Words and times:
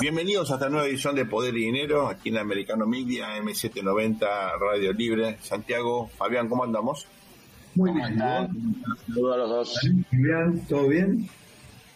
Bienvenidos 0.00 0.50
a 0.50 0.54
esta 0.54 0.68
nueva 0.68 0.86
edición 0.88 1.14
de 1.14 1.24
Poder 1.24 1.56
y 1.56 1.66
Dinero, 1.66 2.08
aquí 2.08 2.28
en 2.28 2.38
Americano 2.38 2.84
Media, 2.84 3.38
M790, 3.38 4.58
Radio 4.58 4.92
Libre. 4.92 5.38
Santiago, 5.40 6.10
Fabián, 6.18 6.48
¿cómo 6.48 6.64
andamos? 6.64 7.06
Muy 7.76 7.92
bien. 7.92 8.18
Saludos 9.06 9.34
a 9.34 9.36
los 9.38 9.50
dos. 9.50 9.80
Bien, 10.10 10.66
¿todo 10.68 10.88
bien? 10.88 11.28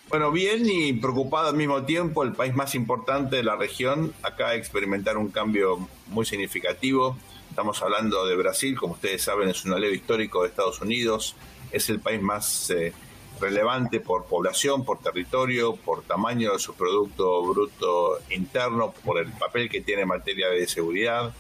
Bueno, 0.09 0.31
bien 0.31 0.63
y 0.65 0.93
preocupado 0.93 1.49
al 1.49 1.57
mismo 1.57 1.83
tiempo, 1.83 2.23
el 2.23 2.33
país 2.33 2.55
más 2.55 2.75
importante 2.77 3.37
de 3.37 3.43
la 3.43 3.57
región 3.57 4.13
acaba 4.23 4.53
de 4.53 4.59
experimentar 4.59 5.17
un 5.19 5.29
cambio 5.29 5.89
muy 6.07 6.25
significativo. 6.25 7.19
Estamos 7.51 7.83
hablando 7.83 8.27
de 8.27 8.37
Brasil, 8.37 8.77
como 8.77 8.95
ustedes 8.95 9.23
saben, 9.23 9.49
es 9.49 9.65
un 9.65 9.73
aliado 9.73 9.93
histórico 9.93 10.43
de 10.43 10.49
Estados 10.49 10.81
Unidos, 10.81 11.35
es 11.73 11.91
el 11.91 11.99
país 11.99 12.23
más 12.23 12.71
eh, 12.71 12.93
relevante 13.41 14.01
por 14.01 14.27
población, 14.27 14.85
por 14.85 14.99
territorio, 15.01 15.77
por 15.77 16.03
tamaño 16.03 16.53
de 16.53 16.59
su 16.59 16.75
Producto 16.75 17.43
Bruto 17.43 18.19
Interno, 18.31 18.93
por 19.05 19.19
el 19.19 19.33
papel 19.33 19.69
que 19.69 19.81
tiene 19.81 20.03
en 20.03 20.09
materia 20.09 20.49
de 20.49 20.67
seguridad. 20.67 21.33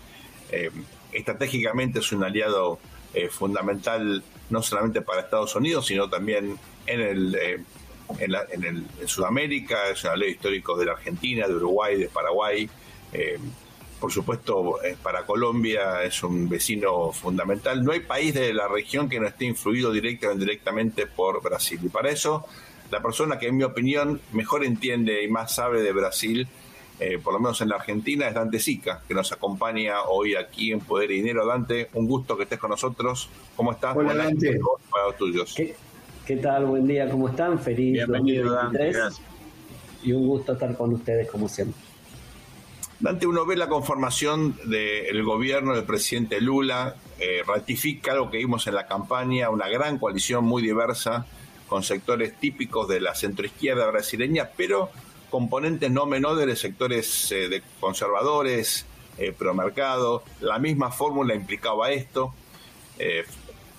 Eh, 0.51 0.71
estratégicamente 1.13 2.01
es 2.01 2.13
un 2.13 2.25
aliado 2.25 2.79
eh, 3.15 3.29
fundamental 3.29 4.23
no 4.51 4.63
solamente 4.63 5.03
para 5.03 5.23
Estados 5.23 5.55
Unidos, 5.57 5.87
sino 5.87 6.09
también 6.09 6.59
en 6.87 7.01
el... 7.01 7.35
Eh, 7.35 7.63
en, 8.21 8.65
el, 8.65 8.87
Sudamérica, 9.07 9.91
es 9.91 10.03
un 10.03 10.11
aliado 10.11 10.33
histórico 10.33 10.79
de 10.79 10.87
la 10.87 10.93
Argentina, 10.93 11.47
de 11.47 11.55
Uruguay, 11.55 11.99
de 11.99 12.09
Paraguay, 12.09 12.71
por 14.01 14.13
supuesto, 14.13 14.83
eh, 14.85 14.97
para 15.03 15.27
Colombia 15.27 16.03
es 16.05 16.23
un 16.23 16.49
vecino 16.49 17.13
fundamental. 17.13 17.85
No 17.85 17.93
hay 17.93 18.01
país 18.01 18.33
de 18.33 18.53
la 18.55 18.69
región 18.69 19.09
que 19.09 19.19
no 19.19 19.27
esté 19.27 19.47
influido 19.47 19.93
directa 19.93 20.29
o 20.29 20.33
indirectamente 20.33 21.07
por 21.07 21.43
Brasil. 21.43 21.81
Y 21.83 21.89
para 21.89 22.11
eso, 22.11 22.47
la 22.91 23.03
persona 23.03 23.39
que, 23.39 23.49
en 23.49 23.57
mi 23.57 23.65
opinión, 23.65 24.21
mejor 24.33 24.65
entiende 24.65 25.25
y 25.25 25.29
más 25.29 25.55
sabe 25.55 25.83
de 25.83 25.93
Brasil, 25.93 26.47
eh, 27.01 27.19
por 27.23 27.33
lo 27.33 27.41
menos 27.41 27.61
en 27.61 27.71
la 27.71 27.77
Argentina, 27.77 28.29
es 28.29 28.35
Dante 28.35 28.61
Sica, 28.61 29.03
que 29.07 29.15
nos 29.15 29.33
acompaña 29.33 30.03
hoy 30.03 30.37
aquí 30.37 30.73
en 30.73 30.81
Poder 30.81 31.11
y 31.11 31.17
Dinero. 31.17 31.45
Dante, 31.45 31.91
un 31.95 32.07
gusto 32.07 32.37
que 32.37 32.45
estés 32.45 32.59
con 32.59 32.71
nosotros. 32.71 33.29
¿Cómo 33.57 33.73
estás? 33.73 33.97
Hola, 33.97 34.15
Dante. 34.15 34.61
Para 34.91 35.07
los 35.07 35.17
tuyos. 35.17 35.57
¿Qué, 35.57 36.37
tal? 36.37 36.67
Buen 36.67 36.87
día, 36.87 37.11
¿cómo 37.11 37.29
están? 37.29 37.59
Feliz 37.59 37.95
Bienvenido, 37.95 38.53
Dante. 38.53 38.93
Y 40.05 40.13
un 40.13 40.27
gusto 40.27 40.53
estar 40.53 40.77
con 40.77 40.93
ustedes, 40.93 41.29
como 41.29 41.49
siempre. 41.49 41.88
Dante, 43.01 43.29
uno 43.29 43.47
ve 43.47 43.55
la 43.55 43.69
conformación 43.69 44.57
del 44.65 45.23
gobierno 45.23 45.73
del 45.73 45.85
presidente 45.85 46.41
Lula, 46.41 46.97
eh, 47.21 47.43
ratifica 47.47 48.11
algo 48.11 48.29
que 48.29 48.39
vimos 48.39 48.67
en 48.67 48.75
la 48.75 48.89
campaña, 48.89 49.51
una 49.51 49.69
gran 49.69 49.99
coalición 49.99 50.45
muy 50.45 50.63
diversa, 50.63 51.25
con 51.69 51.85
sectores 51.85 52.35
típicos 52.41 52.89
de 52.89 53.01
la 53.01 53.15
centroizquierda 53.15 53.87
brasileña, 53.87 54.51
pero 54.57 54.91
componentes 55.31 55.93
no 55.93 56.07
menores 56.07 56.45
de 56.47 56.57
sectores 56.57 57.31
eh, 57.31 57.49
de 57.49 57.63
conservadores, 57.79 58.85
eh, 59.17 59.33
promercado. 59.37 60.25
La 60.41 60.59
misma 60.59 60.91
fórmula 60.91 61.35
implicaba 61.35 61.93
esto, 61.93 62.35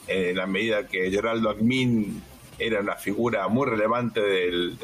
en 0.08 0.38
la 0.38 0.48
medida 0.48 0.88
que 0.88 1.12
Geraldo 1.12 1.50
Agmin 1.50 2.24
era 2.58 2.80
una 2.80 2.96
figura 2.96 3.50
muy 3.50 3.68
relevante 3.68 4.22
del, 4.22 4.78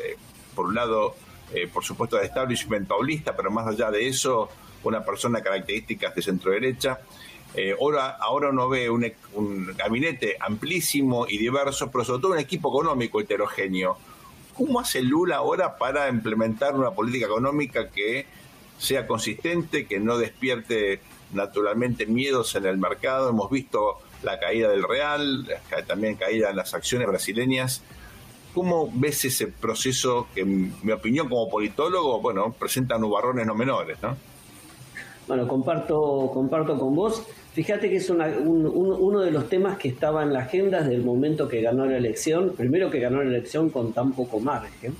por 0.53 0.65
un 0.65 0.75
lado, 0.75 1.15
eh, 1.53 1.67
por 1.71 1.83
supuesto, 1.83 2.17
de 2.17 2.25
establishment 2.25 2.87
paulista, 2.87 3.35
pero 3.35 3.51
más 3.51 3.67
allá 3.67 3.91
de 3.91 4.07
eso, 4.07 4.49
una 4.83 5.03
persona 5.03 5.41
características 5.41 6.15
de 6.15 6.21
centro 6.21 6.51
derecha. 6.51 6.99
Eh, 7.53 7.75
ahora, 7.79 8.17
ahora 8.19 8.49
uno 8.49 8.67
ve 8.67 8.89
un, 8.89 9.73
gabinete 9.77 10.35
amplísimo 10.39 11.25
y 11.27 11.37
diverso, 11.37 11.89
pero 11.91 12.03
sobre 12.03 12.21
todo 12.21 12.31
un 12.33 12.39
equipo 12.39 12.69
económico 12.69 13.21
heterogéneo. 13.21 13.97
¿Cómo 14.55 14.79
hace 14.79 15.01
Lula 15.01 15.37
ahora 15.37 15.77
para 15.77 16.09
implementar 16.09 16.75
una 16.75 16.91
política 16.91 17.25
económica 17.25 17.89
que 17.89 18.25
sea 18.77 19.07
consistente, 19.07 19.85
que 19.85 19.99
no 19.99 20.17
despierte 20.17 21.01
naturalmente 21.33 22.05
miedos 22.05 22.55
en 22.55 22.65
el 22.65 22.77
mercado? 22.77 23.29
Hemos 23.29 23.49
visto 23.49 23.99
la 24.23 24.39
caída 24.39 24.69
del 24.69 24.83
real, 24.83 25.47
también 25.87 26.15
caída 26.15 26.49
en 26.49 26.55
las 26.57 26.73
acciones 26.73 27.07
brasileñas. 27.07 27.83
¿Cómo 28.55 28.89
ves 28.93 29.25
ese 29.25 29.47
proceso 29.47 30.27
que, 30.33 30.41
en 30.41 30.73
mi 30.81 30.93
opinión, 30.93 31.27
como 31.27 31.49
politólogo, 31.49 32.21
bueno, 32.21 32.55
presenta 32.57 32.97
nubarrones 32.97 33.45
no 33.45 33.53
menores, 33.53 33.97
¿no? 34.01 34.15
Bueno, 35.27 35.45
comparto, 35.45 36.31
comparto 36.33 36.79
con 36.79 36.95
vos. 36.95 37.21
Fíjate 37.53 37.89
que 37.89 37.97
es 37.97 38.09
uno 38.09 39.19
de 39.19 39.31
los 39.31 39.49
temas 39.49 39.77
que 39.77 39.89
estaba 39.89 40.23
en 40.23 40.31
la 40.31 40.39
agenda 40.39 40.79
desde 40.79 40.95
el 40.95 41.03
momento 41.03 41.49
que 41.49 41.61
ganó 41.61 41.85
la 41.85 41.97
elección. 41.97 42.53
Primero 42.55 42.89
que 42.89 42.99
ganó 42.99 43.21
la 43.21 43.29
elección 43.29 43.69
con 43.69 43.91
tan 43.91 44.13
poco 44.13 44.39
margen. 44.39 44.95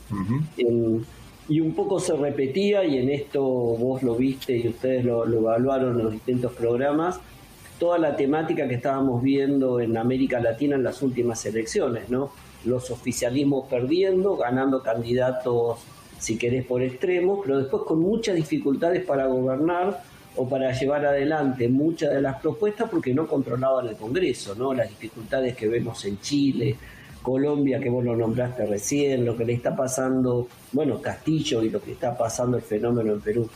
y 1.48 1.60
un 1.62 1.76
poco 1.76 2.00
se 2.00 2.14
repetía, 2.18 2.84
y 2.84 2.98
en 2.98 3.10
esto 3.10 3.42
vos 3.42 4.04
lo 4.04 4.16
viste 4.16 4.58
y 4.58 4.68
ustedes 4.68 5.06
lo, 5.06 5.26
lo 5.26 5.38
evaluaron 5.40 5.98
en 5.98 6.04
los 6.06 6.12
distintos 6.12 6.52
programas, 6.54 7.20
toda 7.80 8.00
la 8.00 8.16
temática 8.16 8.68
que 8.68 8.76
estábamos 8.76 9.22
viendo 9.22 9.80
en 9.80 9.96
América 9.96 10.40
Latina 10.40 10.76
en 10.76 10.84
las 10.84 11.02
últimas 11.02 11.46
elecciones, 11.46 12.10
¿no? 12.10 12.32
Los 12.66 12.92
oficialismos 12.92 13.68
perdiendo, 13.70 14.36
ganando 14.36 14.82
candidatos, 14.82 15.80
si 16.20 16.38
querés, 16.38 16.66
por 16.66 16.82
extremos, 16.82 17.40
pero 17.44 17.60
después 17.60 17.84
con 17.84 18.00
muchas 18.00 18.36
dificultades 18.36 19.04
para 19.06 19.28
gobernar 19.28 20.02
o 20.36 20.48
para 20.48 20.72
llevar 20.74 21.06
adelante 21.06 21.68
muchas 21.70 22.14
de 22.14 22.22
las 22.22 22.42
propuestas 22.42 22.90
porque 22.90 23.14
no 23.14 23.28
controlaban 23.28 23.88
el 23.88 23.96
Congreso, 23.96 24.56
¿no? 24.56 24.74
Las 24.74 24.90
dificultades 24.90 25.56
que 25.56 25.68
vemos 25.68 26.04
en 26.06 26.20
Chile, 26.20 26.76
Colombia, 27.22 27.80
que 27.80 27.90
vos 27.90 28.04
lo 28.04 28.16
nombraste 28.16 28.66
recién, 28.66 29.26
lo 29.26 29.36
que 29.36 29.46
le 29.46 29.54
está 29.54 29.76
pasando, 29.76 30.48
bueno, 30.74 31.02
Castillo 31.02 31.64
y 31.64 31.70
lo 31.70 31.82
que 31.82 31.94
está 31.94 32.18
pasando 32.18 32.58
el 32.58 32.64
fenómeno 32.64 33.14
en 33.14 33.22
Perú. 33.22 33.50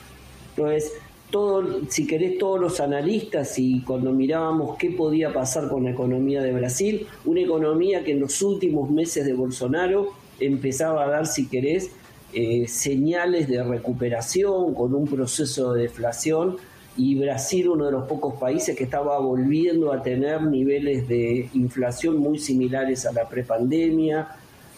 Entonces, 0.55 0.93
todo, 1.29 1.81
si 1.89 2.07
querés, 2.07 2.37
todos 2.37 2.59
los 2.59 2.79
analistas 2.79 3.57
y 3.59 3.81
cuando 3.81 4.11
mirábamos 4.11 4.77
qué 4.77 4.91
podía 4.91 5.33
pasar 5.33 5.69
con 5.69 5.83
la 5.83 5.91
economía 5.91 6.41
de 6.41 6.51
Brasil, 6.51 7.07
una 7.25 7.41
economía 7.41 8.03
que 8.03 8.11
en 8.11 8.19
los 8.19 8.41
últimos 8.41 8.89
meses 8.89 9.25
de 9.25 9.33
Bolsonaro 9.33 10.13
empezaba 10.39 11.03
a 11.03 11.09
dar, 11.09 11.27
si 11.27 11.47
querés, 11.47 11.91
eh, 12.33 12.67
señales 12.67 13.47
de 13.47 13.63
recuperación 13.63 14.73
con 14.73 14.93
un 14.93 15.07
proceso 15.07 15.73
de 15.73 15.83
deflación 15.83 16.57
y 16.95 17.15
Brasil 17.15 17.69
uno 17.69 17.85
de 17.85 17.91
los 17.91 18.07
pocos 18.07 18.35
países 18.39 18.75
que 18.75 18.83
estaba 18.83 19.17
volviendo 19.19 19.93
a 19.93 20.03
tener 20.03 20.43
niveles 20.43 21.07
de 21.07 21.49
inflación 21.53 22.17
muy 22.17 22.39
similares 22.39 23.05
a 23.05 23.13
la 23.13 23.27
prepandemia, 23.27 24.27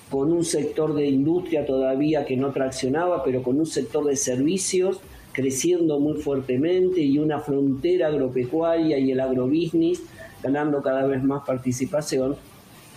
con 0.09 0.31
un 0.31 0.43
sector 0.43 0.93
de 0.93 1.07
industria 1.07 1.65
todavía 1.65 2.25
que 2.25 2.35
no 2.35 2.51
traccionaba, 2.51 3.23
pero 3.23 3.41
con 3.41 3.59
un 3.59 3.65
sector 3.65 4.05
de 4.05 4.17
servicios 4.17 4.99
creciendo 5.31 5.99
muy 5.99 6.19
fuertemente 6.21 7.01
y 7.01 7.17
una 7.17 7.39
frontera 7.39 8.07
agropecuaria 8.07 8.97
y 8.97 9.11
el 9.11 9.19
agrobusiness 9.19 10.01
ganando 10.43 10.81
cada 10.81 11.05
vez 11.05 11.23
más 11.23 11.43
participación. 11.45 12.35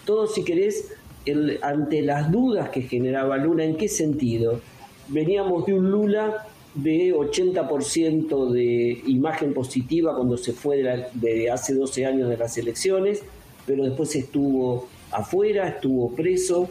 Todo, 0.05 0.27
si 0.27 0.45
querés, 0.45 0.93
ante 1.63 2.03
las 2.03 2.31
dudas 2.31 2.71
que 2.71 2.83
generaba 2.83 3.37
Lula, 3.37 3.65
¿en 3.65 3.77
qué 3.77 3.89
sentido? 3.89 4.61
Veníamos 5.09 5.67
de 5.67 5.75
un 5.75 5.91
Lula 5.91 6.47
de 6.75 7.15
80% 7.15 8.51
de 8.51 9.03
imagen 9.07 9.55
positiva 9.55 10.15
cuando 10.17 10.37
se 10.37 10.53
fue 10.53 10.83
de, 11.15 11.51
hace 11.51 11.75
12 11.75 12.07
años 12.07 12.29
de 12.29 12.37
las 12.37 12.59
elecciones, 12.59 13.23
pero 13.67 13.85
después 13.85 14.15
estuvo 14.17 14.89
afuera, 15.11 15.69
estuvo 15.69 16.11
preso, 16.15 16.69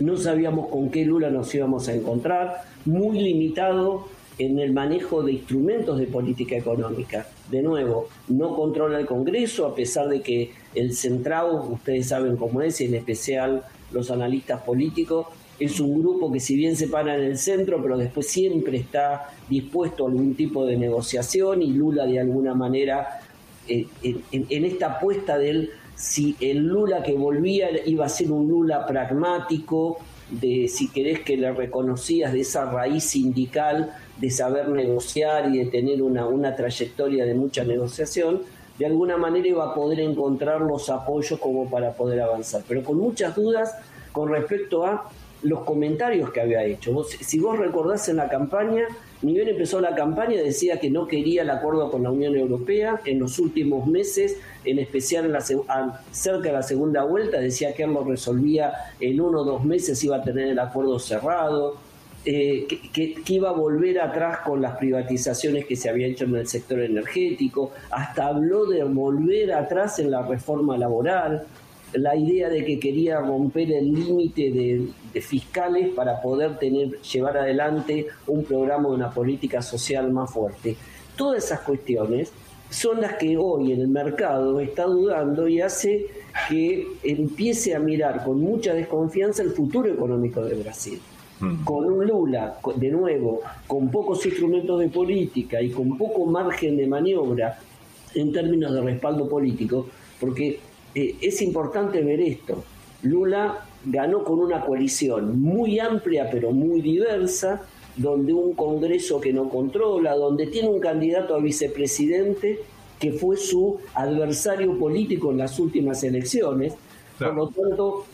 no 0.00 0.16
sabíamos 0.16 0.68
con 0.68 0.90
qué 0.90 1.04
Lula 1.04 1.30
nos 1.30 1.54
íbamos 1.54 1.88
a 1.88 1.94
encontrar, 1.94 2.64
muy 2.84 3.18
limitado 3.18 4.08
en 4.38 4.58
el 4.58 4.72
manejo 4.72 5.22
de 5.22 5.32
instrumentos 5.32 5.98
de 5.98 6.06
política 6.06 6.56
económica. 6.56 7.26
De 7.50 7.62
nuevo, 7.62 8.08
no 8.28 8.54
controla 8.54 8.98
el 8.98 9.06
Congreso, 9.06 9.66
a 9.66 9.74
pesar 9.74 10.08
de 10.08 10.20
que 10.20 10.52
el 10.74 10.94
centrado, 10.94 11.62
ustedes 11.70 12.08
saben 12.08 12.36
cómo 12.36 12.60
es, 12.62 12.80
y 12.80 12.84
en 12.84 12.94
especial 12.94 13.64
los 13.92 14.10
analistas 14.10 14.62
políticos, 14.62 15.26
es 15.58 15.80
un 15.80 16.00
grupo 16.00 16.30
que 16.30 16.40
si 16.40 16.54
bien 16.54 16.76
se 16.76 16.88
para 16.88 17.16
en 17.16 17.24
el 17.24 17.38
centro, 17.38 17.80
pero 17.80 17.96
después 17.96 18.26
siempre 18.26 18.76
está 18.76 19.30
dispuesto 19.48 20.04
a 20.04 20.10
algún 20.10 20.34
tipo 20.34 20.66
de 20.66 20.76
negociación 20.76 21.62
y 21.62 21.68
Lula 21.68 22.04
de 22.06 22.20
alguna 22.20 22.54
manera 22.54 23.20
eh, 23.68 23.86
en, 24.02 24.64
esta 24.64 24.86
apuesta 24.96 25.38
de 25.38 25.50
él, 25.50 25.70
si 25.94 26.36
el 26.40 26.66
Lula 26.66 27.02
que 27.02 27.14
volvía 27.14 27.68
iba 27.86 28.04
a 28.04 28.08
ser 28.08 28.30
un 28.30 28.48
Lula 28.48 28.86
pragmático, 28.86 29.98
de 30.30 30.68
si 30.68 30.88
querés 30.88 31.20
que 31.20 31.36
le 31.36 31.52
reconocías 31.52 32.32
de 32.32 32.40
esa 32.40 32.70
raíz 32.70 33.04
sindical 33.04 33.94
de 34.18 34.30
saber 34.30 34.68
negociar 34.68 35.54
y 35.54 35.58
de 35.58 35.66
tener 35.66 36.02
una, 36.02 36.26
una 36.26 36.56
trayectoria 36.56 37.24
de 37.24 37.34
mucha 37.34 37.64
negociación, 37.64 38.42
de 38.78 38.86
alguna 38.86 39.16
manera 39.16 39.46
iba 39.46 39.64
a 39.64 39.74
poder 39.74 40.00
encontrar 40.00 40.60
los 40.60 40.90
apoyos 40.90 41.38
como 41.38 41.70
para 41.70 41.92
poder 41.92 42.20
avanzar, 42.20 42.62
pero 42.66 42.82
con 42.82 42.98
muchas 42.98 43.34
dudas 43.34 43.74
con 44.12 44.30
respecto 44.30 44.84
a 44.84 45.10
los 45.42 45.60
comentarios 45.60 46.30
que 46.32 46.40
había 46.40 46.64
hecho. 46.64 47.04
si 47.04 47.38
vos 47.38 47.58
recordás 47.58 48.08
en 48.08 48.16
la 48.16 48.28
campaña, 48.28 48.86
ni 49.22 49.32
bien 49.32 49.48
empezó 49.48 49.80
la 49.80 49.94
campaña, 49.94 50.40
decía 50.42 50.78
que 50.78 50.90
no 50.90 51.06
quería 51.06 51.42
el 51.42 51.50
acuerdo 51.50 51.90
con 51.90 52.02
la 52.02 52.10
Unión 52.10 52.36
Europea. 52.36 53.00
En 53.04 53.18
los 53.18 53.38
últimos 53.38 53.86
meses, 53.86 54.38
en 54.64 54.78
especial 54.78 55.26
en 55.26 55.32
la, 55.32 55.40
cerca 56.10 56.48
de 56.48 56.52
la 56.52 56.62
segunda 56.62 57.04
vuelta, 57.04 57.38
decía 57.38 57.74
que 57.74 57.84
él 57.84 57.92
lo 57.92 58.04
resolvía 58.04 58.72
en 59.00 59.20
uno 59.20 59.40
o 59.40 59.44
dos 59.44 59.64
meses, 59.64 60.02
iba 60.04 60.16
a 60.16 60.22
tener 60.22 60.48
el 60.48 60.58
acuerdo 60.58 60.98
cerrado. 60.98 61.78
eh, 62.28 62.66
que, 62.92 63.14
iba 63.28 63.50
a 63.50 63.52
volver 63.52 64.00
atrás 64.00 64.38
con 64.44 64.60
las 64.60 64.76
privatizaciones 64.76 65.64
que 65.64 65.76
se 65.76 65.88
había 65.88 66.08
hecho 66.08 66.24
en 66.24 66.34
el 66.34 66.48
sector 66.48 66.80
energético, 66.80 67.70
hasta 67.90 68.26
habló 68.26 68.66
de 68.66 68.82
volver 68.82 69.52
atrás 69.52 70.00
en 70.00 70.10
la 70.10 70.22
reforma 70.22 70.76
laboral, 70.76 71.46
la 71.96 72.16
idea 72.16 72.48
de 72.48 72.64
que 72.64 72.78
quería 72.78 73.20
romper 73.20 73.72
el 73.72 73.92
límite 73.92 74.50
de, 74.50 75.20
fiscales 75.20 75.94
para 75.94 76.20
poder 76.20 76.58
tener, 76.58 77.00
llevar 77.00 77.38
adelante 77.38 78.06
un 78.26 78.44
programa 78.44 78.90
de 78.90 78.94
una 78.94 79.10
política 79.10 79.62
social 79.62 80.12
más 80.12 80.30
fuerte. 80.30 80.76
Todas 81.16 81.44
esas 81.44 81.60
cuestiones 81.60 82.32
son 82.68 83.00
las 83.00 83.14
que 83.14 83.38
hoy 83.38 83.72
en 83.72 83.80
el 83.80 83.88
mercado 83.88 84.60
está 84.60 84.84
dudando 84.84 85.48
y 85.48 85.62
hace 85.62 86.06
que 86.50 86.86
empiece 87.02 87.74
a 87.74 87.78
mirar 87.78 88.24
con 88.24 88.40
mucha 88.40 88.74
desconfianza 88.74 89.42
el 89.42 89.52
futuro 89.52 89.90
económico 89.90 90.42
de 90.42 90.54
Brasil. 90.56 91.00
Mm. 91.40 91.64
Con 91.64 91.84
un 91.86 92.06
Lula, 92.06 92.58
de 92.76 92.90
nuevo, 92.90 93.40
con 93.66 93.90
pocos 93.90 94.24
instrumentos 94.26 94.78
de 94.80 94.88
política 94.88 95.62
y 95.62 95.70
con 95.70 95.96
poco 95.96 96.26
margen 96.26 96.76
de 96.76 96.86
maniobra 96.86 97.58
en 98.14 98.32
términos 98.32 98.74
de 98.74 98.82
respaldo 98.82 99.28
político, 99.28 99.86
porque 100.20 100.58
eh, 100.94 101.16
es 101.20 101.42
importante 101.42 102.02
ver 102.02 102.20
esto. 102.20 102.64
Lula 103.02 103.64
ganó 103.84 104.24
con 104.24 104.40
una 104.40 104.64
coalición 104.64 105.40
muy 105.40 105.78
amplia 105.78 106.28
pero 106.30 106.50
muy 106.50 106.80
diversa, 106.80 107.62
donde 107.96 108.32
un 108.32 108.54
Congreso 108.54 109.20
que 109.20 109.32
no 109.32 109.48
controla, 109.48 110.14
donde 110.14 110.46
tiene 110.48 110.68
un 110.68 110.80
candidato 110.80 111.34
a 111.34 111.40
vicepresidente 111.40 112.60
que 112.98 113.12
fue 113.12 113.36
su 113.36 113.78
adversario 113.94 114.78
político 114.78 115.30
en 115.30 115.38
las 115.38 115.58
últimas 115.58 116.02
elecciones. 116.02 116.74
Por 117.18 117.34
lo 117.34 117.48
tanto, 117.48 118.04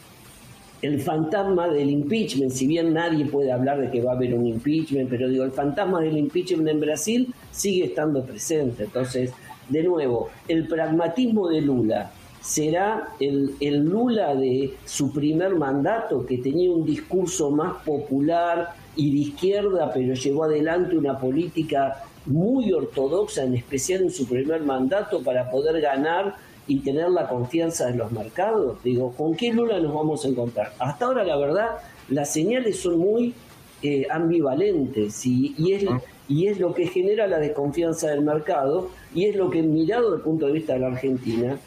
el 0.82 1.00
fantasma 1.00 1.68
del 1.68 1.90
impeachment, 1.90 2.50
si 2.50 2.66
bien 2.66 2.92
nadie 2.92 3.25
puede 3.26 3.52
hablar 3.52 3.80
de 3.80 3.90
que 3.90 4.02
va 4.02 4.12
a 4.12 4.16
haber 4.16 4.34
un 4.34 4.46
impeachment, 4.46 5.08
pero 5.08 5.28
digo, 5.28 5.44
el 5.44 5.52
fantasma 5.52 6.00
del 6.00 6.18
impeachment 6.18 6.68
en 6.68 6.80
Brasil 6.80 7.34
sigue 7.52 7.86
estando 7.86 8.25
presente. 8.25 8.84
Entonces, 8.84 9.32
de 9.68 9.82
nuevo, 9.84 10.30
el 10.48 10.66
pragmatismo 10.66 11.48
de 11.48 11.60
Lula 11.60 12.12
será 12.42 13.08
el, 13.20 13.54
el 13.60 13.84
Lula 13.84 14.34
de 14.34 14.74
su 14.84 15.12
primer 15.12 15.54
mandato, 15.54 16.26
que 16.26 16.38
tenía 16.38 16.70
un 16.70 16.84
discurso 16.84 17.50
más 17.50 17.82
popular 17.84 18.74
y 18.96 19.12
de 19.12 19.18
izquierda, 19.30 19.90
pero 19.92 20.14
llevó 20.14 20.44
adelante 20.44 20.96
una 20.96 21.18
política 21.18 22.04
muy 22.26 22.72
ortodoxa, 22.72 23.44
en 23.44 23.54
especial 23.54 24.02
en 24.02 24.10
su 24.10 24.26
primer 24.26 24.62
mandato, 24.62 25.22
para 25.22 25.50
poder 25.50 25.80
ganar 25.80 26.36
y 26.66 26.80
tener 26.80 27.10
la 27.10 27.28
confianza 27.28 27.86
de 27.86 27.94
los 27.94 28.12
mercados? 28.12 28.82
Digo, 28.82 29.12
¿con 29.12 29.34
qué 29.34 29.52
Lula 29.52 29.80
nos 29.80 29.94
vamos 29.94 30.24
a 30.24 30.28
encontrar? 30.28 30.72
Hasta 30.78 31.06
ahora, 31.06 31.24
la 31.24 31.36
verdad, 31.36 31.68
las 32.08 32.32
señales 32.32 32.80
son 32.80 32.98
muy 32.98 33.34
eh, 33.82 34.06
ambivalentes 34.10 35.26
y, 35.26 35.54
y, 35.58 35.72
es, 35.72 35.84
y 36.28 36.46
es 36.46 36.60
lo 36.60 36.74
que 36.74 36.86
genera 36.86 37.26
la 37.26 37.38
desconfianza 37.38 38.08
del 38.08 38.22
mercado 38.22 38.90
y 39.14 39.26
es 39.26 39.36
lo 39.36 39.50
que, 39.50 39.62
mirado 39.62 40.10
desde 40.10 40.16
el 40.16 40.22
punto 40.22 40.46
de 40.46 40.52
vista 40.52 40.74
de 40.74 40.80
la 40.80 40.88
Argentina, 40.88 41.58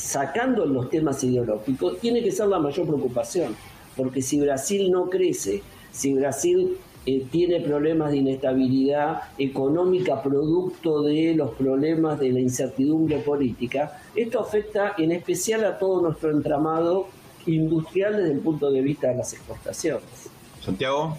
sacando 0.00 0.64
los 0.64 0.88
temas 0.88 1.22
ideológicos, 1.22 1.98
tiene 2.00 2.22
que 2.22 2.32
ser 2.32 2.48
la 2.48 2.58
mayor 2.58 2.86
preocupación. 2.86 3.54
Porque 3.96 4.22
si 4.22 4.40
Brasil 4.40 4.90
no 4.90 5.10
crece, 5.10 5.62
si 5.92 6.14
Brasil 6.14 6.78
eh, 7.04 7.26
tiene 7.30 7.60
problemas 7.60 8.12
de 8.12 8.18
inestabilidad 8.18 9.22
económica 9.38 10.22
producto 10.22 11.02
de 11.02 11.34
los 11.34 11.50
problemas 11.52 12.18
de 12.18 12.32
la 12.32 12.40
incertidumbre 12.40 13.18
política, 13.18 14.00
esto 14.14 14.40
afecta 14.40 14.94
en 14.96 15.12
especial 15.12 15.64
a 15.64 15.78
todo 15.78 16.00
nuestro 16.02 16.30
entramado 16.30 17.08
industrial 17.46 18.16
desde 18.16 18.32
el 18.32 18.40
punto 18.40 18.70
de 18.70 18.80
vista 18.80 19.08
de 19.08 19.16
las 19.16 19.32
exportaciones. 19.32 20.30
Santiago. 20.60 21.16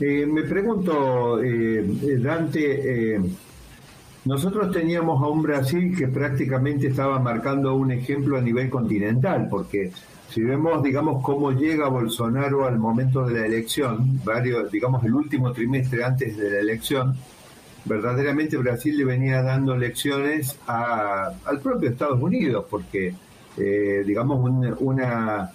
Eh, 0.00 0.26
me 0.26 0.42
pregunto, 0.42 1.40
eh, 1.42 1.84
Dante, 2.18 3.20
nosotros 4.24 4.72
teníamos 4.72 5.22
a 5.22 5.28
un 5.28 5.42
Brasil 5.42 5.94
que 5.96 6.08
prácticamente 6.08 6.86
estaba 6.88 7.18
marcando 7.18 7.74
un 7.74 7.90
ejemplo 7.90 8.38
a 8.38 8.40
nivel 8.40 8.70
continental, 8.70 9.48
porque 9.50 9.92
si 10.30 10.42
vemos, 10.42 10.82
digamos, 10.82 11.22
cómo 11.22 11.52
llega 11.52 11.88
Bolsonaro 11.88 12.66
al 12.66 12.78
momento 12.78 13.24
de 13.26 13.40
la 13.40 13.46
elección, 13.46 14.20
varios, 14.24 14.70
digamos, 14.70 15.04
el 15.04 15.14
último 15.14 15.52
trimestre 15.52 16.02
antes 16.02 16.36
de 16.36 16.50
la 16.50 16.60
elección, 16.60 17.14
verdaderamente 17.84 18.56
Brasil 18.56 18.96
le 18.96 19.04
venía 19.04 19.42
dando 19.42 19.76
lecciones 19.76 20.58
al 20.66 21.60
propio 21.62 21.90
Estados 21.90 22.20
Unidos, 22.20 22.64
porque, 22.68 23.14
eh, 23.58 24.02
digamos, 24.06 24.40
una, 24.80 25.50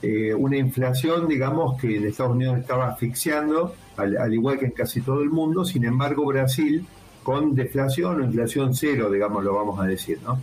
eh, 0.00 0.34
una 0.34 0.56
inflación, 0.56 1.28
digamos, 1.28 1.78
que 1.78 1.98
en 1.98 2.06
Estados 2.06 2.32
Unidos 2.32 2.58
estaba 2.58 2.88
asfixiando, 2.88 3.74
al, 3.98 4.32
igual 4.32 4.58
que 4.58 4.66
en 4.66 4.72
casi 4.72 5.02
todo 5.02 5.22
el 5.22 5.30
mundo, 5.30 5.64
sin 5.66 5.84
embargo, 5.84 6.24
Brasil 6.24 6.86
con 7.26 7.56
deflación 7.56 8.20
o 8.20 8.24
inflación 8.24 8.72
cero, 8.72 9.10
digamos, 9.10 9.42
lo 9.42 9.52
vamos 9.52 9.80
a 9.80 9.84
decir, 9.84 10.20
¿no? 10.22 10.38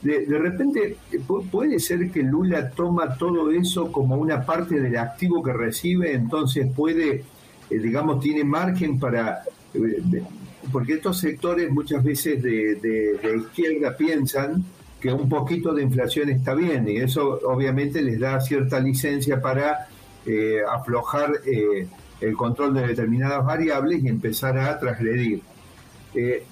de, 0.00 0.38
repente 0.38 0.96
puede 1.50 1.80
ser 1.80 2.08
que 2.12 2.22
Lula 2.22 2.70
toma 2.70 3.16
todo 3.16 3.50
eso 3.50 3.90
como 3.90 4.14
una 4.14 4.46
parte 4.46 4.80
del 4.80 4.96
activo 4.96 5.42
que 5.42 5.52
recibe, 5.52 6.14
entonces 6.14 6.68
puede, 6.72 7.24
eh, 7.68 7.78
digamos, 7.78 8.20
tiene 8.20 8.44
margen 8.44 9.00
para... 9.00 9.42
Eh, 9.74 10.22
porque 10.70 10.92
estos 10.92 11.18
sectores 11.18 11.68
muchas 11.68 12.04
veces 12.04 12.40
de, 12.40 13.18
izquierda 13.36 13.96
piensan 13.96 14.64
que 15.00 15.12
un 15.12 15.28
poquito 15.28 15.74
de 15.74 15.82
inflación 15.82 16.30
está 16.30 16.54
bien 16.54 16.88
y 16.88 16.98
eso 16.98 17.40
obviamente 17.44 18.00
les 18.02 18.20
da 18.20 18.40
cierta 18.40 18.78
licencia 18.78 19.42
para 19.42 19.88
eh, 20.26 20.60
aflojar 20.70 21.32
el 22.20 22.36
control 22.36 22.74
de 22.74 22.86
determinadas 22.86 23.44
variables 23.44 24.04
y 24.04 24.08
empezar 24.08 24.56
a 24.58 24.78
transgredir. 24.78 25.42
Eh, 26.12 26.44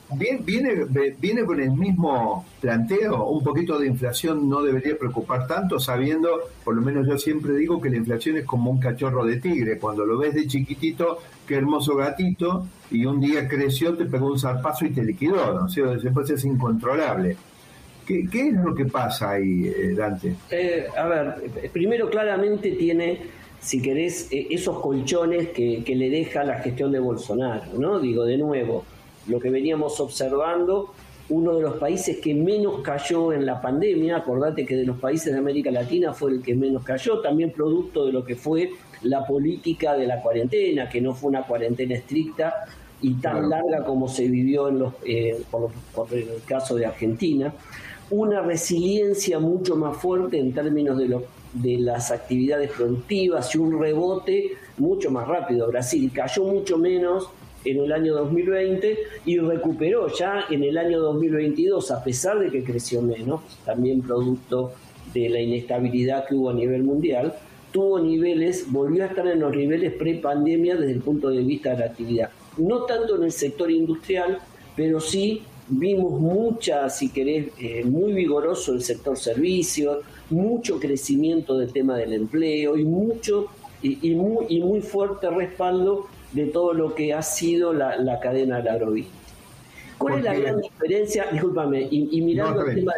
viene, 0.44 0.86
viene 1.18 1.44
con 1.44 1.60
el 1.60 1.72
mismo 1.72 2.46
planteo, 2.60 3.26
un 3.26 3.42
poquito 3.42 3.78
de 3.78 3.88
inflación 3.88 4.48
no 4.48 4.62
debería 4.62 4.96
preocupar 4.96 5.48
tanto, 5.48 5.80
sabiendo, 5.80 6.28
por 6.64 6.76
lo 6.76 6.82
menos 6.82 7.08
yo 7.08 7.18
siempre 7.18 7.54
digo 7.54 7.80
que 7.80 7.90
la 7.90 7.96
inflación 7.96 8.36
es 8.36 8.44
como 8.44 8.70
un 8.70 8.78
cachorro 8.78 9.24
de 9.24 9.38
tigre, 9.38 9.78
cuando 9.78 10.06
lo 10.06 10.16
ves 10.16 10.34
de 10.34 10.46
chiquitito, 10.46 11.18
qué 11.46 11.56
hermoso 11.56 11.96
gatito, 11.96 12.66
y 12.90 13.04
un 13.04 13.20
día 13.20 13.48
creció, 13.48 13.96
te 13.96 14.04
pegó 14.04 14.28
un 14.28 14.38
zarpazo 14.38 14.86
y 14.86 14.90
te 14.90 15.02
liquidó, 15.02 15.52
¿no? 15.52 15.64
O 15.64 15.68
sea, 15.68 15.86
después 15.86 16.30
es 16.30 16.44
incontrolable. 16.44 17.36
¿Qué, 18.06 18.24
es 18.32 18.54
lo 18.54 18.74
que 18.74 18.86
pasa 18.86 19.32
ahí, 19.32 19.66
eh, 19.66 19.94
Dante? 19.94 20.34
Eh, 20.50 20.86
a 20.96 21.06
ver, 21.06 21.70
primero 21.72 22.08
claramente 22.08 22.70
tiene 22.70 23.20
si 23.60 23.82
querés, 23.82 24.28
esos 24.30 24.80
colchones 24.80 25.48
que, 25.48 25.82
le 25.86 26.10
deja 26.10 26.44
la 26.44 26.60
gestión 26.60 26.92
de 26.92 27.00
Bolsonaro, 27.00 27.78
¿no? 27.78 27.98
Digo, 27.98 28.24
de 28.24 28.38
nuevo, 28.38 28.84
lo 29.26 29.40
que 29.40 29.50
veníamos 29.50 30.00
observando, 30.00 30.92
uno 31.30 31.56
de 31.56 31.62
los 31.62 31.74
países 31.74 32.18
que 32.18 32.34
menos 32.34 32.80
cayó 32.80 33.32
en 33.32 33.44
la 33.44 33.60
pandemia, 33.60 34.16
acordate 34.16 34.64
que 34.64 34.76
de 34.76 34.86
los 34.86 34.98
países 34.98 35.32
de 35.32 35.38
América 35.38 35.70
Latina 35.70 36.12
fue 36.14 36.32
el 36.32 36.42
que 36.42 36.54
menos 36.54 36.82
cayó, 36.82 37.20
también 37.20 37.52
producto 37.52 38.06
de 38.06 38.12
lo 38.12 38.24
que 38.24 38.34
fue 38.34 38.70
la 39.02 39.26
política 39.26 39.94
de 39.94 40.06
la 40.06 40.22
cuarentena, 40.22 40.88
que 40.88 41.00
no 41.00 41.14
fue 41.14 41.30
una 41.30 41.42
cuarentena 41.42 41.94
estricta 41.94 42.54
y 43.00 43.14
tan 43.14 43.48
larga 43.48 43.84
como 43.84 44.08
se 44.08 44.26
vivió 44.26 44.68
en 44.68 44.78
los, 44.80 44.94
eh, 45.04 45.40
por, 45.50 45.70
el 46.12 46.28
caso 46.46 46.74
de 46.74 46.86
Argentina, 46.86 47.52
una 48.10 48.40
resiliencia 48.40 49.38
mucho 49.38 49.76
más 49.76 49.96
fuerte 49.98 50.38
en 50.38 50.52
términos 50.52 50.96
de, 50.96 51.08
lo, 51.08 51.24
de 51.52 51.78
las 51.78 52.10
actividades 52.10 52.70
productivas 52.70 53.54
y 53.54 53.58
un 53.58 53.78
rebote 53.78 54.52
mucho 54.78 55.10
más 55.10 55.28
rápido. 55.28 55.68
Brasil 55.68 56.10
cayó 56.12 56.44
mucho 56.44 56.78
menos 56.78 57.28
en 57.64 57.78
el 57.78 57.92
año 57.92 58.14
2020 58.14 58.98
y 59.26 59.38
recuperó 59.38 60.08
ya 60.14 60.44
en 60.50 60.62
el 60.62 60.78
año 60.78 61.00
2022, 61.00 61.90
a 61.90 62.02
pesar 62.02 62.38
de 62.38 62.50
que 62.50 62.64
creció 62.64 63.02
menos, 63.02 63.40
también 63.64 64.02
producto 64.02 64.72
de 65.12 65.28
la 65.28 65.40
inestabilidad 65.40 66.26
que 66.26 66.34
hubo 66.34 66.50
a 66.50 66.54
nivel 66.54 66.82
mundial, 66.82 67.34
tuvo 67.72 67.98
niveles, 67.98 68.70
volvió 68.70 69.04
a 69.04 69.06
estar 69.08 69.26
en 69.26 69.40
los 69.40 69.54
niveles 69.54 69.92
pre-pandemia 69.94 70.76
desde 70.76 70.92
el 70.92 71.00
punto 71.00 71.30
de 71.30 71.42
vista 71.42 71.70
de 71.70 71.78
la 71.78 71.86
actividad. 71.86 72.30
No 72.56 72.84
tanto 72.84 73.16
en 73.16 73.24
el 73.24 73.32
sector 73.32 73.70
industrial, 73.70 74.38
pero 74.74 75.00
sí 75.00 75.42
vimos 75.68 76.20
mucha, 76.20 76.88
si 76.88 77.10
querés, 77.10 77.48
eh, 77.58 77.84
muy 77.84 78.12
vigoroso 78.12 78.72
el 78.72 78.82
sector 78.82 79.16
servicios, 79.16 79.98
mucho 80.30 80.78
crecimiento 80.78 81.56
del 81.56 81.72
tema 81.72 81.96
del 81.96 82.14
empleo 82.14 82.76
y 82.76 82.84
mucho 82.84 83.46
y, 83.80 84.14
muy, 84.14 84.46
y 84.48 84.60
muy 84.60 84.80
fuerte 84.80 85.30
respaldo 85.30 86.06
de 86.32 86.46
todo 86.46 86.72
lo 86.72 86.94
que 86.94 87.12
ha 87.14 87.22
sido 87.22 87.72
la, 87.72 88.20
cadena 88.20 88.60
del. 88.60 89.06
¿Cuál 89.96 90.18
es 90.18 90.24
la 90.24 90.34
gran 90.34 90.60
diferencia? 90.60 91.26
Discúlpame, 91.32 91.88
y, 91.90 92.20
mirando 92.20 92.64
el 92.64 92.76
tema 92.76 92.92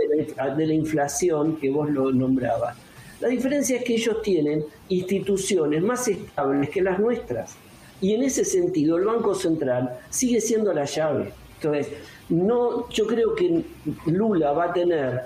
de 0.56 0.66
la, 0.66 0.74
inflación 0.74 1.56
que 1.56 1.70
vos 1.70 1.90
lo 1.90 2.12
nombrabas. 2.12 2.76
La 3.20 3.28
diferencia 3.28 3.76
es 3.76 3.84
que 3.84 3.94
ellos 3.94 4.22
tienen 4.22 4.64
instituciones 4.88 5.82
más 5.82 6.08
estables 6.08 6.70
que 6.70 6.82
las 6.82 6.98
nuestras. 6.98 7.54
Y 8.00 8.14
en 8.14 8.22
ese 8.22 8.44
sentido, 8.44 8.96
el 8.96 9.04
Banco 9.04 9.34
Central 9.34 9.98
sigue 10.08 10.40
siendo 10.40 10.72
la 10.72 10.86
llave. 10.86 11.32
Entonces, 11.56 11.88
no, 12.30 12.88
yo 12.88 13.06
creo 13.06 13.34
que 13.34 13.62
Lula 14.06 14.52
va 14.52 14.64
a 14.66 14.72
tener, 14.72 15.22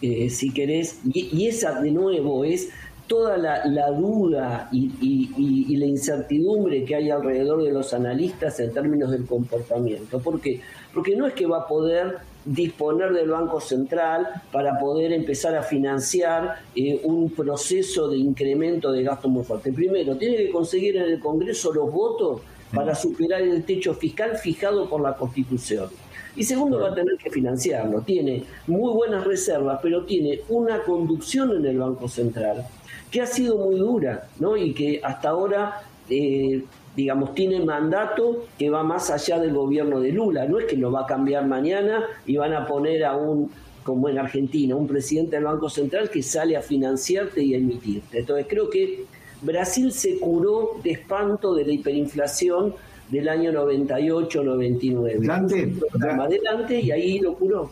eh, 0.00 0.30
si 0.30 0.52
querés, 0.52 1.00
y, 1.12 1.36
y 1.36 1.48
esa 1.48 1.80
de 1.80 1.90
nuevo 1.90 2.44
es 2.44 2.70
toda 3.10 3.36
la, 3.36 3.90
duda 3.90 4.68
y, 4.70 5.76
la 5.76 5.84
incertidumbre 5.84 6.84
que 6.84 6.94
hay 6.94 7.10
alrededor 7.10 7.64
de 7.64 7.72
los 7.72 7.92
analistas 7.92 8.60
en 8.60 8.72
términos 8.72 9.10
del 9.10 9.26
comportamiento. 9.26 10.20
¿Por 10.20 10.40
qué? 10.40 10.60
Porque 10.94 11.16
no 11.16 11.26
es 11.26 11.34
que 11.34 11.44
va 11.44 11.62
a 11.62 11.66
poder 11.66 12.18
disponer 12.44 13.12
del 13.12 13.30
Banco 13.30 13.60
Central 13.60 14.28
para 14.52 14.78
poder 14.78 15.12
empezar 15.12 15.56
a 15.56 15.62
financiar 15.64 16.60
eh, 16.76 17.00
un 17.02 17.30
proceso 17.30 18.06
de 18.06 18.16
incremento 18.16 18.92
de 18.92 19.02
gasto 19.02 19.28
muy 19.28 19.42
fuerte. 19.42 19.72
Primero, 19.72 20.16
tiene 20.16 20.36
que 20.36 20.50
conseguir 20.50 20.96
en 20.96 21.10
el 21.10 21.18
Congreso 21.18 21.72
los 21.72 21.92
votos 21.92 22.42
para 22.72 22.94
superar 22.94 23.42
el 23.42 23.64
techo 23.64 23.92
fiscal 23.92 24.36
fijado 24.36 24.88
por 24.88 25.00
la 25.00 25.16
Constitución. 25.16 25.88
Y 26.36 26.44
segundo, 26.44 26.80
va 26.80 26.90
a 26.90 26.94
tener 26.94 27.16
que 27.16 27.30
financiarlo. 27.30 28.00
Tiene 28.02 28.44
muy 28.66 28.92
buenas 28.92 29.24
reservas, 29.24 29.80
pero 29.82 30.04
tiene 30.04 30.40
una 30.48 30.82
conducción 30.82 31.56
en 31.56 31.66
el 31.66 31.78
Banco 31.78 32.08
Central 32.08 32.66
que 33.10 33.20
ha 33.20 33.26
sido 33.26 33.58
muy 33.58 33.76
dura, 33.76 34.28
¿no? 34.38 34.56
Y 34.56 34.72
que 34.72 35.00
hasta 35.02 35.30
ahora, 35.30 35.82
eh, 36.08 36.62
digamos, 36.94 37.34
tiene 37.34 37.60
mandato 37.64 38.46
que 38.58 38.70
va 38.70 38.82
más 38.82 39.10
allá 39.10 39.38
del 39.40 39.52
gobierno 39.52 40.00
de 40.00 40.12
Lula. 40.12 40.46
No 40.46 40.58
es 40.58 40.66
que 40.66 40.76
lo 40.76 40.92
va 40.92 41.02
a 41.02 41.06
cambiar 41.06 41.46
mañana 41.46 42.04
y 42.26 42.36
van 42.36 42.54
a 42.54 42.66
poner 42.66 43.04
a 43.04 43.16
un, 43.16 43.50
como 43.82 44.08
en 44.08 44.18
Argentina, 44.18 44.76
un 44.76 44.86
presidente 44.86 45.36
del 45.36 45.44
Banco 45.44 45.68
Central 45.68 46.10
que 46.10 46.22
sale 46.22 46.56
a 46.56 46.62
financiarte 46.62 47.42
y 47.42 47.54
a 47.54 47.58
emitirte. 47.58 48.20
Entonces 48.20 48.46
creo 48.48 48.70
que 48.70 49.04
Brasil 49.42 49.90
se 49.92 50.18
curó 50.18 50.76
de 50.82 50.92
espanto 50.92 51.54
de 51.54 51.64
la 51.64 51.72
hiperinflación 51.72 52.74
del 53.10 53.28
año 53.28 53.52
98-99. 53.52 55.26
Dante, 55.26 55.72
adelante 56.02 56.80
y 56.80 56.90
ahí 56.90 57.18
lo 57.18 57.34
curó. 57.34 57.70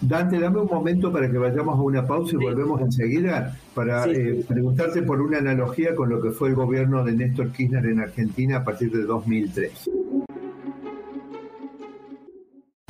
Dante, 0.00 0.38
dame 0.38 0.60
un 0.60 0.66
momento 0.66 1.10
para 1.10 1.30
que 1.30 1.38
vayamos 1.38 1.78
a 1.78 1.82
una 1.82 2.06
pausa 2.06 2.34
y 2.34 2.44
volvemos 2.44 2.80
enseguida 2.82 3.58
para 3.74 4.04
eh, 4.06 4.44
preguntarte 4.46 5.02
por 5.02 5.20
una 5.22 5.38
analogía 5.38 5.94
con 5.94 6.10
lo 6.10 6.20
que 6.20 6.30
fue 6.30 6.50
el 6.50 6.54
gobierno 6.54 7.02
de 7.04 7.12
Néstor 7.12 7.52
Kirchner 7.52 7.86
en 7.86 8.00
Argentina 8.00 8.58
a 8.58 8.64
partir 8.64 8.90
de 8.90 9.04
2003. 9.04 9.90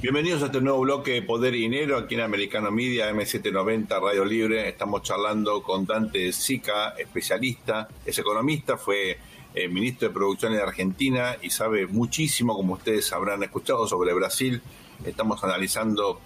Bienvenidos 0.03 0.43
a 0.43 0.47
este 0.47 0.61
nuevo 0.61 0.81
bloque 0.81 1.13
de 1.13 1.23
Poder 1.23 1.55
y 1.55 1.61
Dinero 1.61 1.97
aquí 1.97 2.15
en 2.17 2.23
Americano 2.23 2.71
Media, 2.71 3.11
M790 3.11 4.03
Radio 4.03 4.25
Libre. 4.25 4.69
Estamos 4.69 5.03
charlando 5.03 5.63
con 5.63 5.87
Dante 5.87 6.31
Sica, 6.33 6.91
especialista, 6.99 7.89
es 8.05 8.19
economista, 8.19 8.77
fue 8.77 9.17
eh, 9.55 9.69
ministro 9.69 10.09
de 10.09 10.15
Producción 10.15 10.53
en 10.53 10.61
Argentina 10.61 11.37
y 11.41 11.51
sabe 11.51 11.87
muchísimo, 11.87 12.57
como 12.57 12.75
ustedes 12.75 13.13
habrán 13.13 13.43
escuchado, 13.43 13.87
sobre 13.87 14.13
Brasil. 14.13 14.61
Estamos 15.05 15.43
analizando 15.45 16.21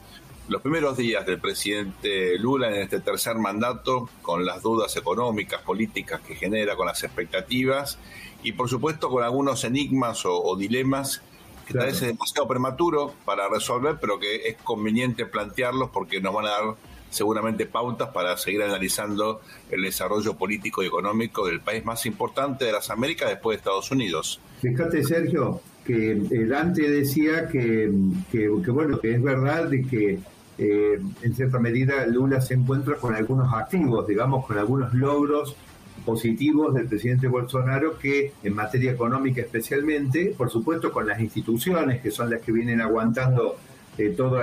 los 0.48 0.62
primeros 0.62 0.96
días 0.96 1.26
del 1.26 1.38
presidente 1.38 2.38
Lula 2.38 2.68
en 2.68 2.82
este 2.82 3.00
tercer 3.00 3.36
mandato, 3.36 4.08
con 4.22 4.46
las 4.46 4.62
dudas 4.62 4.96
económicas, 4.96 5.60
políticas 5.60 6.22
que 6.22 6.36
genera, 6.36 6.74
con 6.74 6.86
las 6.86 7.04
expectativas 7.04 7.98
y 8.42 8.52
por 8.52 8.68
supuesto 8.68 9.10
con 9.10 9.22
algunos 9.22 9.64
enigmas 9.64 10.22
o, 10.24 10.56
dilemas 10.56 11.22
que 11.66 11.74
tal 11.74 11.86
vez 11.86 11.96
es 11.96 12.08
demasiado 12.08 12.48
prematuro 12.48 13.12
para 13.26 13.46
resolver, 13.48 13.98
pero 14.00 14.18
que 14.18 14.48
es 14.48 14.56
conveniente 14.56 15.26
plantearlos 15.26 15.90
porque 15.90 16.18
nos 16.18 16.32
van 16.32 16.46
a 16.46 16.50
dar 16.50 16.76
seguramente 17.10 17.66
pautas 17.66 18.10
para 18.10 18.36
seguir 18.36 18.62
analizando 18.62 19.40
el 19.70 19.82
desarrollo 19.82 20.34
político 20.34 20.82
y 20.82 20.86
económico 20.86 21.46
del 21.46 21.60
país 21.60 21.84
más 21.84 22.06
importante 22.06 22.64
de 22.64 22.72
las 22.72 22.90
Américas 22.90 23.28
después 23.28 23.56
de 23.56 23.58
Estados 23.58 23.90
Unidos. 23.90 24.40
Fíjate, 24.60 25.02
Sergio, 25.04 25.60
que 25.84 26.14
Dante 26.46 26.90
decía 26.90 27.48
que, 27.48 27.90
que, 28.30 28.48
bueno, 28.48 29.00
que 29.00 29.14
es 29.14 29.22
verdad 29.22 29.64
de 29.68 29.86
que 29.86 30.18
eh, 30.58 31.00
en 31.22 31.34
cierta 31.34 31.58
medida 31.58 32.04
Lula 32.06 32.40
se 32.40 32.54
encuentra 32.54 32.96
con 32.96 33.14
algunos 33.14 33.52
activos, 33.54 34.06
digamos, 34.06 34.44
con 34.46 34.58
algunos 34.58 34.92
logros 34.92 35.56
positivos 36.04 36.74
del 36.74 36.86
presidente 36.86 37.28
Bolsonaro 37.28 37.98
que 37.98 38.32
en 38.42 38.54
materia 38.54 38.92
económica 38.92 39.42
especialmente, 39.42 40.34
por 40.36 40.50
supuesto 40.50 40.92
con 40.92 41.06
las 41.06 41.20
instituciones 41.20 42.00
que 42.00 42.10
son 42.10 42.30
las 42.30 42.40
que 42.40 42.52
vienen 42.52 42.80
aguantando 42.80 43.56
eh, 43.98 44.14
todos 44.16 44.40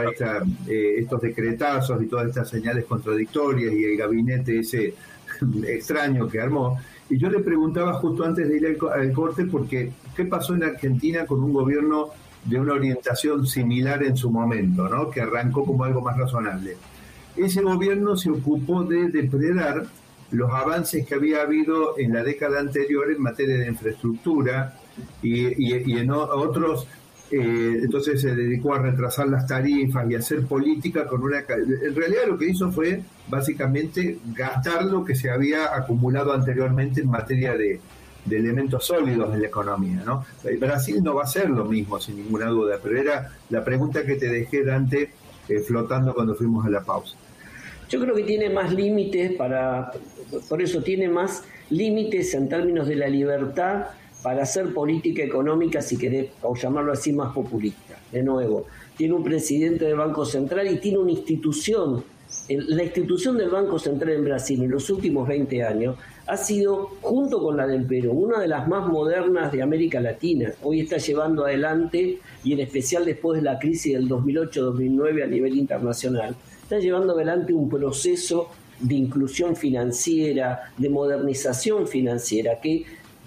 eh, 0.67 0.95
estos 0.97 1.21
decretazos 1.21 2.01
y 2.03 2.07
todas 2.07 2.27
estas 2.27 2.50
señales 2.50 2.85
contradictorias 2.85 3.74
y 3.74 3.83
el 3.85 3.97
gabinete 3.97 4.59
ese 4.59 4.93
extraño 5.67 6.27
que 6.27 6.41
armó. 6.41 6.79
Y 7.09 7.17
yo 7.17 7.29
le 7.29 7.39
preguntaba 7.39 7.93
justo 7.93 8.24
antes 8.24 8.47
de 8.47 8.57
ir 8.57 8.65
al, 8.67 8.77
al 8.91 9.12
corte 9.12 9.45
porque 9.45 9.91
qué 10.15 10.25
pasó 10.25 10.55
en 10.55 10.63
Argentina 10.63 11.25
con 11.25 11.43
un 11.43 11.53
gobierno 11.53 12.09
de 12.45 12.59
una 12.59 12.74
orientación 12.74 13.45
similar 13.45 14.03
en 14.03 14.15
su 14.15 14.29
momento, 14.29 14.88
¿no? 14.88 15.09
que 15.09 15.21
arrancó 15.21 15.65
como 15.65 15.83
algo 15.83 16.01
más 16.01 16.17
razonable. 16.17 16.77
Ese 17.35 17.62
gobierno 17.62 18.15
se 18.15 18.29
ocupó 18.29 18.83
de 18.83 19.09
depredar 19.09 19.88
los 20.31 20.51
avances 20.51 21.05
que 21.05 21.15
había 21.15 21.41
habido 21.41 21.97
en 21.97 22.13
la 22.13 22.24
década 22.24 22.59
anterior 22.59 23.12
en 23.12 23.21
materia 23.21 23.57
de 23.57 23.67
infraestructura 23.67 24.77
y, 25.21 25.97
en 25.97 26.12
otros, 26.12 26.88
eh, 27.32 27.79
entonces 27.82 28.22
se 28.22 28.36
dedicó 28.36 28.75
a 28.75 28.79
retrasar 28.79 29.27
las 29.27 29.48
tarifas 29.48 30.10
y 30.10 30.15
hacer 30.15 30.46
política 30.46 31.08
con 31.08 31.24
una... 31.24 31.39
En 31.39 31.96
realidad 31.96 32.24
lo 32.27 32.38
que 32.38 32.50
hizo 32.50 32.72
fue 32.72 33.01
básicamente 33.27 34.20
gastar 34.34 34.86
lo 34.86 35.03
que 35.03 35.15
se 35.15 35.29
había 35.29 35.75
acumulado 35.75 36.34
anteriormente 36.34 37.01
en 37.01 37.10
materia 37.10 37.58
de, 37.58 37.79
de 38.25 38.38
elementos 38.38 38.86
sólidos 38.86 39.34
en 39.34 39.41
la 39.41 39.48
economía. 39.48 40.03
¿no? 40.05 40.25
Brasil 40.60 41.01
no 41.03 41.15
va 41.15 41.24
a 41.24 41.27
ser 41.27 41.50
lo 41.50 41.65
mismo, 41.65 42.00
sin 42.00 42.17
ninguna 42.17 42.48
duda, 42.48 42.79
pero 42.82 43.00
era 43.00 43.32
la 43.50 43.63
pregunta 43.63 44.05
que 44.05 44.15
te 44.15 44.27
dejé, 44.27 44.63
Dante, 44.63 45.12
eh, 45.48 45.60
flotando 45.60 46.13
cuando 46.13 46.36
fuimos 46.36 46.65
a 46.65 46.70
la 46.70 46.82
pausa. 46.82 47.15
Yo 47.89 48.01
creo 48.01 48.15
que 48.15 48.24
tiene 48.24 48.50
más 48.50 48.74
límites 48.74 49.34
para, 49.34 49.91
por 50.50 50.62
eso 50.62 50.82
tiene 50.82 51.08
más 51.08 51.44
límites 51.70 52.34
en 52.34 52.50
términos 52.50 52.88
de 52.88 52.96
la 52.96 53.08
libertad 53.08 53.86
para 54.25 54.41
hacer 54.41 54.74
política 54.74 55.22
económica, 55.22 55.84
si 55.84 56.00
querés, 56.00 56.32
o 56.41 56.55
llamarlo 56.55 56.94
así, 56.94 57.13
más 57.13 57.32
populista. 57.32 57.96
De 58.12 58.24
nuevo, 58.24 58.65
tiene 58.98 59.13
un 59.13 59.24
presidente 59.24 59.86
del 59.86 59.98
Banco 59.98 60.25
Central 60.25 60.67
y 60.67 60.79
tiene 60.79 60.98
una 60.98 61.12
institución. 61.12 62.03
La 62.50 62.82
institución 62.82 63.38
del 63.38 63.50
Banco 63.50 63.77
Central 63.77 64.13
en 64.13 64.24
Brasil 64.24 64.63
en 64.63 64.72
los 64.72 64.89
últimos 64.89 65.27
20 65.27 65.62
años 65.62 65.98
ha 66.25 66.38
sido, 66.38 66.89
junto 67.01 67.39
con 67.39 67.55
la 67.55 67.67
del 67.67 67.86
Perú, 67.86 68.13
una 68.13 68.39
de 68.39 68.48
las 68.48 68.67
más 68.67 68.88
modernas 68.88 69.51
de 69.51 69.62
América 69.62 70.00
Latina. 70.00 70.51
Hoy 70.63 70.79
está 70.79 70.98
llevando 70.98 71.46
adelante, 71.46 72.17
y 72.44 72.53
en 72.53 72.62
especial 72.62 73.05
después 73.05 73.38
de 73.39 73.44
la 73.44 73.60
crisis 73.60 73.94
del 73.94 74.10
2008-2009 74.10 75.24
a 75.24 75.27
nivel 75.27 75.55
internacional, 75.55 76.36
está 76.63 76.79
llevando 76.79 77.13
adelante 77.13 77.53
un 77.53 77.70
proceso 77.70 78.50
de 78.79 78.96
inclusión 78.96 79.55
financiera, 79.55 80.74
de 80.77 80.89
modernización 80.89 81.88
financiera, 81.88 82.60
que 82.60 82.86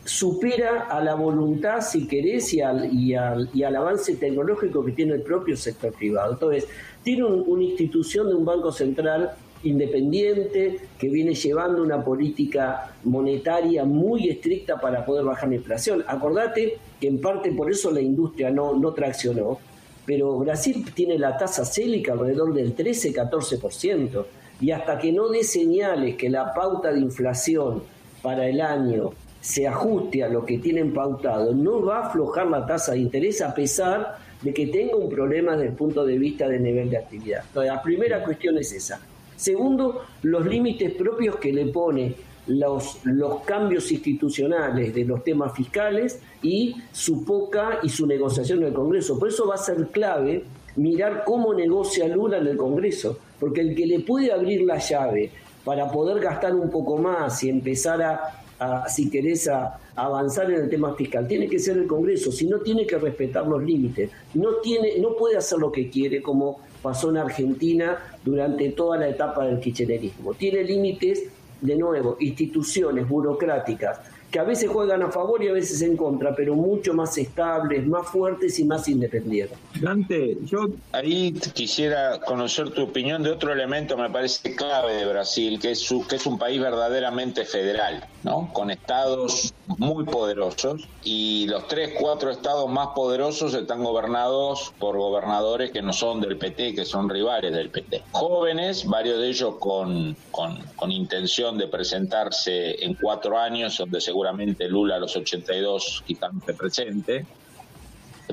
supera 0.08 0.86
a 0.88 1.02
la 1.02 1.14
voluntad, 1.14 1.82
si 1.82 2.08
querés, 2.08 2.54
y 2.54 2.62
al, 2.62 3.76
avance 3.76 4.16
tecnológico 4.16 4.82
que 4.82 4.92
tiene 4.92 5.14
el 5.14 5.22
propio 5.22 5.54
sector 5.54 5.92
privado. 5.92 6.32
Entonces, 6.32 6.66
tiene 7.02 7.24
una 7.24 7.62
institución 7.62 8.28
de 8.28 8.34
un 8.34 8.44
Banco 8.44 8.72
Central 8.72 9.32
independiente 9.64 10.80
que 10.98 11.10
viene 11.10 11.34
llevando 11.34 11.82
una 11.82 12.02
política 12.02 12.94
monetaria 13.04 13.84
muy 13.84 14.30
estricta 14.30 14.80
para 14.80 15.04
poder 15.04 15.24
bajar 15.24 15.50
la 15.50 15.56
inflación. 15.56 16.02
Acordate 16.06 16.78
que 16.98 17.08
en 17.08 17.20
parte 17.20 17.52
por 17.52 17.70
eso 17.70 17.90
la 17.90 18.00
industria 18.00 18.50
no, 18.50 18.74
no 18.78 18.92
traccionó, 18.94 19.58
pero 20.06 20.38
Brasil 20.38 20.86
tiene 20.94 21.18
la 21.18 21.36
tasa 21.36 21.66
célica 21.66 22.12
alrededor 22.12 22.54
del 22.54 22.74
13-14%, 22.74 24.24
y 24.60 24.70
hasta 24.70 24.98
que 24.98 25.12
no 25.12 25.28
dé 25.28 25.44
señales 25.44 26.16
que 26.16 26.30
la 26.30 26.54
pauta 26.54 26.92
de 26.92 27.00
inflación 27.00 27.82
para 28.22 28.48
el 28.48 28.60
año 28.60 29.12
se 29.40 29.66
ajuste 29.66 30.24
a 30.24 30.28
lo 30.28 30.44
que 30.44 30.58
tienen 30.58 30.92
pautado, 30.92 31.54
no 31.54 31.84
va 31.84 31.98
a 31.98 32.06
aflojar 32.08 32.48
la 32.48 32.66
tasa 32.66 32.92
de 32.92 32.98
interés 32.98 33.40
a 33.40 33.54
pesar 33.54 34.18
de 34.42 34.52
que 34.52 34.66
tenga 34.66 34.96
un 34.96 35.08
problema 35.08 35.52
desde 35.52 35.68
el 35.68 35.74
punto 35.74 36.04
de 36.04 36.18
vista 36.18 36.48
del 36.48 36.62
nivel 36.62 36.90
de 36.90 36.98
actividad. 36.98 37.44
Entonces, 37.46 37.72
la 37.72 37.82
primera 37.82 38.22
cuestión 38.24 38.58
es 38.58 38.72
esa. 38.72 39.00
Segundo, 39.36 40.02
los 40.22 40.46
límites 40.46 40.92
propios 40.94 41.36
que 41.36 41.52
le 41.52 41.66
pone 41.66 42.14
los, 42.48 43.00
los 43.04 43.40
cambios 43.40 43.90
institucionales 43.92 44.94
de 44.94 45.04
los 45.04 45.22
temas 45.22 45.54
fiscales 45.54 46.20
y 46.42 46.74
su 46.92 47.24
poca 47.24 47.78
y 47.82 47.88
su 47.88 48.06
negociación 48.06 48.60
en 48.60 48.68
el 48.68 48.72
Congreso. 48.72 49.18
Por 49.18 49.28
eso 49.28 49.46
va 49.46 49.54
a 49.54 49.58
ser 49.58 49.88
clave 49.88 50.44
mirar 50.76 51.24
cómo 51.24 51.52
negocia 51.54 52.08
Lula 52.08 52.38
en 52.38 52.46
el 52.46 52.56
Congreso, 52.56 53.18
porque 53.38 53.60
el 53.60 53.74
que 53.74 53.86
le 53.86 54.00
puede 54.00 54.32
abrir 54.32 54.62
la 54.62 54.78
llave 54.78 55.30
para 55.64 55.90
poder 55.90 56.20
gastar 56.20 56.54
un 56.54 56.70
poco 56.70 56.96
más 56.96 57.42
y 57.42 57.50
empezar 57.50 58.02
a, 58.02 58.42
si 58.88 59.10
querés, 59.10 59.48
a, 59.48 59.78
avanzar 59.94 60.50
en 60.50 60.62
el 60.62 60.70
tema 60.70 60.94
fiscal, 60.94 61.26
tiene 61.26 61.48
que 61.48 61.58
ser 61.58 61.76
el 61.76 61.86
Congreso, 61.86 62.30
si 62.30 62.46
no 62.46 62.58
tiene 62.60 62.86
que 62.86 62.98
respetar 62.98 63.46
los 63.46 63.62
límites, 63.62 64.10
no, 64.34 64.56
tiene, 64.56 64.98
no 64.98 65.16
puede 65.16 65.36
hacer 65.36 65.58
lo 65.58 65.72
que 65.72 65.90
quiere 65.90 66.22
como 66.22 66.60
pasó 66.82 67.10
en 67.10 67.18
Argentina 67.18 67.98
durante 68.24 68.70
toda 68.70 68.98
la 68.98 69.08
etapa 69.08 69.44
del 69.44 69.58
kirchnerismo. 69.58 70.34
Tiene 70.34 70.62
límites, 70.62 71.24
de 71.60 71.76
nuevo, 71.76 72.16
instituciones 72.20 73.08
burocráticas 73.08 74.00
que 74.30 74.38
a 74.38 74.44
veces 74.44 74.70
juegan 74.70 75.02
a 75.02 75.10
favor 75.10 75.42
y 75.42 75.48
a 75.48 75.52
veces 75.52 75.82
en 75.82 75.96
contra, 75.96 76.34
pero 76.34 76.54
mucho 76.54 76.94
más 76.94 77.16
estables, 77.16 77.86
más 77.86 78.06
fuertes 78.08 78.58
y 78.58 78.64
más 78.64 78.88
independientes. 78.88 79.58
Dante, 79.80 80.36
yo 80.44 80.68
ahí 80.92 81.32
quisiera 81.54 82.20
conocer 82.20 82.70
tu 82.70 82.82
opinión 82.82 83.22
de 83.22 83.30
otro 83.30 83.52
elemento 83.52 83.96
me 83.96 84.10
parece 84.10 84.54
clave 84.54 84.94
de 84.94 85.06
Brasil, 85.06 85.58
que 85.60 85.72
es, 85.72 85.80
su, 85.80 86.06
que 86.06 86.16
es 86.16 86.26
un 86.26 86.38
país 86.38 86.60
verdaderamente 86.60 87.44
federal, 87.44 88.04
¿no? 88.22 88.50
Con 88.52 88.70
estados 88.70 89.54
muy 89.78 90.04
poderosos 90.04 90.88
y 91.04 91.46
los 91.48 91.68
tres, 91.68 91.94
cuatro 91.98 92.30
estados 92.30 92.70
más 92.70 92.88
poderosos 92.88 93.54
están 93.54 93.84
gobernados 93.84 94.72
por 94.78 94.96
gobernadores 94.96 95.70
que 95.70 95.82
no 95.82 95.92
son 95.92 96.20
del 96.20 96.36
PT, 96.36 96.74
que 96.74 96.84
son 96.84 97.08
rivales 97.08 97.52
del 97.52 97.70
PT. 97.70 98.02
Jóvenes, 98.12 98.86
varios 98.86 99.18
de 99.20 99.28
ellos 99.28 99.56
con, 99.58 100.16
con, 100.30 100.58
con 100.76 100.90
intención 100.90 101.58
de 101.58 101.68
presentarse 101.68 102.84
en 102.84 102.94
cuatro 102.94 103.38
años, 103.38 103.76
donde 103.78 104.00
se 104.00 104.12
seguramente 104.18 104.68
Lula 104.68 104.96
a 104.96 104.98
los 104.98 105.16
82 105.16 106.02
quizás 106.04 106.34
no 106.34 106.40
presente, 106.40 107.24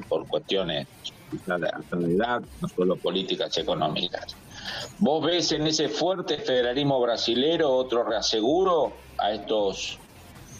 por 0.10 0.28
cuestiones 0.28 0.88
de 1.46 2.16
edad, 2.16 2.42
no 2.60 2.68
solo 2.68 2.96
políticas 2.96 3.56
y 3.56 3.62
económicas. 3.62 4.36
¿Vos 4.98 5.24
ves 5.24 5.52
en 5.52 5.68
ese 5.68 5.88
fuerte 5.88 6.40
federalismo 6.40 7.00
brasilero 7.00 7.70
otro 7.70 8.04
reaseguro 8.04 8.94
a 9.20 9.34
estos 9.34 10.00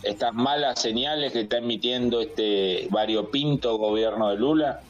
estas 0.04 0.32
malas 0.36 0.80
señales 0.80 1.34
que 1.34 1.42
está 1.42 1.58
emitiendo 1.58 2.22
este 2.22 2.88
variopinto 2.92 3.80
gobierno 3.80 4.30
de 4.30 4.38
Lula? 4.38 4.82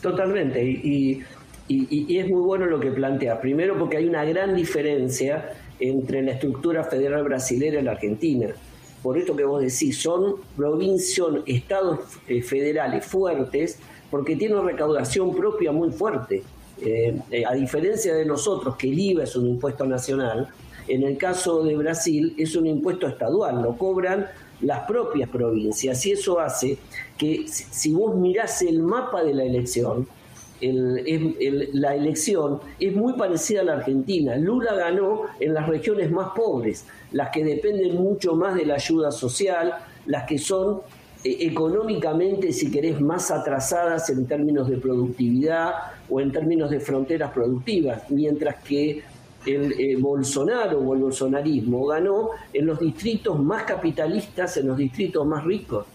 Totalmente, 0.00 0.64
y, 0.64 1.22
y, 1.68 2.18
es 2.18 2.28
muy 2.30 2.40
bueno 2.40 2.64
lo 2.64 2.80
que 2.80 2.92
plantea. 2.92 3.42
Primero 3.42 3.78
porque 3.78 3.98
hay 3.98 4.06
una 4.06 4.24
gran 4.24 4.56
diferencia 4.56 5.52
entre 5.78 6.22
la 6.22 6.32
estructura 6.32 6.84
federal 6.84 7.24
brasilera 7.24 7.78
y 7.78 7.82
la 7.82 7.90
argentina 7.90 8.54
por 9.06 9.16
esto 9.16 9.36
que 9.36 9.44
vos 9.44 9.60
decís, 9.60 10.02
son 10.02 10.34
provincias, 10.56 11.28
estados 11.46 12.00
eh, 12.26 12.42
federales 12.42 13.06
fuertes, 13.06 13.78
porque 14.10 14.34
tienen 14.34 14.58
una 14.58 14.66
recaudación 14.68 15.32
propia 15.32 15.70
muy 15.70 15.92
fuerte. 15.92 16.42
Eh, 16.82 17.16
eh, 17.30 17.44
a 17.46 17.54
diferencia 17.54 18.16
de 18.16 18.24
nosotros, 18.24 18.74
que 18.74 18.88
el 18.88 18.98
IVA 18.98 19.22
es 19.22 19.36
un 19.36 19.46
impuesto 19.46 19.86
nacional, 19.86 20.48
en 20.88 21.04
el 21.04 21.16
caso 21.18 21.62
de 21.62 21.76
Brasil 21.76 22.34
es 22.36 22.56
un 22.56 22.66
impuesto 22.66 23.06
estadual, 23.06 23.62
lo 23.62 23.78
cobran 23.78 24.26
las 24.60 24.80
propias 24.88 25.30
provincias 25.30 26.04
y 26.04 26.10
eso 26.10 26.40
hace 26.40 26.76
que 27.16 27.46
si 27.46 27.92
vos 27.92 28.16
mirás 28.16 28.60
el 28.62 28.82
mapa 28.82 29.22
de 29.22 29.34
la 29.34 29.44
elección, 29.44 30.08
la 30.60 31.94
elección 31.94 32.60
es 32.80 32.94
muy 32.94 33.12
parecida 33.14 33.60
a 33.60 33.64
la 33.64 33.72
Argentina. 33.74 34.36
Lula 34.36 34.74
ganó 34.74 35.22
en 35.38 35.54
las 35.54 35.68
regiones 35.68 36.10
más 36.10 36.28
pobres, 36.34 36.86
las 37.12 37.30
que 37.30 37.44
dependen 37.44 37.96
mucho 37.96 38.34
más 38.34 38.54
de 38.54 38.66
la 38.66 38.74
ayuda 38.74 39.10
social, 39.10 39.74
las 40.06 40.24
que 40.24 40.38
son 40.38 40.80
eh, 41.24 41.36
económicamente, 41.40 42.52
si 42.52 42.70
querés, 42.70 43.00
más 43.00 43.30
atrasadas 43.30 44.08
en 44.10 44.26
términos 44.26 44.68
de 44.68 44.78
productividad 44.78 45.72
o 46.08 46.20
en 46.20 46.32
términos 46.32 46.70
de 46.70 46.80
fronteras 46.80 47.32
productivas, 47.32 48.10
mientras 48.10 48.62
que 48.62 49.02
el 49.44 49.72
eh, 49.78 49.96
Bolsonaro 49.96 50.80
o 50.80 50.94
el 50.94 51.02
bolsonarismo 51.02 51.86
ganó 51.86 52.30
en 52.52 52.66
los 52.66 52.80
distritos 52.80 53.38
más 53.38 53.64
capitalistas, 53.64 54.56
en 54.56 54.68
los 54.68 54.76
distritos 54.76 55.24
más 55.26 55.44
ricos 55.44 55.86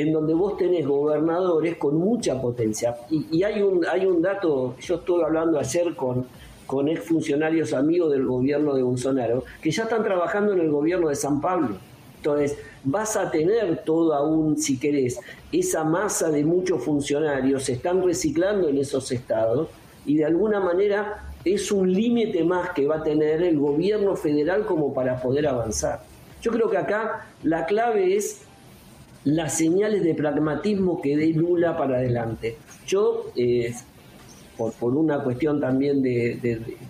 en 0.00 0.12
donde 0.12 0.34
vos 0.34 0.56
tenés 0.56 0.86
gobernadores 0.86 1.76
con 1.76 1.96
mucha 1.96 2.40
potencia. 2.40 2.96
Y, 3.10 3.42
hay, 3.42 3.62
un, 3.62 3.84
hay 3.86 4.06
un 4.06 4.22
dato, 4.22 4.76
yo 4.80 4.96
estuve 4.96 5.24
hablando 5.24 5.58
ayer 5.58 5.94
con, 5.96 6.26
con 6.66 6.88
exfuncionarios 6.88 7.72
amigos 7.72 8.12
del 8.12 8.24
gobierno 8.24 8.74
de 8.74 8.82
Bolsonaro, 8.82 9.44
que 9.60 9.70
ya 9.70 9.84
están 9.84 10.04
trabajando 10.04 10.52
en 10.52 10.60
el 10.60 10.70
gobierno 10.70 11.08
de 11.08 11.16
San 11.16 11.40
Pablo. 11.40 11.76
Entonces, 12.16 12.58
vas 12.84 13.16
a 13.16 13.30
tener 13.30 13.82
todo 13.84 14.14
aún, 14.14 14.56
si 14.56 14.78
querés, 14.78 15.20
esa 15.50 15.84
masa 15.84 16.30
de 16.30 16.44
muchos 16.44 16.84
funcionarios, 16.84 17.64
se 17.64 17.72
están 17.74 18.02
reciclando 18.02 18.68
en 18.68 18.78
esos 18.78 19.10
estados 19.12 19.68
y 20.04 20.16
de 20.16 20.24
alguna 20.24 20.60
manera 20.60 21.24
es 21.44 21.70
un 21.72 21.92
límite 21.92 22.44
más 22.44 22.70
que 22.70 22.86
va 22.86 22.96
a 22.96 23.02
tener 23.02 23.42
el 23.42 23.58
gobierno 23.58 24.16
federal 24.16 24.66
como 24.66 24.92
para 24.92 25.20
poder 25.20 25.46
avanzar. 25.46 26.02
Yo 26.40 26.52
creo 26.52 26.70
que 26.70 26.76
acá 26.76 27.26
la 27.42 27.66
clave 27.66 28.16
es 28.16 28.42
las 29.24 29.58
señales 29.58 30.02
de 30.02 30.14
pragmatismo 30.14 31.00
que 31.00 31.16
dé 31.16 31.28
Lula 31.28 31.76
para 31.76 31.96
adelante. 31.96 32.56
Yo, 32.86 33.26
eh, 33.36 33.74
por, 34.56 34.72
una 34.94 35.22
cuestión 35.22 35.60
también 35.60 36.02
de, 36.02 36.38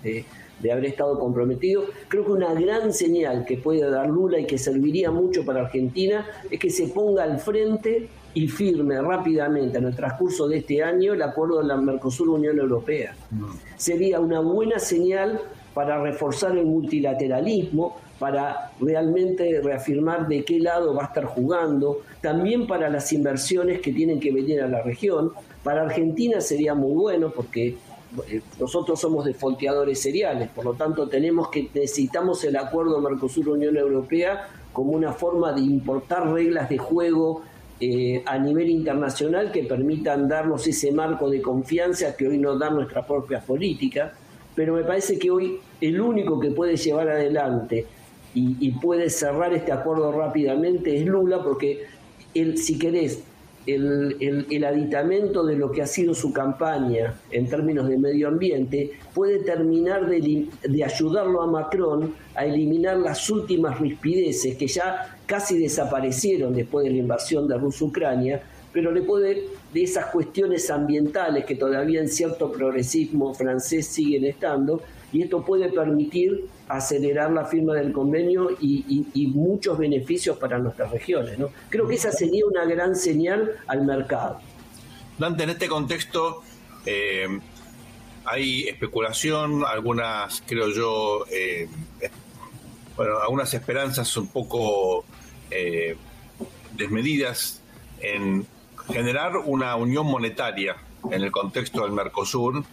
de, 0.02 0.72
haber 0.72 0.86
estado 0.86 1.18
comprometido, 1.18 1.84
creo 2.08 2.24
que 2.24 2.32
una 2.32 2.52
gran 2.54 2.92
señal 2.92 3.44
que 3.44 3.58
puede 3.58 3.88
dar 3.88 4.08
Lula 4.08 4.38
y 4.38 4.46
que 4.46 4.58
serviría 4.58 5.10
mucho 5.10 5.44
para 5.44 5.62
Argentina 5.62 6.26
es 6.50 6.58
que 6.58 6.70
se 6.70 6.88
ponga 6.88 7.24
al 7.24 7.38
frente 7.38 8.08
y 8.34 8.48
firme 8.48 9.00
rápidamente 9.00 9.78
en 9.78 9.84
el 9.84 9.96
transcurso 9.96 10.48
de 10.48 10.58
este 10.58 10.82
año 10.82 11.14
el 11.14 11.22
acuerdo 11.22 11.58
de 11.58 11.66
la 11.66 11.76
Mercosur-Unión 11.76 12.58
Europea. 12.58 13.16
Mm. 13.30 13.44
Sería 13.76 14.20
una 14.20 14.40
buena 14.40 14.78
señal 14.78 15.40
para 15.78 16.02
reforzar 16.02 16.58
el 16.58 16.66
multilateralismo, 16.66 17.98
para 18.18 18.72
realmente 18.80 19.60
reafirmar 19.62 20.26
de 20.26 20.44
qué 20.44 20.58
lado 20.58 20.92
va 20.92 21.04
a 21.04 21.06
estar 21.06 21.24
jugando, 21.26 22.00
también 22.20 22.66
para 22.66 22.88
las 22.88 23.12
inversiones 23.12 23.80
que 23.80 23.92
tienen 23.92 24.18
que 24.18 24.32
venir 24.32 24.60
a 24.60 24.66
la 24.66 24.82
región. 24.82 25.30
Para 25.62 25.82
Argentina 25.82 26.40
sería 26.40 26.74
muy 26.74 26.94
bueno 26.94 27.30
porque 27.30 27.76
eh, 28.28 28.40
nosotros 28.58 29.00
somos 29.00 29.24
defolteadores 29.24 30.02
seriales, 30.02 30.48
por 30.48 30.64
lo 30.64 30.74
tanto 30.74 31.06
tenemos 31.08 31.48
que 31.48 31.70
necesitamos 31.72 32.42
el 32.42 32.56
acuerdo 32.56 33.00
Mercosur-Unión 33.00 33.76
Europea 33.76 34.48
como 34.72 34.94
una 34.94 35.12
forma 35.12 35.52
de 35.52 35.60
importar 35.60 36.28
reglas 36.32 36.68
de 36.68 36.78
juego 36.78 37.42
eh, 37.78 38.24
a 38.26 38.36
nivel 38.36 38.68
internacional 38.68 39.52
que 39.52 39.62
permitan 39.62 40.26
darnos 40.26 40.66
ese 40.66 40.90
marco 40.90 41.30
de 41.30 41.40
confianza 41.40 42.16
que 42.16 42.26
hoy 42.26 42.38
nos 42.38 42.58
dan 42.58 42.74
nuestras 42.74 43.06
propias 43.06 43.44
políticas. 43.44 44.10
Pero 44.58 44.74
me 44.74 44.82
parece 44.82 45.20
que 45.20 45.30
hoy 45.30 45.60
el 45.80 46.00
único 46.00 46.40
que 46.40 46.50
puede 46.50 46.76
llevar 46.76 47.08
adelante 47.08 47.86
y, 48.34 48.72
puede 48.72 49.08
cerrar 49.08 49.54
este 49.54 49.70
acuerdo 49.70 50.10
rápidamente 50.10 50.96
es 50.96 51.06
Lula, 51.06 51.44
porque 51.44 51.84
el, 52.34 52.58
si 52.58 52.76
querés, 52.76 53.22
el, 53.66 54.16
el, 54.50 54.64
aditamento 54.64 55.46
de 55.46 55.54
lo 55.54 55.70
que 55.70 55.82
ha 55.82 55.86
sido 55.86 56.12
su 56.12 56.32
campaña 56.32 57.20
en 57.30 57.48
términos 57.48 57.88
de 57.88 57.98
medio 57.98 58.26
ambiente 58.26 58.94
puede 59.14 59.44
terminar 59.44 60.08
de, 60.08 60.48
de, 60.68 60.84
ayudarlo 60.84 61.40
a 61.40 61.46
Macron 61.46 62.14
a 62.34 62.44
eliminar 62.44 62.96
las 62.96 63.30
últimas 63.30 63.78
rispideces 63.78 64.56
que 64.56 64.66
ya 64.66 65.18
casi 65.26 65.56
desaparecieron 65.56 66.52
después 66.52 66.84
de 66.84 66.90
la 66.90 66.98
invasión 66.98 67.46
de 67.46 67.56
Rusia-Ucrania, 67.58 68.42
pero 68.78 68.92
le 68.92 69.02
puede, 69.02 69.48
de 69.74 69.82
esas 69.82 70.06
cuestiones 70.06 70.70
ambientales 70.70 71.44
que 71.44 71.56
todavía 71.56 71.98
en 71.98 72.08
cierto 72.08 72.52
progresismo 72.52 73.34
francés 73.34 73.88
siguen 73.88 74.24
estando, 74.24 74.80
y 75.12 75.24
esto 75.24 75.44
puede 75.44 75.68
permitir 75.68 76.44
acelerar 76.68 77.32
la 77.32 77.44
firma 77.44 77.74
del 77.74 77.90
convenio 77.92 78.56
y, 78.60 79.32
muchos 79.34 79.76
beneficios 79.78 80.38
para 80.38 80.60
nuestras 80.60 80.92
regiones. 80.92 81.36
¿no? 81.40 81.50
Creo 81.68 81.88
que 81.88 81.96
esa 81.96 82.12
sería 82.12 82.46
una 82.46 82.66
gran 82.66 82.94
señal 82.94 83.50
al 83.66 83.84
mercado. 83.84 84.38
Dante, 85.18 85.42
en 85.42 85.50
este 85.50 85.66
contexto 85.66 86.44
eh, 86.86 87.26
hay 88.26 88.68
especulación, 88.68 89.64
algunas, 89.66 90.40
creo 90.46 90.68
yo, 90.70 91.24
eh, 91.32 91.66
bueno, 92.96 93.18
algunas 93.18 93.52
esperanzas 93.52 94.16
un 94.16 94.28
poco 94.28 95.04
eh, 95.50 95.96
desmedidas 96.76 97.60
en 98.00 98.46
generar 98.90 99.36
una 99.36 99.76
unión 99.76 100.06
monetaria 100.06 100.76
en 101.10 101.22
el 101.22 101.30
contexto 101.30 101.82
del 101.82 101.92
Mercosur 101.92 102.64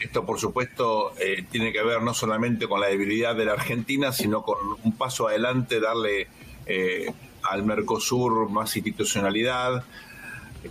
esto, 0.00 0.24
por 0.24 0.40
supuesto, 0.40 1.12
eh, 1.20 1.44
tiene 1.50 1.72
que 1.72 1.82
ver 1.82 2.02
no 2.02 2.14
solamente 2.14 2.66
con 2.66 2.80
la 2.80 2.86
debilidad 2.86 3.36
de 3.36 3.44
la 3.44 3.52
Argentina, 3.52 4.12
sino 4.12 4.42
con 4.42 4.56
un 4.82 4.92
paso 4.92 5.28
adelante, 5.28 5.78
darle 5.78 6.26
eh, 6.64 7.12
al 7.42 7.64
Mercosur 7.64 8.48
más 8.48 8.74
institucionalidad. 8.76 9.84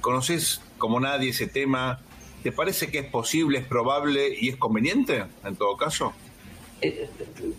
¿Conoces 0.02 0.62
como 0.80 1.00
nadie 1.00 1.30
ese 1.30 1.46
tema? 1.46 2.00
¿Te 2.42 2.52
parece 2.52 2.90
que 2.90 3.00
es 3.00 3.06
posible, 3.06 3.60
es 3.60 3.66
probable 3.66 4.36
y 4.36 4.50
es 4.50 4.56
conveniente 4.56 5.26
en 5.46 5.56
todo 5.56 5.78
caso? 5.78 6.12
Eh, 6.82 7.08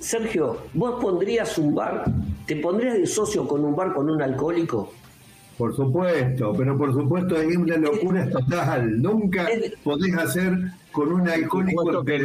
Sergio, 0.00 0.62
¿vos 0.74 1.00
pondrías 1.00 1.56
un 1.56 1.74
bar? 1.74 2.04
¿Te 2.46 2.56
pondrías 2.56 2.94
de 2.94 3.06
socio 3.06 3.46
con 3.46 3.64
un 3.64 3.76
bar 3.76 3.94
con 3.94 4.10
un 4.10 4.20
alcohólico? 4.20 4.92
Por 5.60 5.76
supuesto, 5.76 6.54
pero 6.56 6.78
por 6.78 6.90
supuesto 6.94 7.36
hay 7.36 7.54
una 7.54 7.76
locura 7.76 8.26
total. 8.30 9.02
Nunca 9.02 9.46
podés 9.84 10.16
hacer 10.16 10.54
con 10.90 11.12
un 11.12 11.28
alcohólico 11.28 12.02
que 12.02 12.18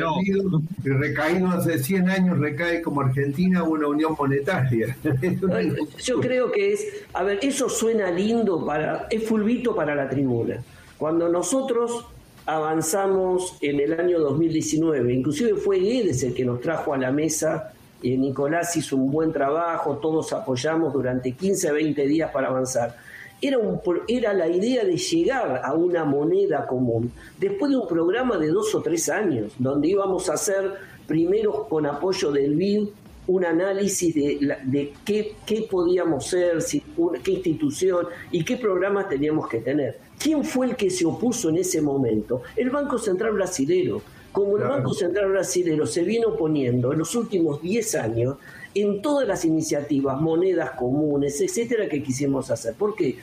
recaído 0.85 1.47
hace 1.49 1.77
100 1.77 2.09
años, 2.09 2.39
recae 2.39 2.81
como 2.81 3.01
Argentina 3.01 3.61
una 3.63 3.89
unión 3.89 4.15
monetaria. 4.17 4.95
Yo 6.01 6.21
creo 6.21 6.49
que 6.49 6.71
es, 6.71 7.03
a 7.11 7.23
ver, 7.23 7.39
eso 7.41 7.67
suena 7.67 8.09
lindo, 8.09 8.65
para 8.65 9.05
es 9.09 9.27
fulvito 9.27 9.75
para 9.75 9.95
la 9.95 10.07
tribuna. 10.07 10.63
Cuando 10.97 11.27
nosotros 11.27 12.05
avanzamos 12.45 13.57
en 13.59 13.81
el 13.81 13.99
año 13.99 14.21
2019, 14.21 15.13
inclusive 15.13 15.55
fue 15.55 15.79
Guedes 15.79 16.23
el 16.23 16.33
que 16.33 16.45
nos 16.45 16.61
trajo 16.61 16.93
a 16.93 16.97
la 16.97 17.11
mesa 17.11 17.73
Nicolás 18.01 18.75
hizo 18.77 18.95
un 18.95 19.11
buen 19.11 19.33
trabajo, 19.33 19.97
todos 19.97 20.31
apoyamos 20.33 20.93
durante 20.93 21.31
15 21.31 21.69
a 21.69 21.71
20 21.73 22.05
días 22.05 22.31
para 22.31 22.47
avanzar. 22.47 22.95
Era, 23.41 23.57
un, 23.57 23.81
era 24.07 24.33
la 24.33 24.47
idea 24.47 24.83
de 24.83 24.97
llegar 24.97 25.61
a 25.63 25.73
una 25.73 26.05
moneda 26.05 26.65
común 26.65 27.11
después 27.37 27.71
de 27.71 27.77
un 27.77 27.87
programa 27.87 28.37
de 28.37 28.47
dos 28.47 28.73
o 28.73 28.81
tres 28.81 29.09
años, 29.09 29.53
donde 29.59 29.89
íbamos 29.89 30.29
a 30.29 30.33
hacer 30.33 30.73
primero 31.05 31.67
con 31.67 31.85
apoyo 31.85 32.31
del 32.31 32.55
BID 32.55 32.87
un 33.27 33.45
análisis 33.45 34.13
de, 34.13 34.57
de 34.65 34.93
qué, 35.03 35.35
qué, 35.45 35.67
podíamos 35.69 36.27
ser, 36.27 36.61
si, 36.61 36.83
qué 37.23 37.31
institución 37.31 38.07
y 38.31 38.43
qué 38.43 38.57
programas 38.57 39.09
teníamos 39.09 39.47
que 39.47 39.59
tener. 39.59 39.99
¿Quién 40.19 40.43
fue 40.43 40.67
el 40.67 40.75
que 40.75 40.89
se 40.89 41.05
opuso 41.05 41.49
en 41.49 41.57
ese 41.57 41.81
momento? 41.81 42.43
El 42.55 42.69
Banco 42.69 42.97
Central 42.97 43.33
Brasilero. 43.33 44.01
Como 44.35 44.57
el 44.57 44.63
Banco 44.63 44.93
Central 44.93 45.31
Brasilero 45.31 45.87
se 45.87 46.03
viene 46.03 46.25
oponiendo 46.25 46.91
en 46.91 46.99
los 46.99 47.15
últimos 47.15 47.61
10 47.61 47.95
años 47.95 48.35
en 48.75 49.01
todas 49.01 49.25
las 49.25 49.45
iniciativas, 49.45 50.19
monedas 50.19 50.71
comunes, 50.71 51.39
etcétera, 51.39 51.87
que 51.87 52.03
quisimos 52.03 52.51
hacer. 52.51 52.73
¿Por 52.73 52.93
qué? 52.93 53.17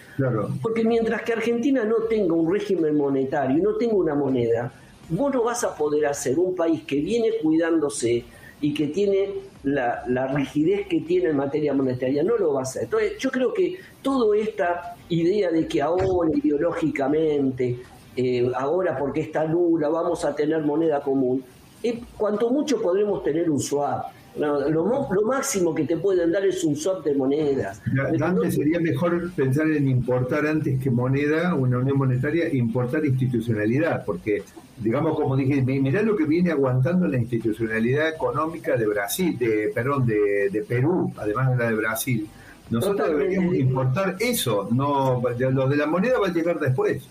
Porque 0.62 0.83
mientras 0.83 1.22
que 1.22 1.35
Argentina 1.35 1.85
no 1.85 1.96
tenga 2.09 2.33
un 2.33 2.51
régimen 2.51 2.96
monetario 2.96 3.59
y 3.59 3.61
no 3.61 3.77
tenga 3.77 3.94
una 3.94 4.14
moneda, 4.14 4.72
vos 5.11 5.33
no 5.33 5.44
vas 5.44 5.62
a 5.62 5.77
poder 5.77 6.07
hacer 6.07 6.38
un 6.38 6.57
país 6.57 6.83
que 6.85 6.96
viene 6.96 7.33
cuidándose 7.42 8.25
y 8.62 8.72
que 8.72 8.87
tiene 8.87 9.35
la, 9.64 10.33
rigidez 10.35 10.87
que 10.87 11.01
tiene 11.01 11.31
en 11.31 11.37
materia 11.37 11.75
monetaria, 11.75 12.22
no 12.22 12.38
lo 12.38 12.55
va 12.55 12.61
a 12.61 12.62
hacer. 12.62 12.85
Entonces, 12.85 13.18
yo 13.18 13.31
creo 13.31 13.53
que 13.53 13.77
toda 14.01 14.35
esta 14.37 14.96
idea 15.11 15.51
de 15.51 15.66
que 15.66 15.83
ahora 15.83 16.31
ideológicamente, 16.35 17.79
eh, 18.16 18.51
ahora 18.55 18.96
porque 18.98 19.20
está 19.20 19.44
nula, 19.46 19.88
vamos 19.88 20.25
a 20.25 20.35
tener 20.35 20.62
moneda 20.62 21.01
común, 21.01 21.42
eh, 21.83 22.01
cuanto 22.16 22.51
mucho 22.51 22.81
podremos 22.81 23.22
tener 23.25 23.51
un 23.51 23.61
swap 23.61 24.07
lo, 24.37 25.22
máximo 25.25 25.75
que 25.75 25.85
te 25.85 25.96
pueden 25.96 26.33
dar 26.33 26.44
es 26.44 26.64
un 26.64 26.77
swap 26.77 27.05
de 27.05 27.14
monedas. 27.14 27.83
Antes 28.20 28.55
sería 28.55 28.81
mejor 28.81 29.31
pensar 29.33 29.70
en 29.70 29.88
importar 29.88 30.46
antes 30.46 30.81
que 30.81 30.90
moneda, 30.90 31.55
una 31.55 31.79
unión 31.79 31.98
monetaria, 31.98 32.53
importar 32.53 33.05
institucionalidad, 33.05 34.05
porque, 34.05 34.42
digamos, 34.79 35.16
como 35.16 35.37
dije, 35.37 35.61
mirá 35.62 36.03
lo 36.03 36.16
que 36.16 36.25
viene 36.25 36.51
aguantando 36.51 37.07
la 37.07 37.18
institucionalidad 37.18 38.09
económica 38.09 38.77
de 38.77 38.87
Brasil, 38.87 39.37
de, 39.38 39.70
perdón, 39.75 40.07
de, 40.07 40.64
Perú, 40.66 41.12
además 41.16 41.51
de 41.51 41.57
la 41.57 41.68
de 41.68 41.75
Brasil. 41.75 42.29
Nosotros 42.70 43.09
deberíamos 43.09 43.55
importar 43.57 44.16
eso, 44.18 44.68
no 44.72 45.20
lo 45.20 45.68
de 45.68 45.77
la 45.77 45.87
moneda 45.87 46.18
va 46.18 46.29
a 46.29 46.33
llegar 46.33 46.59
después. 46.59 47.03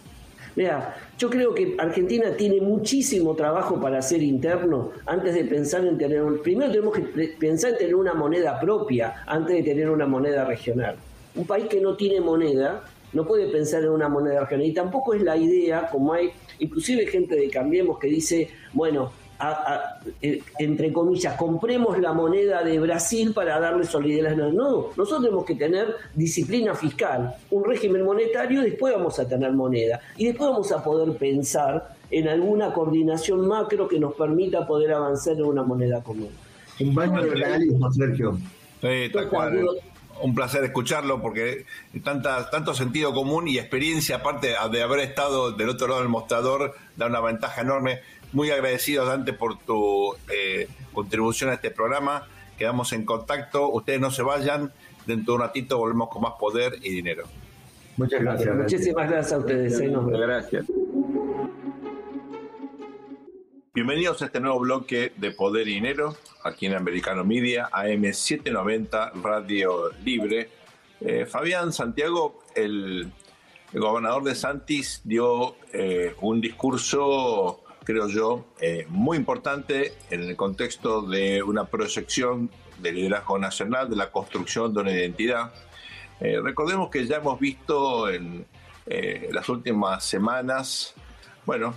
Mira, 0.55 0.97
yo 1.17 1.29
creo 1.29 1.53
que 1.53 1.75
Argentina 1.77 2.35
tiene 2.35 2.59
muchísimo 2.59 3.35
trabajo 3.35 3.79
para 3.79 3.99
hacer 3.99 4.21
interno 4.21 4.91
antes 5.05 5.33
de 5.33 5.45
pensar 5.45 5.85
en 5.85 5.97
tener 5.97 6.21
un... 6.21 6.41
Primero 6.41 6.71
tenemos 6.71 6.93
que 6.93 7.03
pensar 7.39 7.71
en 7.71 7.77
tener 7.77 7.95
una 7.95 8.13
moneda 8.13 8.59
propia 8.59 9.23
antes 9.25 9.55
de 9.55 9.63
tener 9.63 9.89
una 9.89 10.05
moneda 10.05 10.43
regional. 10.43 10.95
Un 11.35 11.45
país 11.45 11.67
que 11.67 11.79
no 11.79 11.95
tiene 11.95 12.19
moneda 12.19 12.83
no 13.13 13.25
puede 13.25 13.47
pensar 13.47 13.83
en 13.83 13.89
una 13.89 14.09
moneda 14.09 14.41
regional 14.41 14.65
y 14.65 14.73
tampoco 14.73 15.13
es 15.13 15.21
la 15.21 15.37
idea, 15.37 15.89
como 15.89 16.13
hay 16.13 16.31
inclusive 16.59 17.07
gente 17.07 17.35
de 17.35 17.49
Cambiemos 17.49 17.97
que 17.97 18.07
dice, 18.07 18.49
bueno, 18.73 19.11
eh, 20.21 20.41
entre 20.59 20.91
comillas, 20.93 21.35
compremos 21.35 21.97
la 21.99 22.13
moneda 22.13 22.63
de 22.63 22.79
Brasil 22.79 23.33
para 23.33 23.59
darle 23.59 23.85
solidez. 23.85 24.35
No, 24.35 24.51
no, 24.51 24.87
nosotros 24.95 25.23
tenemos 25.23 25.45
que 25.45 25.55
tener 25.55 25.95
disciplina 26.13 26.75
fiscal, 26.75 27.33
un 27.49 27.63
régimen 27.63 28.03
monetario 28.03 28.61
y 28.61 28.71
después 28.71 28.93
vamos 28.93 29.17
a 29.19 29.27
tener 29.27 29.51
moneda. 29.53 29.99
Y 30.17 30.25
después 30.27 30.49
vamos 30.49 30.71
a 30.71 30.83
poder 30.83 31.17
pensar 31.17 31.95
en 32.09 32.27
alguna 32.27 32.73
coordinación 32.73 33.47
macro 33.47 33.87
que 33.87 33.99
nos 33.99 34.13
permita 34.13 34.67
poder 34.67 34.93
avanzar 34.93 35.33
en 35.33 35.45
una 35.45 35.63
moneda 35.63 36.03
común. 36.03 36.29
Un 36.79 36.93
baño 36.93 37.23
de 37.23 37.29
realismo, 37.31 37.91
Sergio. 37.91 38.37
un 40.21 40.35
placer 40.35 40.63
escucharlo 40.63 41.21
porque 41.21 41.65
tanta, 42.03 42.49
tanto 42.49 42.73
sentido 42.73 43.13
común 43.13 43.47
y 43.47 43.57
experiencia, 43.57 44.17
aparte 44.17 44.53
de 44.71 44.83
haber 44.83 44.99
estado 44.99 45.51
del 45.51 45.69
otro 45.69 45.87
lado 45.87 46.01
del 46.01 46.09
mostrador, 46.09 46.75
da 46.95 47.07
una 47.07 47.21
ventaja 47.21 47.61
enorme 47.61 48.01
muy 48.31 48.51
agradecidos, 48.51 49.07
Dante, 49.07 49.33
por 49.33 49.59
tu 49.59 50.15
eh, 50.31 50.67
contribución 50.93 51.49
a 51.49 51.53
este 51.53 51.71
programa. 51.71 52.27
Quedamos 52.57 52.93
en 52.93 53.05
contacto. 53.05 53.69
Ustedes 53.69 53.99
no 53.99 54.11
se 54.11 54.23
vayan. 54.23 54.71
Dentro 55.05 55.33
de 55.33 55.35
un 55.37 55.41
ratito 55.41 55.77
volvemos 55.77 56.09
con 56.09 56.21
más 56.21 56.33
poder 56.39 56.75
y 56.81 56.91
dinero. 56.91 57.23
Muchas 57.97 58.21
gracias. 58.21 58.55
Muchísimas 58.55 59.09
gracias 59.09 59.33
a 59.33 59.37
ustedes. 59.39 59.91
Muchas 59.91 60.19
gracias. 60.19 60.65
Bienvenidos 63.73 64.21
a 64.21 64.25
este 64.25 64.41
nuevo 64.41 64.59
bloque 64.59 65.13
de 65.15 65.31
Poder 65.31 65.65
y 65.69 65.75
Dinero, 65.75 66.17
aquí 66.43 66.65
en 66.65 66.73
Americano 66.73 67.23
Media, 67.23 67.69
AM790, 67.71 69.13
Radio 69.23 69.91
Libre. 70.03 70.49
Eh, 70.99 71.25
Fabián 71.25 71.71
Santiago, 71.71 72.41
el, 72.53 73.09
gobernador 73.73 74.23
de 74.23 74.35
Santis, 74.35 74.99
dio 75.05 75.55
eh, 75.71 76.15
un 76.19 76.41
discurso 76.41 77.63
creo 77.91 78.07
yo, 78.07 78.45
eh, 78.61 78.85
muy 78.87 79.17
importante 79.17 79.93
en 80.09 80.21
el 80.23 80.35
contexto 80.35 81.01
de 81.01 81.43
una 81.43 81.65
proyección 81.65 82.49
del 82.79 82.95
liderazgo 82.95 83.37
nacional, 83.37 83.89
de 83.89 83.95
la 83.97 84.11
construcción 84.11 84.73
de 84.73 84.79
una 84.79 84.91
identidad. 84.91 85.53
Eh, 86.19 86.39
recordemos 86.41 86.89
que 86.89 87.05
ya 87.05 87.17
hemos 87.17 87.39
visto 87.39 88.09
en 88.09 88.45
eh, 88.85 89.29
las 89.33 89.49
últimas 89.49 90.05
semanas, 90.05 90.93
bueno, 91.45 91.73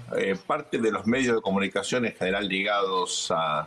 parte 0.46 0.78
de 0.78 0.92
los 0.92 1.06
medios 1.06 1.36
de 1.36 1.42
comunicación 1.42 2.04
en 2.04 2.14
general 2.14 2.46
ligados 2.46 3.32
a, 3.34 3.66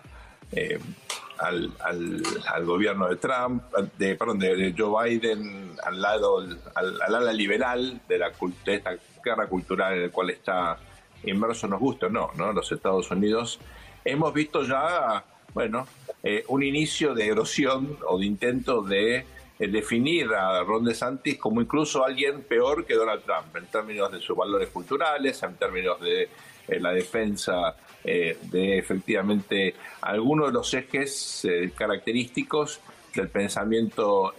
al, 1.39 2.65
gobierno 2.65 3.09
de 3.09 3.15
Trump, 3.17 3.63
de, 3.97 4.15
perdón, 4.15 4.39
de, 4.39 4.73
Joe 4.77 5.09
Biden, 5.09 5.75
al 5.83 6.01
lado, 6.01 6.45
al, 6.75 7.01
ala 7.01 7.33
liberal 7.33 7.99
de, 8.07 8.17
la, 8.19 8.31
de 8.63 8.75
esta 8.75 8.91
guerra 9.23 9.47
cultural 9.47 9.93
en 9.95 10.03
la 10.03 10.09
cual 10.09 10.29
está 10.29 10.77
inmerso 11.23 11.67
nos 11.67 11.79
gusta 11.79 12.09
no, 12.09 12.31
¿no? 12.35 12.53
Los 12.53 12.71
Estados 12.71 13.09
Unidos, 13.11 13.59
hemos 14.03 14.33
visto 14.33 14.63
ya, 14.63 15.23
bueno, 15.53 15.87
eh, 16.23 16.43
un 16.47 16.63
inicio 16.63 17.13
de 17.13 17.27
erosión 17.27 17.97
o 18.07 18.17
de 18.17 18.25
intento 18.25 18.81
de 18.81 19.25
eh, 19.59 19.67
definir 19.67 20.33
a 20.33 20.63
Ron 20.63 20.85
DeSantis 20.85 21.37
como 21.37 21.61
incluso 21.61 22.05
alguien 22.05 22.43
peor 22.43 22.85
que 22.85 22.95
Donald 22.95 23.23
Trump 23.23 23.55
en 23.55 23.65
términos 23.67 24.11
de 24.11 24.19
sus 24.19 24.35
valores 24.35 24.69
culturales, 24.69 25.41
en 25.43 25.55
términos 25.55 25.99
de 26.01 26.23
eh, 26.67 26.79
la 26.79 26.91
defensa 26.91 27.75
de 28.03 28.77
efectivamente 28.77 29.75
algunos 29.99 30.47
de 30.47 30.53
los 30.53 30.73
ejes 30.73 31.45
característicos 31.75 32.79
del 33.13 33.27
pensamiento 33.27 34.33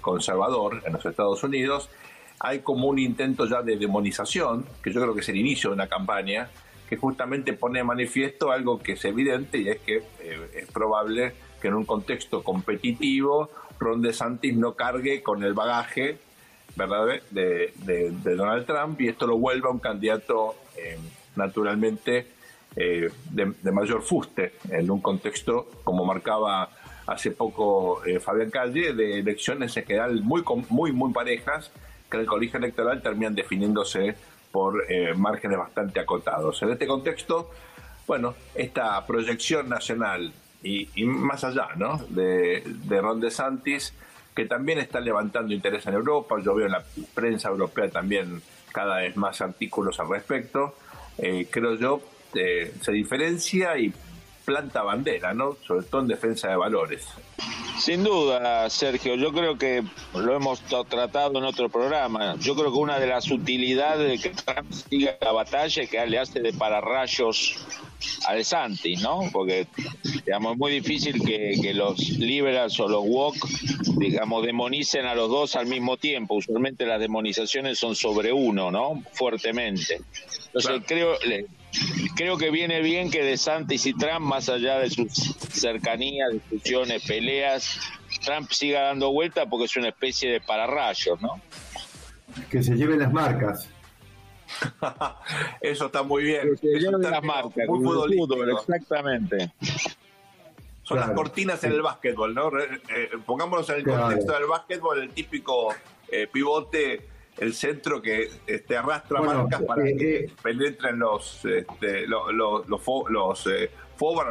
conservador 0.00 0.82
en 0.86 0.92
los 0.92 1.04
Estados 1.04 1.42
Unidos 1.42 1.90
hay 2.40 2.60
como 2.60 2.88
un 2.88 2.98
intento 2.98 3.46
ya 3.46 3.62
de 3.62 3.76
demonización, 3.76 4.64
que 4.82 4.92
yo 4.92 5.00
creo 5.00 5.14
que 5.14 5.20
es 5.20 5.28
el 5.28 5.36
inicio 5.36 5.70
de 5.70 5.74
una 5.74 5.88
campaña, 5.88 6.48
que 6.88 6.96
justamente 6.96 7.52
pone 7.52 7.80
de 7.80 7.84
manifiesto 7.84 8.50
algo 8.50 8.78
que 8.78 8.92
es 8.92 9.04
evidente 9.04 9.58
y 9.58 9.68
es 9.68 9.80
que 9.80 9.96
eh, 10.20 10.50
es 10.54 10.70
probable 10.70 11.34
que 11.60 11.68
en 11.68 11.74
un 11.74 11.84
contexto 11.84 12.42
competitivo 12.42 13.50
Ron 13.78 14.00
DeSantis 14.00 14.56
no 14.56 14.74
cargue 14.74 15.22
con 15.22 15.42
el 15.42 15.52
bagaje 15.52 16.18
¿verdad? 16.76 17.20
De, 17.30 17.72
Donald 18.24 18.64
Trump 18.64 19.00
y 19.00 19.08
esto 19.08 19.26
lo 19.26 19.36
vuelva 19.36 19.70
un 19.70 19.80
candidato 19.80 20.54
eh, 20.76 20.98
naturalmente 21.36 22.26
eh, 22.76 23.10
de, 23.32 23.72
mayor 23.72 24.02
fuste 24.02 24.54
en 24.70 24.90
un 24.90 25.00
contexto 25.00 25.68
como 25.84 26.04
marcaba 26.04 26.70
hace 27.06 27.32
poco 27.32 28.00
Fabián 28.20 28.50
Calle 28.50 28.92
de 28.92 29.18
elecciones 29.18 29.76
en 29.76 29.84
general 29.84 30.22
muy 30.22 30.42
muy 30.68 30.92
muy 30.92 31.12
parejas 31.12 31.70
que 32.10 32.16
en 32.16 32.22
el 32.22 32.26
colegio 32.26 32.58
electoral 32.58 33.02
terminan 33.02 33.34
definiéndose 33.34 34.14
por 34.50 34.84
eh, 34.90 35.14
márgenes 35.14 35.58
bastante 35.58 36.00
acotados. 36.00 36.62
En 36.62 36.70
este 36.70 36.86
contexto, 36.86 37.50
bueno, 38.06 38.34
esta 38.54 39.06
proyección 39.06 39.68
nacional 39.68 40.32
y, 40.62 40.88
más 41.04 41.44
allá 41.44 41.68
¿no? 41.76 41.98
de, 42.08 42.62
de 42.64 43.00
Ron 43.00 43.20
DeSantis, 43.20 43.94
que 44.34 44.46
también 44.46 44.78
está 44.78 45.00
levantando 45.00 45.52
interés 45.52 45.86
en 45.86 45.94
Europa, 45.94 46.36
yo 46.44 46.54
veo 46.54 46.66
en 46.66 46.72
la 46.72 46.84
prensa 47.14 47.48
europea 47.48 47.88
también 47.90 48.40
cada 48.72 48.98
vez 48.98 49.16
más 49.16 49.40
artículos 49.40 49.98
al 49.98 50.08
respecto, 50.08 50.76
eh, 51.18 51.48
creo 51.50 51.74
yo, 51.74 52.00
eh, 52.34 52.72
se 52.80 52.92
diferencia 52.92 53.76
y 53.78 53.92
planta 54.44 54.82
bandera, 54.82 55.34
¿no? 55.34 55.56
Sobre 55.66 55.84
todo 55.86 56.02
en 56.02 56.08
defensa 56.08 56.48
de 56.48 56.56
valores. 56.56 57.08
Sin 57.78 58.02
duda, 58.02 58.68
Sergio, 58.70 59.14
yo 59.14 59.32
creo 59.32 59.56
que 59.56 59.84
lo 60.14 60.34
hemos 60.34 60.60
tratado 60.60 61.38
en 61.38 61.44
otro 61.44 61.68
programa. 61.68 62.36
Yo 62.40 62.54
creo 62.54 62.72
que 62.72 62.78
una 62.78 62.98
de 62.98 63.06
las 63.06 63.30
utilidades 63.30 64.20
de 64.20 64.30
que 64.30 64.34
Trump 64.34 64.72
siga 64.72 65.16
la 65.20 65.32
batalla 65.32 65.82
es 65.82 65.88
que 65.88 66.06
le 66.06 66.18
hace 66.18 66.40
de 66.40 66.52
pararrayos 66.52 67.56
a 68.26 68.34
De 68.34 68.44
Santis, 68.44 69.00
¿no? 69.00 69.20
Porque, 69.32 69.66
digamos, 70.24 70.52
es 70.52 70.58
muy 70.58 70.72
difícil 70.72 71.24
que, 71.24 71.58
que 71.60 71.72
los 71.72 71.98
liberals 72.10 72.78
o 72.80 72.88
los 72.88 73.04
woke, 73.04 73.38
digamos, 73.96 74.44
demonicen 74.44 75.06
a 75.06 75.14
los 75.14 75.30
dos 75.30 75.56
al 75.56 75.66
mismo 75.66 75.96
tiempo. 75.96 76.34
Usualmente 76.34 76.84
las 76.84 77.00
demonizaciones 77.00 77.78
son 77.78 77.94
sobre 77.94 78.32
uno, 78.32 78.70
¿no? 78.70 79.02
Fuertemente. 79.12 80.00
Entonces, 80.46 80.82
creo, 80.86 81.16
creo 82.16 82.36
que 82.36 82.50
viene 82.50 82.80
bien 82.80 83.10
que 83.10 83.22
De 83.22 83.36
Santis 83.36 83.86
y 83.86 83.94
Trump, 83.94 84.20
más 84.20 84.48
allá 84.48 84.78
de 84.78 84.90
sus 84.90 85.12
cercanías, 85.52 86.32
discusiones, 86.32 87.04
peleas, 87.06 87.78
Trump 88.24 88.50
siga 88.50 88.82
dando 88.82 89.12
vuelta 89.12 89.46
porque 89.46 89.66
es 89.66 89.76
una 89.76 89.88
especie 89.88 90.30
de 90.30 90.40
pararrayos, 90.40 91.20
¿no? 91.20 91.40
Que 92.50 92.62
se 92.62 92.74
lleven 92.74 92.98
las 93.00 93.12
marcas. 93.12 93.68
Eso 95.60 95.86
está 95.86 96.02
muy 96.02 96.24
bien. 96.24 96.50
Que 96.60 96.68
se 96.68 96.78
lleven 96.78 97.02
las 97.02 97.22
marcas. 97.22 97.68
Muy 97.68 97.84
fútbol, 97.84 98.50
exactamente. 98.50 99.52
Son 100.82 100.98
las 100.98 101.10
cortinas 101.10 101.62
en 101.64 101.72
el 101.72 101.82
básquetbol, 101.82 102.34
¿no? 102.34 102.50
Eh, 102.58 103.10
pongámonos 103.26 103.68
en 103.68 103.76
el 103.76 103.84
contexto 103.84 104.32
del 104.32 104.46
básquetbol, 104.46 105.02
el 105.02 105.10
típico 105.10 105.74
eh, 106.10 106.26
pivote, 106.32 107.06
el 107.40 107.54
centro 107.54 108.02
que 108.02 108.28
este, 108.46 108.76
arrastra 108.76 109.20
marcas 109.20 109.62
para 109.62 109.88
eh, 109.88 109.96
que 109.96 110.30
penetren 110.42 110.98
los, 110.98 111.44
este, 111.44 112.06
los, 112.06 112.32
los, 112.32 112.68
los, 112.68 112.82
los 113.10 113.48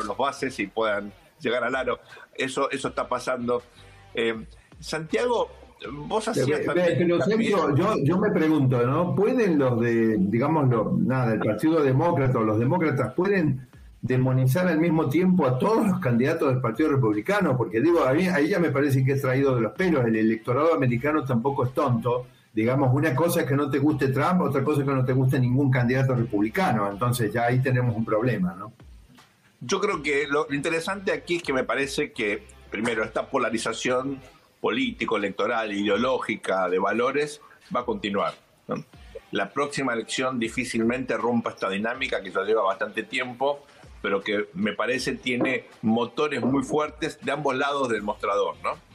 los 0.06 0.18
bases 0.18 0.60
y 0.60 0.68
puedan 0.68 1.12
llegar 1.40 1.64
al 1.64 1.76
aro. 1.76 2.00
Eso, 2.36 2.70
eso 2.72 2.88
está 2.90 3.08
pasando. 3.08 3.64
Santiago, 4.80 5.50
vos 5.92 6.28
hacías 6.28 6.62
yo, 7.76 7.96
yo 8.04 8.18
me 8.18 8.32
pregunto, 8.32 8.86
¿no? 8.86 9.16
¿Pueden 9.16 9.60
los 9.60 9.80
de, 9.80 10.18
digamos, 10.20 10.68
nada, 11.00 11.34
el 11.34 11.40
Partido 11.40 11.84
Demócrata 11.84 12.40
o 12.40 12.44
los 12.44 12.60
demócratas, 12.60 13.14
pueden 13.14 13.68
demonizar 14.02 14.68
al 14.68 14.80
mismo 14.80 15.10
tiempo 15.10 15.46
a 15.46 15.58
todos 15.58 15.88
los 15.88 16.00
candidatos 16.00 16.50
del 16.50 16.62
Partido 16.62 16.90
Republicano, 16.90 17.58
porque 17.58 17.82
digo, 17.82 18.06
ahí, 18.06 18.28
ahí 18.28 18.50
ya 18.50 18.60
me 18.60 18.70
parece 18.70 19.04
que 19.04 19.14
es 19.14 19.22
traído 19.22 19.56
de 19.56 19.62
los 19.62 19.74
pelos, 19.74 20.06
el 20.06 20.16
electorado 20.16 20.74
americano 20.74 21.24
tampoco 21.24 21.66
es 21.66 21.74
tonto, 21.74 22.28
digamos, 22.58 22.92
una 22.92 23.14
cosa 23.14 23.42
es 23.42 23.46
que 23.46 23.56
no 23.56 23.70
te 23.70 23.78
guste 23.78 24.08
Trump, 24.08 24.42
otra 24.42 24.64
cosa 24.64 24.82
es 24.82 24.88
que 24.88 24.92
no 24.96 25.06
te 25.06 25.14
guste 25.14 25.40
ningún 25.40 25.70
candidato 25.70 26.16
republicano, 26.16 26.90
entonces 26.90 27.32
ya 27.32 27.44
ahí 27.44 27.62
tenemos 27.62 27.96
un 27.96 28.04
problema, 28.04 28.56
¿no? 28.56 28.74
Yo 29.62 29.80
creo 29.80 30.02
que 30.02 30.26
lo 30.26 30.48
interesante 30.52 31.12
aquí 31.12 31.36
es 31.36 31.44
que 31.44 31.54
me 31.54 31.64
parece 31.64 32.14
que, 32.14 32.48
primero, 32.72 33.04
esta 33.04 33.30
polarización 33.30 34.20
político, 34.60 35.18
electoral, 35.18 35.72
ideológica, 35.72 36.68
de 36.68 36.80
valores, 36.80 37.42
va 37.76 37.82
a 37.82 37.86
continuar. 37.86 38.34
La 39.30 39.52
próxima 39.52 39.94
elección 39.94 40.40
difícilmente 40.40 41.16
rompa 41.16 41.52
esta 41.52 41.70
dinámica 41.70 42.24
que 42.24 42.32
ya 42.32 42.42
lleva 42.42 42.64
bastante 42.64 43.04
tiempo 43.04 43.68
pero 44.02 44.22
que 44.22 44.48
me 44.54 44.74
parece 44.74 45.14
tiene 45.14 45.66
motores 45.82 46.42
muy 46.42 46.64
fuertes 46.64 47.20
de 47.22 47.32
ambos 47.32 47.56
lados 47.56 47.90
del 47.90 48.04
mostrador, 48.04 48.56
¿no? 48.64 48.87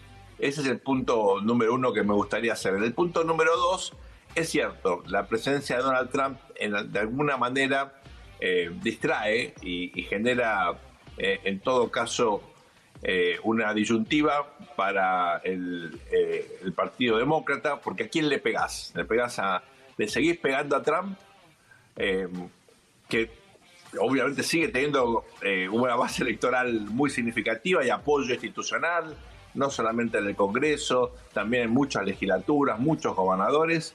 Ese 0.43 0.61
es 0.63 0.67
el 0.67 0.81
punto 0.81 1.41
número 1.41 1.73
uno 1.73 1.93
que 1.93 2.03
me 2.03 2.15
gustaría 2.15 2.55
hacer. 2.55 2.75
El 2.75 2.93
punto 2.95 3.23
número 3.23 3.57
dos, 3.57 3.95
es 4.35 4.49
cierto, 4.49 5.05
la 5.07 5.29
presencia 5.29 5.77
de 5.77 5.83
Donald 5.85 6.11
Trump 6.11 6.41
de 6.59 6.99
alguna 6.99 7.37
manera 7.37 8.01
eh, 8.41 8.69
distrae 8.83 9.55
y, 9.63 10.03
genera, 10.03 10.73
eh, 11.17 11.39
en 11.45 11.61
todo 11.61 11.93
caso, 11.93 12.43
eh, 13.05 13.39
una 13.45 13.73
disyuntiva 13.73 14.57
para 14.75 15.39
el, 15.45 16.01
Partido 16.75 17.19
Demócrata, 17.19 17.81
porque 17.81 18.05
¿a 18.05 18.09
quién 18.09 18.29
le 18.29 18.41
pegás? 18.41 18.93
¿Le 18.97 19.05
pegás 19.05 19.39
a, 19.39 19.63
le 19.97 20.09
seguís 20.09 20.39
pegando 20.39 20.75
a 20.75 20.83
Trump? 20.83 21.17
que 23.09 23.31
obviamente 23.99 24.43
sigue 24.43 24.69
teniendo 24.69 25.25
eh, 25.43 25.69
una 25.69 25.95
base 25.95 26.23
electoral 26.23 26.87
muy 26.91 27.11
significativa 27.11 27.85
y 27.85 27.91
apoyo 27.91 28.33
institucional, 28.33 29.17
no 29.55 29.71
solamente 29.71 30.19
en 30.19 30.27
el 30.27 30.37
Congreso, 30.37 31.15
también 31.33 31.65
en 31.65 31.71
muchas 31.71 32.05
legislaturas, 32.05 32.79
muchos 32.79 33.15
gobernadores, 33.15 33.95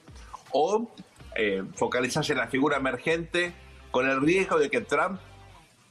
o 0.52 0.90
eh, 1.36 1.62
focalizarse 1.74 2.32
en 2.32 2.38
la 2.38 2.48
figura 2.48 2.76
emergente 2.76 3.52
con 3.90 4.08
el 4.08 4.20
riesgo 4.20 4.58
de 4.58 4.70
que 4.70 4.80
Trump 4.80 5.20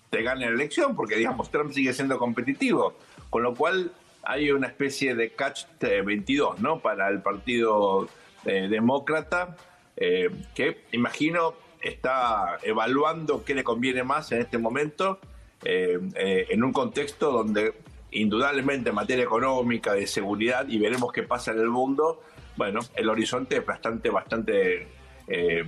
te 0.10 0.22
gane 0.24 0.46
la 0.46 0.52
elección, 0.52 0.96
porque 0.96 1.16
digamos, 1.16 1.52
Trump 1.52 1.72
sigue 1.72 1.94
siendo 1.94 2.18
competitivo, 2.18 2.96
con 3.30 3.44
lo 3.44 3.54
cual 3.56 3.92
hay 4.24 4.52
una 4.52 4.68
especie 4.68 5.16
de 5.16 5.32
catch 5.32 5.66
22, 5.80 6.60
¿no? 6.60 6.80
Para 6.80 7.10
el 7.10 7.22
Partido 7.22 8.08
eh, 8.46 8.68
Demócrata, 8.70 9.58
que 9.96 10.86
imagino 10.92 11.56
está 11.82 12.58
evaluando 12.64 13.44
qué 13.44 13.56
le 13.56 13.64
conviene 13.64 14.04
más 14.04 14.32
en 14.32 14.42
este 14.42 14.58
momento, 14.58 15.20
eh, 15.64 16.00
eh, 16.16 16.48
en 16.50 16.64
un 16.64 16.72
contexto 16.72 17.32
donde 17.32 17.74
indudablemente 18.12 18.90
en 18.90 18.96
materia 18.96 19.24
económica, 19.24 19.94
de 19.94 20.08
seguridad, 20.08 20.68
y 20.68 20.80
veremos 20.80 21.12
qué 21.12 21.24
pasa 21.24 21.52
en 21.52 21.60
el 21.60 21.70
mundo, 21.70 22.22
bueno, 22.56 22.80
el 22.96 23.10
horizonte 23.10 23.58
es 23.58 23.66
bastante, 23.66 24.10
bastante 24.10 24.88
eh, 25.28 25.66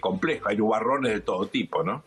complejo, 0.00 0.48
hay 0.48 0.56
nubarrones 0.56 1.12
de 1.12 1.20
todo 1.20 1.46
tipo, 1.46 1.82
¿no? 1.82 2.02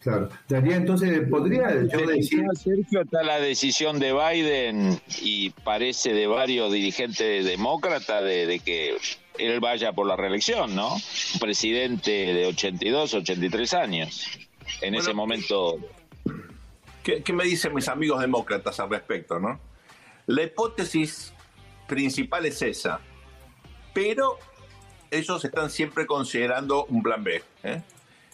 Claro. 0.00 0.28
Daría 0.48 0.76
entonces, 0.76 1.26
podría 1.30 1.70
yo 1.86 2.06
decir. 2.06 2.44
Sergio, 2.52 3.00
está 3.00 3.22
la 3.22 3.40
decisión 3.40 3.98
de 3.98 4.12
Biden 4.12 5.00
y 5.22 5.48
parece 5.48 6.12
de 6.12 6.26
varios 6.26 6.70
dirigentes 6.70 7.42
demócratas 7.46 8.22
de 8.22 8.60
que 8.62 8.98
él 9.38 9.60
vaya 9.60 9.92
por 9.92 10.06
la 10.06 10.16
reelección, 10.16 10.74
¿no? 10.74 10.94
Un 10.94 11.40
presidente 11.40 12.10
de 12.10 12.46
82, 12.46 13.14
83 13.14 13.74
años. 13.74 14.26
En 14.80 14.94
ese 14.94 15.12
momento. 15.12 15.78
¿Qué, 17.04 17.32
me 17.32 17.44
dicen 17.44 17.74
mis 17.74 17.88
amigos 17.88 18.20
demócratas 18.20 18.80
al 18.80 18.90
respecto, 18.90 19.38
no? 19.38 19.60
La 20.26 20.42
hipótesis 20.42 21.34
principal 21.86 22.46
es 22.46 22.62
esa, 22.62 22.98
pero 23.92 24.38
ellos 25.10 25.44
están 25.44 25.70
siempre 25.70 26.06
considerando 26.06 26.86
un 26.86 27.02
plan 27.02 27.22
B. 27.22 27.42
¿eh? 27.62 27.82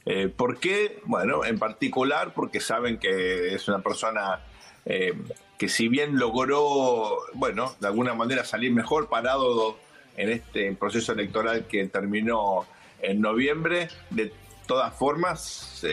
Eh, 0.06 0.28
¿Por 0.28 0.58
qué? 0.58 1.02
Bueno, 1.04 1.44
en 1.44 1.58
particular 1.58 2.32
porque 2.32 2.60
saben 2.60 2.98
que 2.98 3.54
es 3.54 3.68
una 3.68 3.80
persona 3.80 4.40
eh, 4.86 5.14
que 5.58 5.68
si 5.68 5.88
bien 5.88 6.18
logró, 6.18 7.18
bueno, 7.34 7.74
de 7.80 7.88
alguna 7.88 8.14
manera 8.14 8.44
salir 8.44 8.72
mejor 8.72 9.08
parado 9.08 9.76
en 10.16 10.30
este 10.30 10.72
proceso 10.74 11.12
electoral 11.12 11.66
que 11.66 11.86
terminó 11.88 12.66
en 13.02 13.20
noviembre. 13.20 13.88
De 14.10 14.32
todas 14.66 14.96
formas, 14.96 15.84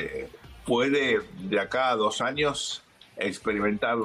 puede 0.67 1.21
de 1.39 1.59
acá 1.59 1.91
a 1.91 1.95
dos 1.95 2.19
años 2.19 2.83
experimentar 3.15 3.97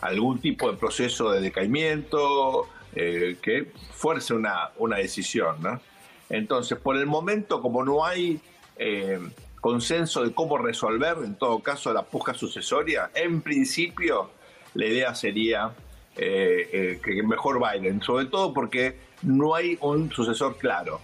algún 0.00 0.40
tipo 0.40 0.70
de 0.70 0.76
proceso 0.76 1.30
de 1.30 1.42
decaimiento 1.42 2.66
eh, 2.94 3.36
que 3.42 3.70
fuerce 3.92 4.32
una, 4.32 4.70
una 4.78 4.96
decisión. 4.96 5.62
¿no? 5.62 5.80
Entonces, 6.30 6.78
por 6.78 6.96
el 6.96 7.04
momento, 7.04 7.60
como 7.60 7.84
no 7.84 8.06
hay 8.06 8.40
eh, 8.78 9.20
consenso 9.60 10.24
de 10.24 10.32
cómo 10.32 10.56
resolver, 10.56 11.18
en 11.22 11.34
todo 11.34 11.58
caso, 11.60 11.92
la 11.92 12.02
puja 12.02 12.32
sucesoria, 12.32 13.10
en 13.14 13.42
principio 13.42 14.30
la 14.74 14.86
idea 14.86 15.14
sería 15.14 15.74
eh, 16.16 17.00
que 17.04 17.22
mejor 17.22 17.60
bailen, 17.60 18.00
sobre 18.02 18.26
todo 18.26 18.54
porque 18.54 18.96
no 19.22 19.54
hay 19.54 19.76
un 19.82 20.10
sucesor 20.10 20.56
claro. 20.56 21.00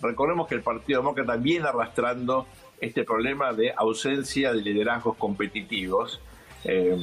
Recordemos 0.00 0.46
que 0.46 0.54
el 0.54 0.62
Partido 0.62 1.00
Demócrata 1.00 1.36
viene 1.36 1.66
arrastrando 1.66 2.46
este 2.80 3.04
problema 3.04 3.52
de 3.52 3.72
ausencia 3.76 4.52
de 4.52 4.60
liderazgos 4.60 5.16
competitivos 5.16 6.20
eh, 6.64 6.96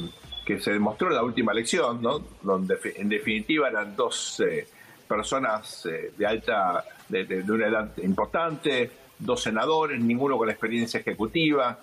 que 0.44 0.60
se 0.60 0.72
demostró 0.72 1.08
en 1.08 1.14
la 1.16 1.22
última 1.22 1.52
elección, 1.52 2.00
¿no? 2.00 2.22
donde 2.42 2.76
en 2.96 3.08
definitiva 3.08 3.68
eran 3.68 3.96
dos 3.96 4.40
eh, 4.40 4.66
personas 5.08 5.88
de 6.16 6.26
alta, 6.26 6.84
de, 7.08 7.44
una 7.48 7.66
edad 7.66 7.98
importante, 7.98 8.90
dos 9.18 9.42
senadores, 9.42 10.00
ninguno 10.00 10.36
con 10.36 10.50
experiencia 10.50 11.00
ejecutiva, 11.00 11.78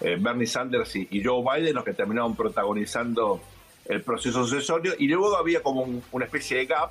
Bernie 0.00 0.46
Sanders 0.46 0.96
y, 0.96 1.24
Joe 1.24 1.42
Biden, 1.42 1.74
los 1.74 1.84
que 1.84 1.94
terminaron 1.94 2.36
protagonizando 2.36 3.40
el 3.86 4.02
proceso 4.02 4.44
sucesorio, 4.44 4.92
y 4.98 5.08
luego 5.08 5.36
había 5.36 5.62
como 5.62 6.02
una 6.12 6.24
especie 6.26 6.58
de 6.58 6.66
gap 6.66 6.90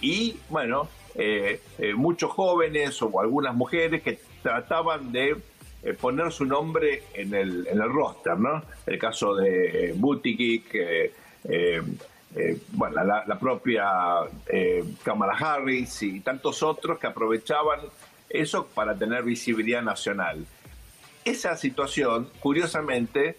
y 0.00 0.36
bueno, 0.48 0.88
eh, 1.14 1.60
eh, 1.78 1.94
muchos 1.94 2.30
jóvenes 2.30 3.00
o 3.02 3.20
algunas 3.20 3.54
mujeres 3.54 4.02
que 4.02 4.20
trataban 4.48 5.12
de 5.12 5.36
eh, 5.82 5.92
poner 5.94 6.32
su 6.32 6.44
nombre 6.44 7.04
en 7.14 7.34
el, 7.34 7.66
en 7.66 7.80
el 7.80 7.92
roster, 7.92 8.38
¿no? 8.38 8.62
El 8.86 8.98
caso 8.98 9.34
de 9.34 9.92
Buttigieg, 9.96 11.12
bueno, 12.72 13.04
la, 13.04 13.24
la 13.26 13.38
propia 13.38 13.84
Kamala 15.02 15.32
Harris 15.32 16.02
y 16.02 16.20
tantos 16.20 16.62
otros 16.62 16.98
que 16.98 17.06
aprovechaban 17.06 17.80
eso 18.28 18.66
para 18.66 18.96
tener 18.96 19.22
visibilidad 19.22 19.82
nacional. 19.82 20.44
Esa 21.24 21.56
situación, 21.56 22.28
curiosamente, 22.40 23.36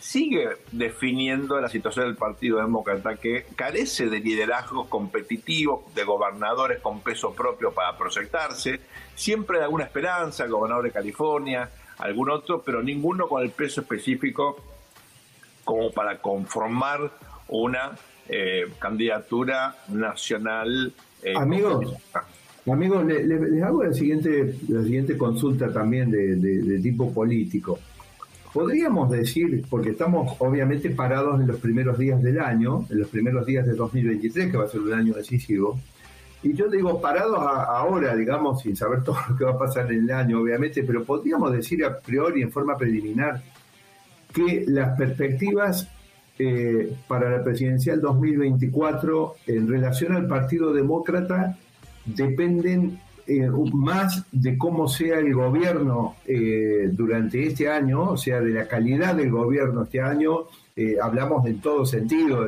sigue 0.00 0.48
definiendo 0.70 1.60
la 1.60 1.68
situación 1.68 2.06
del 2.06 2.16
Partido 2.16 2.58
Demócrata, 2.58 3.16
que 3.16 3.44
carece 3.56 4.06
de 4.06 4.20
liderazgos 4.20 4.86
competitivos, 4.88 5.94
de 5.94 6.04
gobernadores 6.04 6.80
con 6.80 7.00
peso 7.00 7.34
propio 7.34 7.72
para 7.72 7.96
proyectarse, 7.98 8.80
siempre 9.16 9.58
de 9.58 9.64
alguna 9.64 9.84
esperanza, 9.84 10.44
el 10.44 10.50
gobernador 10.50 10.84
de 10.84 10.92
California, 10.92 11.68
algún 11.98 12.30
otro, 12.30 12.62
pero 12.62 12.82
ninguno 12.82 13.26
con 13.26 13.42
el 13.42 13.50
peso 13.50 13.80
específico 13.80 14.62
como 15.64 15.90
para 15.90 16.18
conformar 16.18 17.10
una 17.48 17.98
eh, 18.28 18.66
candidatura 18.78 19.76
nacional. 19.88 20.92
Eh, 21.22 21.34
Amigos, 21.36 21.96
Amigos, 22.70 23.04
les, 23.06 23.62
hago 23.62 23.84
la 23.84 23.92
siguiente, 23.92 24.54
la 24.68 24.82
siguiente 24.82 25.16
consulta 25.16 25.72
también 25.72 26.10
de, 26.10 26.80
tipo 26.80 27.12
político. 27.12 27.78
Podríamos 28.52 29.10
decir, 29.10 29.64
porque 29.68 29.90
estamos 29.90 30.34
obviamente 30.38 30.90
parados 30.90 31.40
en 31.40 31.46
los 31.46 31.60
primeros 31.60 31.98
días 31.98 32.22
del 32.22 32.40
año, 32.40 32.86
en 32.90 33.00
los 33.00 33.08
primeros 33.08 33.46
días 33.46 33.66
de 33.66 33.74
2023, 33.74 34.50
que 34.50 34.56
va 34.56 34.64
a 34.64 34.68
ser 34.68 34.80
un 34.80 34.94
año 34.94 35.12
decisivo, 35.12 35.78
y 36.46 36.54
yo 36.54 36.68
digo 36.68 37.00
parados 37.00 37.38
ahora, 37.38 38.14
digamos, 38.14 38.62
sin 38.62 38.76
saber 38.76 39.02
todo 39.02 39.16
lo 39.28 39.36
que 39.36 39.44
va 39.44 39.52
a 39.52 39.58
pasar 39.58 39.90
en 39.90 40.04
el 40.04 40.10
año, 40.10 40.40
obviamente, 40.40 40.84
pero 40.84 41.04
podríamos 41.04 41.52
decir 41.52 41.84
a 41.84 41.98
priori, 41.98 42.42
en 42.42 42.52
forma 42.52 42.76
preliminar, 42.76 43.42
que 44.32 44.64
las 44.68 44.96
perspectivas 44.96 45.88
eh, 46.38 46.94
para 47.08 47.30
la 47.30 47.42
presidencial 47.42 48.00
2024 48.00 49.36
en 49.46 49.68
relación 49.68 50.12
al 50.12 50.28
Partido 50.28 50.72
Demócrata 50.72 51.56
dependen 52.04 53.00
eh, 53.26 53.48
más 53.72 54.24
de 54.32 54.56
cómo 54.56 54.88
sea 54.88 55.18
el 55.18 55.34
gobierno 55.34 56.16
eh, 56.26 56.88
durante 56.92 57.46
este 57.46 57.68
año, 57.68 58.10
o 58.10 58.16
sea, 58.16 58.40
de 58.40 58.50
la 58.50 58.66
calidad 58.66 59.14
del 59.14 59.30
gobierno 59.30 59.84
este 59.84 60.00
año. 60.00 60.44
hablamos 61.02 61.46
en 61.46 61.60
todo 61.60 61.86
sentido, 61.86 62.46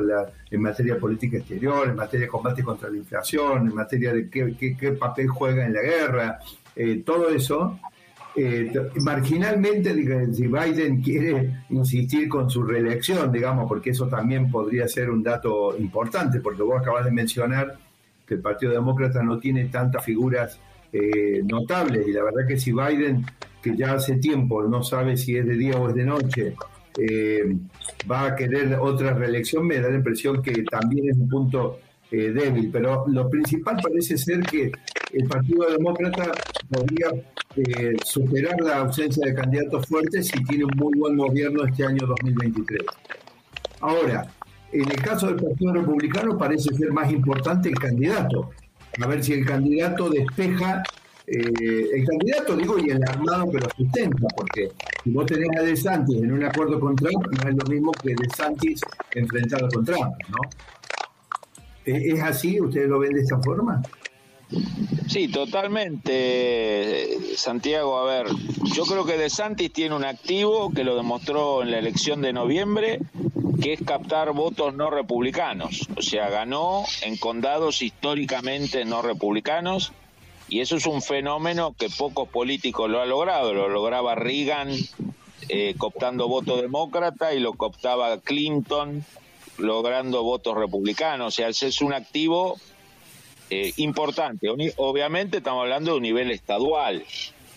en, 0.51 0.61
materia 0.61 0.99
política 0.99 1.37
exterior, 1.37 1.89
en 1.89 1.95
materia 1.95 2.25
de 2.27 2.31
combate 2.31 2.63
contra 2.63 2.89
la 2.89 2.97
inflación, 2.97 3.67
en 3.67 3.73
materia 3.73 4.13
de 4.13 4.29
qué, 4.29 4.55
qué 4.79 4.91
papel 4.91 5.27
juega 5.27 5.65
en 5.65 5.73
la 5.73 5.81
guerra, 5.81 6.39
todo 7.03 7.29
eso 7.29 7.79
eh, 8.35 8.71
marginalmente, 9.01 9.93
si 10.33 10.47
Biden 10.47 11.01
quiere 11.01 11.63
insistir 11.69 12.29
con 12.29 12.49
su 12.49 12.63
reelección, 12.63 13.31
digamos, 13.31 13.67
porque 13.67 13.89
eso 13.89 14.07
también 14.07 14.49
podría 14.51 14.87
ser 14.87 15.09
un 15.09 15.23
dato 15.23 15.75
importante, 15.77 16.39
porque 16.39 16.61
vos 16.61 16.79
acabas 16.79 17.05
de 17.05 17.11
mencionar 17.11 17.77
que 18.25 18.35
el 18.35 18.41
Partido 18.41 18.71
Demócrata 18.71 19.23
no 19.23 19.39
tiene 19.39 19.65
tantas 19.65 20.05
figuras 20.05 20.59
eh, 20.91 21.41
y 21.43 22.11
la 22.11 22.23
verdad 22.23 22.47
que 22.47 22.57
si 22.57 22.71
Biden, 22.71 23.25
que 23.61 23.75
ya 23.75 23.93
hace 23.93 24.15
tiempo 24.17 24.63
no 24.63 24.83
sabe 24.83 25.17
si 25.17 25.37
es 25.37 25.45
de 25.45 25.55
día 25.55 25.77
o 25.77 25.89
es 25.89 25.95
de 25.95 26.05
noche, 26.05 26.55
eh, 26.97 27.55
va 28.09 28.25
a 28.25 28.35
querer 28.35 28.77
otra 28.79 29.13
reelección, 29.13 29.65
me 29.65 29.79
da 29.79 29.89
la 29.89 29.97
impresión 29.97 30.41
que 30.41 30.63
también 30.63 31.09
es 31.09 31.17
un 31.17 31.29
punto 31.29 31.79
eh, 32.11 32.31
débil, 32.31 32.69
pero 32.71 33.05
lo 33.07 33.29
principal 33.29 33.77
parece 33.81 34.17
ser 34.17 34.41
que 34.41 34.71
el 35.13 35.27
Partido 35.27 35.69
Demócrata 35.69 36.31
podría 36.69 37.09
eh, 37.55 37.95
superar 38.03 38.59
la 38.61 38.77
ausencia 38.77 39.25
de 39.25 39.35
candidatos 39.35 39.85
fuertes 39.87 40.27
si 40.27 40.43
tiene 40.43 40.65
un 40.65 40.75
muy 40.75 40.97
buen 40.97 41.17
gobierno 41.17 41.63
este 41.65 41.85
año 41.85 42.07
2023. 42.07 42.81
Ahora, 43.81 44.25
en 44.71 44.89
el 44.89 45.01
caso 45.01 45.27
del 45.27 45.35
Partido 45.35 45.73
Republicano 45.73 46.37
parece 46.37 46.73
ser 46.75 46.91
más 46.91 47.11
importante 47.11 47.69
el 47.69 47.75
candidato. 47.75 48.51
A 49.01 49.07
ver 49.07 49.23
si 49.23 49.33
el 49.33 49.45
candidato 49.45 50.09
despeja, 50.09 50.83
eh, 51.27 51.89
el 51.93 52.05
candidato 52.05 52.55
digo 52.55 52.77
y 52.79 52.89
el 52.89 53.01
armado 53.03 53.49
que 53.51 53.59
lo 53.59 53.69
sustenta, 53.77 54.27
porque 54.35 54.71
si 55.03 55.11
vos 55.11 55.25
tenés 55.25 55.49
a 55.57 55.61
DeSantis 55.61 56.21
en 56.21 56.31
un 56.31 56.43
acuerdo 56.43 56.79
con 56.79 56.95
Trump, 56.95 57.25
no 57.27 57.49
es 57.49 57.55
lo 57.55 57.65
mismo 57.65 57.91
que 57.91 58.15
DeSantis 58.15 58.81
enfrentado 59.13 59.69
con 59.69 59.85
Trump, 59.85 60.13
¿no? 60.29 60.37
¿Es 61.85 62.21
así? 62.21 62.59
¿Ustedes 62.59 62.89
lo 62.89 62.99
ven 62.99 63.13
de 63.13 63.21
esta 63.21 63.39
forma? 63.41 63.81
Sí, 65.07 65.27
totalmente, 65.27 67.17
Santiago. 67.35 67.97
A 67.97 68.05
ver, 68.05 68.27
yo 68.75 68.85
creo 68.85 69.05
que 69.05 69.17
De 69.17 69.29
Santis 69.29 69.73
tiene 69.73 69.95
un 69.95 70.05
activo 70.05 70.71
que 70.71 70.83
lo 70.83 70.95
demostró 70.95 71.63
en 71.63 71.71
la 71.71 71.79
elección 71.79 72.21
de 72.21 72.31
noviembre, 72.31 72.99
que 73.61 73.73
es 73.73 73.81
captar 73.83 74.33
votos 74.33 74.75
no 74.75 74.89
republicanos. 74.89 75.87
O 75.97 76.01
sea, 76.01 76.29
ganó 76.29 76.83
en 77.01 77.17
condados 77.17 77.81
históricamente 77.81 78.85
no 78.85 79.01
republicanos 79.01 79.93
y 80.47 80.61
eso 80.61 80.77
es 80.77 80.85
un 80.87 81.01
fenómeno 81.01 81.75
que 81.77 81.89
pocos 81.89 82.27
políticos 82.29 82.89
lo 82.89 83.01
han 83.01 83.09
logrado. 83.09 83.53
Lo 83.53 83.69
lograba 83.69 84.15
Reagan 84.15 84.71
eh, 85.47 85.75
cooptando 85.77 86.27
voto 86.27 86.57
demócrata 86.61 87.33
y 87.33 87.39
lo 87.39 87.53
cooptaba 87.53 88.19
Clinton 88.19 89.03
logrando 89.57 90.23
votos 90.23 90.57
republicanos. 90.57 91.27
O 91.27 91.31
sea, 91.31 91.49
ese 91.49 91.67
es 91.67 91.81
un 91.81 91.93
activo 91.93 92.57
eh, 93.49 93.73
importante. 93.77 94.47
Obviamente 94.77 95.37
estamos 95.37 95.61
hablando 95.61 95.91
de 95.91 95.97
un 95.97 96.03
nivel 96.03 96.31
estadual, 96.31 97.03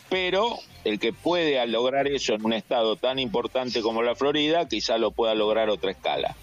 pero 0.08 0.58
el 0.84 0.98
que 0.98 1.12
puede 1.12 1.64
lograr 1.66 2.06
eso 2.08 2.34
en 2.34 2.44
un 2.44 2.52
estado 2.52 2.96
tan 2.96 3.18
importante 3.18 3.82
como 3.82 4.02
la 4.02 4.14
Florida, 4.14 4.68
quizá 4.68 4.98
lo 4.98 5.10
pueda 5.10 5.34
lograr 5.34 5.70
otra 5.70 5.90
escala 5.90 6.36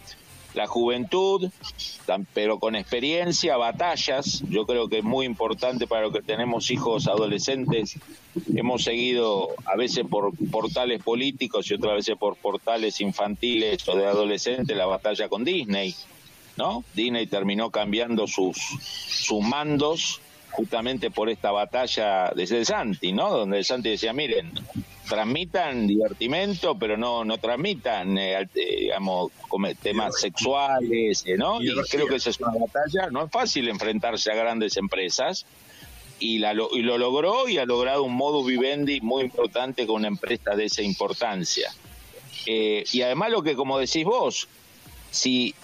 la 0.53 0.67
juventud, 0.67 1.49
pero 2.33 2.59
con 2.59 2.75
experiencia, 2.75 3.57
batallas. 3.57 4.43
Yo 4.49 4.65
creo 4.65 4.89
que 4.89 4.99
es 4.99 5.03
muy 5.03 5.25
importante 5.25 5.87
para 5.87 6.03
los 6.03 6.13
que 6.13 6.21
tenemos 6.21 6.71
hijos 6.71 7.07
adolescentes. 7.07 7.97
Hemos 8.55 8.83
seguido 8.83 9.49
a 9.65 9.75
veces 9.75 10.05
por 10.09 10.31
portales 10.49 11.03
políticos 11.03 11.69
y 11.69 11.75
otras 11.75 11.95
veces 11.95 12.17
por 12.17 12.35
portales 12.35 12.99
infantiles 13.01 13.87
o 13.87 13.95
de 13.95 14.05
adolescentes 14.05 14.75
la 14.75 14.85
batalla 14.85 15.29
con 15.29 15.43
Disney. 15.43 15.95
¿No? 16.59 16.83
Disney 16.93 17.25
terminó 17.25 17.71
cambiando 17.71 18.27
sus, 18.27 18.57
sus 18.57 19.41
mandos 19.41 20.21
justamente 20.51 21.09
por 21.09 21.29
esta 21.29 21.51
batalla 21.51 22.31
de 22.35 22.65
Santi, 22.65 23.13
¿no? 23.13 23.29
Donde 23.29 23.63
Santi 23.63 23.91
decía, 23.91 24.11
miren, 24.11 24.51
transmitan 25.07 25.87
divertimento, 25.87 26.77
pero 26.77 26.97
no 26.97 27.23
no 27.23 27.37
transmitan, 27.37 28.17
eh, 28.17 28.45
digamos, 28.53 29.31
temas 29.81 30.19
sexuales, 30.19 31.23
eh, 31.25 31.37
¿no? 31.37 31.61
Y 31.61 31.73
creo 31.89 32.07
que 32.07 32.15
esa 32.15 32.31
es 32.31 32.39
una 32.41 32.51
batalla. 32.59 33.09
No 33.09 33.23
es 33.23 33.31
fácil 33.31 33.69
enfrentarse 33.69 34.31
a 34.31 34.35
grandes 34.35 34.75
empresas. 34.75 35.45
Y, 36.21 36.39
la, 36.39 36.51
y 36.51 36.81
lo 36.81 36.97
logró 36.97 37.47
y 37.47 37.59
ha 37.59 37.65
logrado 37.65 38.03
un 38.03 38.13
modus 38.13 38.45
vivendi 38.45 38.99
muy 38.99 39.23
importante 39.23 39.87
con 39.87 39.97
una 39.97 40.09
empresa 40.09 40.53
de 40.53 40.65
esa 40.65 40.81
importancia. 40.81 41.73
Eh, 42.45 42.83
y 42.91 43.01
además 43.03 43.31
lo 43.31 43.41
que, 43.41 43.55
como 43.55 43.79
decís 43.79 44.03
vos, 44.03 44.49
si, 45.11 45.55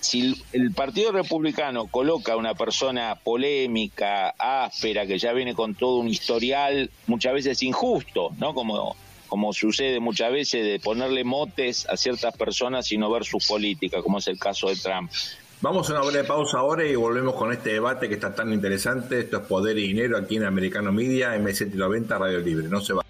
si 0.00 0.42
el 0.52 0.72
Partido 0.72 1.12
Republicano 1.12 1.86
coloca 1.86 2.32
a 2.32 2.36
una 2.36 2.54
persona 2.54 3.14
polémica, 3.16 4.34
áspera, 4.38 5.06
que 5.06 5.18
ya 5.18 5.32
viene 5.32 5.54
con 5.54 5.74
todo 5.74 5.98
un 5.98 6.08
historial 6.08 6.90
muchas 7.06 7.34
veces 7.34 7.62
injusto, 7.62 8.30
¿no? 8.38 8.54
Como, 8.54 8.96
como 9.28 9.52
sucede 9.52 10.00
muchas 10.00 10.32
veces 10.32 10.64
de 10.64 10.80
ponerle 10.80 11.24
motes 11.24 11.86
a 11.88 11.96
ciertas 11.96 12.36
personas 12.36 12.90
y 12.92 12.98
no 12.98 13.10
ver 13.10 13.24
sus 13.24 13.46
políticas, 13.46 14.02
como 14.02 14.18
es 14.18 14.28
el 14.28 14.38
caso 14.38 14.68
de 14.68 14.76
Trump. 14.76 15.10
Vamos 15.62 15.88
a 15.88 15.92
una 15.92 16.02
breve 16.02 16.24
pausa 16.24 16.58
ahora 16.58 16.84
y 16.84 16.96
volvemos 16.96 17.34
con 17.34 17.52
este 17.52 17.74
debate 17.74 18.08
que 18.08 18.14
está 18.14 18.34
tan 18.34 18.52
interesante. 18.52 19.20
Esto 19.20 19.36
es 19.36 19.42
Poder 19.44 19.78
y 19.78 19.86
Dinero 19.86 20.18
aquí 20.18 20.36
en 20.36 20.44
Americano 20.44 20.90
Media, 20.90 21.36
M790 21.36 22.18
Radio 22.18 22.40
Libre. 22.40 22.68
No 22.68 22.80
se 22.80 22.94
va. 22.94 23.04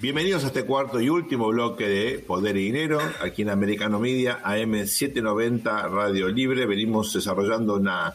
Bienvenidos 0.00 0.44
a 0.44 0.46
este 0.46 0.64
cuarto 0.64 0.98
y 0.98 1.10
último 1.10 1.48
bloque 1.48 1.86
de 1.86 2.20
Poder 2.20 2.56
y 2.56 2.64
Dinero, 2.64 3.00
aquí 3.20 3.42
en 3.42 3.50
Americano 3.50 4.00
Media, 4.00 4.40
AM790 4.42 5.90
Radio 5.90 6.28
Libre. 6.28 6.64
Venimos 6.64 7.12
desarrollando 7.12 7.74
una, 7.74 8.14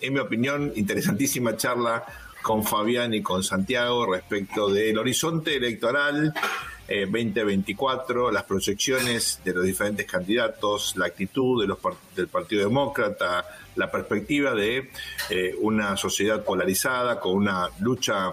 en 0.00 0.14
mi 0.14 0.18
opinión, 0.18 0.72
interesantísima 0.76 1.54
charla 1.54 2.06
con 2.40 2.64
Fabián 2.64 3.12
y 3.12 3.20
con 3.20 3.44
Santiago 3.44 4.10
respecto 4.10 4.68
del 4.70 4.96
horizonte 4.96 5.56
electoral 5.56 6.32
2024, 6.88 8.30
eh, 8.30 8.32
las 8.32 8.44
proyecciones 8.44 9.38
de 9.44 9.52
los 9.52 9.64
diferentes 9.64 10.06
candidatos, 10.06 10.96
la 10.96 11.04
actitud 11.04 11.60
de 11.60 11.68
los, 11.68 11.78
del 12.14 12.28
Partido 12.28 12.62
Demócrata, 12.66 13.44
la 13.74 13.90
perspectiva 13.90 14.54
de 14.54 14.90
eh, 15.28 15.54
una 15.60 15.98
sociedad 15.98 16.42
polarizada 16.42 17.20
con 17.20 17.34
una 17.34 17.68
lucha 17.80 18.32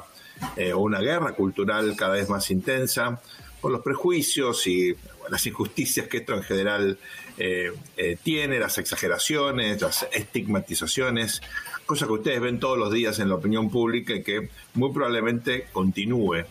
eh, 0.55 0.73
una 0.73 0.99
guerra 0.99 1.33
cultural 1.33 1.95
cada 1.95 2.13
vez 2.13 2.29
más 2.29 2.49
intensa 2.51 3.21
por 3.61 3.71
los 3.71 3.81
prejuicios 3.81 4.67
y 4.67 4.95
las 5.29 5.45
injusticias 5.47 6.07
que 6.07 6.17
esto 6.17 6.33
en 6.33 6.43
general 6.43 6.97
eh, 7.37 7.71
eh, 7.97 8.17
tiene, 8.21 8.59
las 8.59 8.77
exageraciones, 8.77 9.81
las 9.81 10.05
estigmatizaciones, 10.11 11.41
cosa 11.85 12.05
que 12.05 12.13
ustedes 12.13 12.41
ven 12.41 12.59
todos 12.59 12.77
los 12.77 12.91
días 12.91 13.19
en 13.19 13.29
la 13.29 13.35
opinión 13.35 13.69
pública 13.69 14.13
y 14.13 14.23
que 14.23 14.49
muy 14.73 14.91
probablemente 14.91 15.67
continúe. 15.71 16.45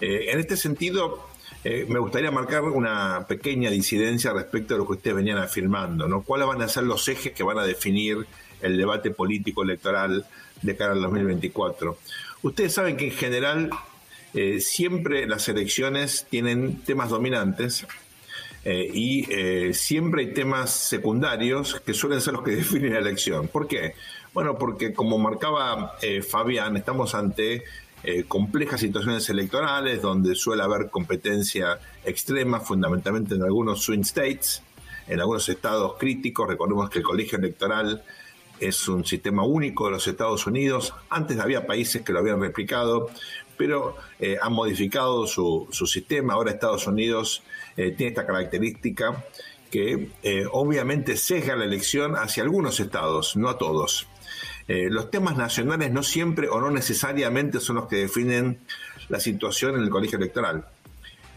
en 0.00 0.38
este 0.38 0.56
sentido, 0.56 1.28
me 1.64 2.00
gustaría 2.00 2.32
marcar 2.32 2.62
una 2.62 3.24
pequeña 3.28 3.70
disidencia 3.70 4.32
respecto 4.32 4.74
a 4.74 4.78
lo 4.78 4.86
que 4.86 4.94
ustedes 4.94 5.16
venían 5.16 5.38
afirmando, 5.38 6.08
¿no? 6.08 6.22
¿Cuáles 6.22 6.48
van 6.48 6.60
a 6.62 6.68
ser 6.68 6.82
los 6.84 7.06
ejes 7.06 7.32
que 7.32 7.44
van 7.44 7.58
a 7.58 7.64
definir 7.64 8.26
el 8.60 8.76
debate 8.76 9.12
político 9.12 9.62
electoral 9.62 10.26
de 10.60 10.76
cara 10.76 10.92
al 10.92 11.02
2024? 11.02 11.98
Ustedes 12.42 12.74
saben 12.74 12.96
que 12.96 13.06
en 13.06 13.12
general 13.12 13.70
eh, 14.34 14.60
siempre 14.60 15.26
las 15.26 15.48
elecciones 15.48 16.26
tienen 16.28 16.82
temas 16.82 17.10
dominantes 17.10 17.86
eh, 18.64 18.90
y 18.92 19.26
eh, 19.30 19.74
siempre 19.74 20.22
hay 20.22 20.34
temas 20.34 20.70
secundarios 20.70 21.80
que 21.86 21.94
suelen 21.94 22.20
ser 22.20 22.32
los 22.34 22.42
que 22.42 22.50
definen 22.56 22.94
la 22.94 22.98
elección. 22.98 23.46
¿Por 23.46 23.68
qué? 23.68 23.94
Bueno, 24.34 24.58
porque 24.58 24.92
como 24.92 25.18
marcaba 25.18 25.96
Fabián, 26.26 26.76
estamos 26.76 27.14
ante 27.14 27.64
complejas 28.26 28.80
situaciones 28.80 29.28
electorales 29.28 30.00
donde 30.00 30.34
suele 30.34 30.62
haber 30.62 30.88
competencia 30.88 31.78
extrema, 32.02 32.60
fundamentalmente 32.60 33.34
en 33.34 33.42
algunos 33.42 33.82
swing 33.82 34.00
states. 34.00 34.62
en 35.06 35.20
algunos 35.20 35.48
estados 35.50 35.96
críticos. 35.98 36.48
Recordemos 36.48 36.88
que 36.88 37.00
el 37.00 37.04
colegio 37.04 37.36
electoral 37.36 38.02
es 38.62 38.88
un 38.88 39.04
sistema 39.04 39.44
único 39.44 39.86
de 39.86 39.92
los 39.92 40.06
Estados 40.06 40.46
Unidos. 40.46 40.94
Antes 41.10 41.38
había 41.38 41.66
países 41.66 42.02
que 42.02 42.12
lo 42.12 42.20
habían 42.20 42.40
replicado, 42.40 43.10
pero 43.56 43.96
eh, 44.18 44.38
han 44.40 44.52
modificado 44.52 45.26
su, 45.26 45.68
sistema. 45.86 46.34
Ahora 46.34 46.52
Estados 46.52 46.86
Unidos 46.86 47.42
eh, 47.76 47.92
tiene 47.92 48.10
esta 48.10 48.26
característica 48.26 49.24
que 49.70 50.10
eh, 50.22 50.44
obviamente 50.50 51.16
sesga 51.16 51.56
la 51.56 51.64
elección 51.64 52.14
hacia 52.14 52.42
algunos 52.42 52.78
estados, 52.80 53.36
no 53.36 53.48
a 53.48 53.58
todos. 53.58 54.06
los 54.68 55.10
temas 55.10 55.36
nacionales 55.36 55.90
no 55.92 56.02
siempre 56.02 56.48
o 56.48 56.60
no 56.60 56.70
necesariamente 56.70 57.58
son 57.60 57.76
los 57.76 57.86
que 57.88 57.96
definen 57.96 58.58
la 59.08 59.18
situación 59.18 59.74
en 59.74 59.82
el 59.82 59.90
colegio 59.90 60.18
electoral. 60.18 60.64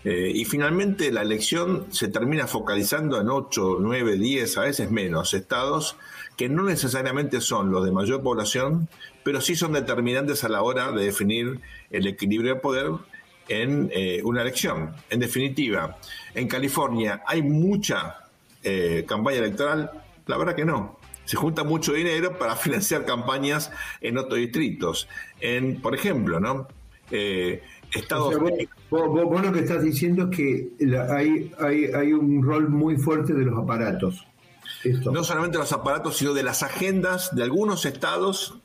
Y 0.08 0.46
finalmente 0.46 1.12
la 1.12 1.24
elección 1.24 1.88
se 1.90 2.08
termina 2.08 2.46
focalizando 2.46 3.20
en 3.20 3.28
8, 3.28 3.78
9, 3.80 4.18
10, 4.18 4.58
a 4.60 4.62
veces 4.62 4.92
menos 4.92 5.34
estados 5.34 5.98
que 6.38 6.50
no 6.50 6.64
necesariamente 6.64 7.42
son 7.42 7.72
los 7.72 7.86
de 7.86 7.92
mayor 7.92 8.22
población, 8.22 8.88
pero 9.24 9.42
sí 9.42 9.56
son 9.56 9.74
determinantes 9.74 10.44
a 10.44 10.50
la 10.50 10.62
hora 10.62 10.92
de 10.92 11.06
definir 11.06 11.60
el 11.92 12.08
equilibrio 12.08 12.56
de 12.56 12.60
poder 12.60 12.92
en 13.48 13.90
eh, 13.94 14.22
una 14.24 14.42
elección. 14.42 14.94
En 15.10 15.20
definitiva, 15.20 15.98
en 16.34 16.48
California 16.48 17.24
hay 17.26 17.42
mucha 17.42 18.18
eh, 18.64 19.06
campaña 19.08 19.38
electoral, 19.38 19.92
la 20.28 20.38
verdad 20.38 20.56
que 20.56 20.66
no. 20.66 21.00
Se 21.26 21.38
junta 21.38 21.64
mucho 21.64 21.94
dinero 21.94 22.38
para 22.38 22.56
financiar 22.56 23.06
campañas 23.06 23.72
en 24.02 24.18
otros 24.18 24.38
distritos. 24.40 25.08
En, 25.40 25.82
por 25.82 25.96
ejemplo, 25.96 26.40
¿no? 26.40 26.68
Eh, 27.12 27.62
Estados 27.96 28.36
vos, 28.90 29.42
lo 29.42 29.52
que 29.52 29.60
estás 29.60 29.82
diciendo 29.84 30.30
es 30.30 30.38
que 30.38 30.70
hay, 31.10 31.52
hay, 31.60 31.86
hay 31.86 32.14
un 32.14 32.44
rol 32.44 32.70
muy 32.70 32.98
fuerte 32.98 33.34
de 33.34 33.46
los 33.46 33.58
aparatos. 33.58 34.26
No 35.12 35.24
solamente 35.24 35.58
los 35.58 35.72
aparatos, 35.72 36.18
sino 36.18 36.34
de 36.34 36.44
las 36.44 36.62
agendas 36.64 37.36
de 37.36 37.44
algunos 37.44 37.86
estados 37.86 38.56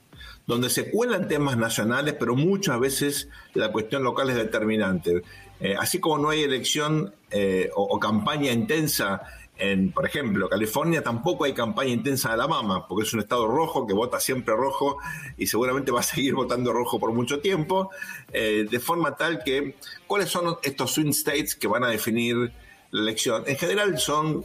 donde 0.47 0.69
se 0.69 0.91
cuelan 0.91 1.29
temas 1.29 1.57
nacionales, 1.57 2.15
pero 2.19 2.35
muchas 2.35 2.81
veces 2.81 3.29
la 3.55 3.71
cuestión 3.71 4.03
local 4.03 4.31
es 4.31 4.37
determinante. 4.37 5.23
Eh, 5.61 5.77
así 5.79 6.01
como 6.01 6.19
no 6.19 6.31
hay 6.31 6.43
elección 6.43 7.15
eh, 7.31 7.71
o, 7.75 7.99
campaña 8.01 8.51
intensa 8.51 9.23
en, 9.61 9.93
por 9.93 10.07
ejemplo, 10.07 10.49
California, 10.49 11.03
tampoco 11.03 11.45
hay 11.45 11.53
campaña 11.53 11.91
intensa 11.91 12.31
de 12.31 12.37
la 12.37 12.49
mama, 12.49 12.89
porque 12.89 13.05
es 13.05 13.13
un 13.13 13.21
estado 13.21 13.47
rojo 13.47 13.87
que 13.87 13.95
vota 13.95 14.19
siempre 14.19 14.55
rojo 14.57 14.99
y 15.37 15.47
seguramente 15.47 15.93
va 15.93 16.01
a 16.01 16.03
seguir 16.03 16.35
votando 16.35 16.73
rojo 16.73 16.99
por 16.99 17.13
mucho 17.13 17.41
tiempo, 17.41 17.91
eh, 18.33 18.67
de 18.69 18.81
forma 18.81 19.17
tal 19.17 19.45
que, 19.45 19.77
¿cuáles 20.07 20.31
son 20.31 20.57
estos 20.63 20.93
swing 20.93 21.11
states 21.11 21.55
que 21.55 21.69
van 21.69 21.85
a 21.85 21.89
definir 21.89 22.53
la 22.91 23.03
elección? 23.03 23.45
En 23.47 23.57
general 23.57 23.99
son 23.99 24.45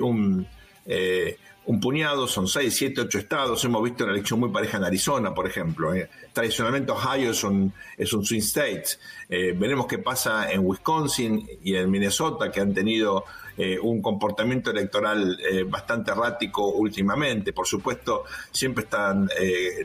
un 0.00 0.46
eh, 0.86 1.36
un 1.66 1.80
puñado, 1.80 2.26
son 2.26 2.46
6, 2.46 2.74
7, 2.74 3.00
8 3.02 3.18
estados. 3.18 3.64
Hemos 3.64 3.82
visto 3.82 4.04
una 4.04 4.12
elección 4.12 4.40
muy 4.40 4.50
pareja 4.50 4.78
en 4.78 4.84
Arizona, 4.84 5.34
por 5.34 5.46
ejemplo. 5.46 5.94
Eh. 5.94 6.08
Tradicionalmente 6.32 6.92
Ohio 6.92 7.30
es 7.30 7.42
un, 7.44 7.72
es 7.96 8.12
un 8.12 8.24
swing 8.24 8.40
state. 8.40 8.84
Eh, 9.28 9.54
veremos 9.56 9.86
qué 9.86 9.98
pasa 9.98 10.50
en 10.50 10.66
Wisconsin 10.66 11.48
y 11.62 11.74
en 11.76 11.90
Minnesota, 11.90 12.50
que 12.50 12.60
han 12.60 12.74
tenido 12.74 13.24
un 13.82 14.02
comportamiento 14.02 14.72
electoral 14.72 15.38
bastante 15.68 16.10
errático 16.10 16.70
últimamente. 16.70 17.52
Por 17.52 17.68
supuesto, 17.68 18.24
siempre 18.50 18.82
están 18.82 19.28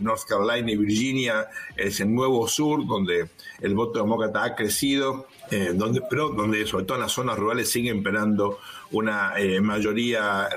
North 0.02 0.24
Carolina 0.28 0.72
y 0.72 0.76
Virginia, 0.76 1.48
es 1.78 2.00
el 2.00 2.12
nuevo 2.12 2.48
sur, 2.48 2.84
donde 2.88 3.30
el 3.62 3.76
voto 3.76 4.00
demócrata 4.00 4.44
ha 4.44 4.56
crecido, 4.56 5.28
donde, 5.74 6.02
pero 6.10 6.30
donde 6.30 6.66
sobre 6.66 6.86
todo 6.86 6.98
en 6.98 7.04
las 7.04 7.12
zonas 7.12 7.38
rurales 7.38 7.70
sigue 7.70 7.90
imperando 7.90 8.60
una 8.92 9.34
mayoría 9.62 10.48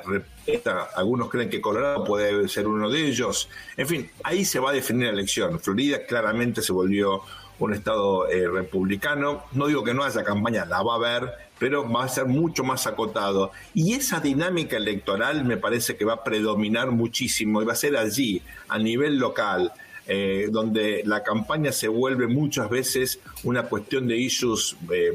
algunos 0.96 1.28
creen 1.28 1.48
que 1.48 1.60
Colorado 1.60 2.04
puede 2.04 2.48
ser 2.48 2.66
uno 2.66 2.90
de 2.90 3.06
ellos. 3.06 3.48
En 3.76 3.86
fin, 3.86 4.10
ahí 4.24 4.44
se 4.44 4.58
va 4.58 4.70
a 4.70 4.72
definir 4.72 5.06
la 5.06 5.12
elección. 5.12 5.60
Florida 5.60 6.04
claramente 6.06 6.62
se 6.62 6.72
volvió 6.72 7.22
un 7.58 7.74
estado 7.74 8.28
eh, 8.28 8.48
republicano. 8.48 9.44
No 9.52 9.66
digo 9.66 9.84
que 9.84 9.94
no 9.94 10.02
haya 10.02 10.24
campaña, 10.24 10.64
la 10.64 10.82
va 10.82 10.94
a 10.94 10.96
haber, 10.96 11.30
pero 11.58 11.88
va 11.90 12.04
a 12.04 12.08
ser 12.08 12.26
mucho 12.26 12.64
más 12.64 12.86
acotado. 12.86 13.52
Y 13.74 13.94
esa 13.94 14.20
dinámica 14.20 14.76
electoral 14.76 15.44
me 15.44 15.56
parece 15.56 15.96
que 15.96 16.04
va 16.04 16.14
a 16.14 16.24
predominar 16.24 16.90
muchísimo 16.90 17.62
y 17.62 17.64
va 17.64 17.74
a 17.74 17.76
ser 17.76 17.96
allí, 17.96 18.42
a 18.68 18.78
nivel 18.78 19.16
local. 19.18 19.72
Eh, 20.06 20.48
donde 20.50 21.02
la 21.06 21.22
campaña 21.22 21.70
se 21.70 21.86
vuelve 21.86 22.26
muchas 22.26 22.68
veces 22.68 23.20
una 23.44 23.62
cuestión 23.62 24.08
de 24.08 24.16
issues 24.16 24.76
eh, 24.90 25.14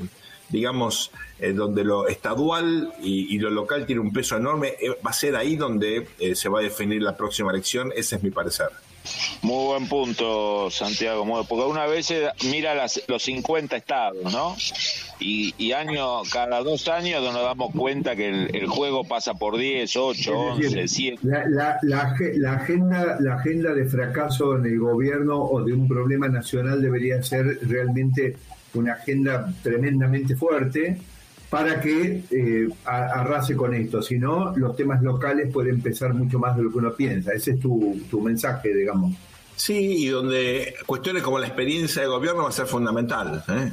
digamos, 0.49 1.11
eh, 1.39 1.53
donde 1.53 1.83
lo 1.83 2.07
estadual 2.07 2.93
y, 3.01 3.37
lo 3.39 3.49
local 3.49 3.85
tiene 3.85 4.01
un 4.01 4.13
peso 4.13 4.37
enorme, 4.37 4.75
eh, 4.79 4.97
va 5.05 5.11
a 5.11 5.13
ser 5.13 5.35
ahí 5.35 5.55
donde 5.55 6.07
se 6.33 6.49
va 6.49 6.59
a 6.59 6.63
definir 6.63 7.01
la 7.01 7.15
próxima 7.15 7.51
elección, 7.51 7.91
ese 7.95 8.15
es 8.15 8.23
mi 8.23 8.31
parecer. 8.31 8.69
Muy 9.41 9.65
buen 9.65 9.87
punto, 9.87 10.69
Santiago, 10.71 11.25
porque 11.47 11.65
una 11.65 11.85
vez 11.85 12.13
mira 12.49 12.75
las, 12.75 13.01
los 13.07 13.23
50 13.23 13.75
estados, 13.75 14.33
¿no? 14.33 14.55
Y, 15.19 15.71
año, 15.71 16.21
cada 16.31 16.61
dos 16.61 16.87
años 16.87 17.23
nos 17.23 17.41
damos 17.41 17.73
cuenta 17.73 18.15
que 18.15 18.27
el, 18.29 18.67
juego 18.67 19.03
pasa 19.03 19.33
por 19.33 19.57
10, 19.57 19.95
8, 19.95 20.39
11, 20.39 20.87
7. 20.87 21.19
La, 21.23 21.43
la, 21.49 21.79
la, 21.81 22.53
agenda, 22.53 23.17
la 23.19 23.35
agenda 23.35 23.73
de 23.73 23.85
fracaso 23.85 24.57
en 24.57 24.65
el 24.65 24.79
gobierno 24.79 25.41
o 25.41 25.63
de 25.63 25.73
un 25.73 25.87
problema 25.87 26.27
nacional 26.27 26.81
debería 26.81 27.21
ser 27.23 27.59
realmente 27.63 28.35
una 28.73 28.93
agenda 28.93 29.51
tremendamente 29.63 30.35
fuerte 30.35 30.97
para 31.49 31.79
que 31.79 32.23
eh, 32.29 32.67
arrase 32.83 33.55
con 33.55 33.73
esto. 33.73 34.01
Si 34.01 34.19
no, 34.19 34.55
los 34.57 34.75
temas 34.75 35.01
locales 35.01 35.51
pueden 35.51 35.81
pesar 35.81 36.13
mucho 36.13 36.39
más 36.39 36.57
de 36.57 36.63
lo 36.63 36.71
que 36.71 36.77
uno 36.77 36.93
piensa. 36.93 37.31
Ese 37.31 37.51
es 37.51 37.59
tu, 37.59 38.01
tu 38.09 38.21
mensaje, 38.21 38.73
digamos. 38.73 39.15
Sí, 39.55 40.05
y 40.05 40.07
donde 40.09 40.75
cuestiones 40.85 41.23
como 41.23 41.39
la 41.39 41.47
experiencia 41.47 42.03
de 42.03 42.07
gobierno 42.07 42.43
va 42.43 42.49
a 42.49 42.51
ser 42.51 42.67
fundamental. 42.67 43.43
¿eh? 43.47 43.71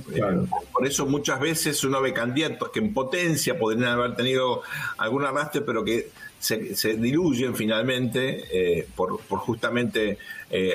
Por 0.72 0.87
eso 0.87 1.05
muchas 1.05 1.39
veces 1.41 1.83
uno 1.85 2.01
ve 2.01 2.14
candidatos 2.14 2.70
que 2.70 2.79
en 2.79 2.95
potencia 2.95 3.59
podrían 3.59 3.91
haber 3.91 4.14
tenido 4.14 4.62
algún 4.97 5.27
arrastre, 5.27 5.61
pero 5.61 5.85
que 5.85 6.11
se, 6.39 6.97
diluyen 6.97 7.55
finalmente 7.55 8.45
eh, 8.51 8.89
por, 8.97 9.20
por, 9.20 9.41
justamente 9.41 10.16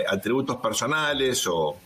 atributos 0.08 0.58
personales 0.58 1.48
o 1.48 1.78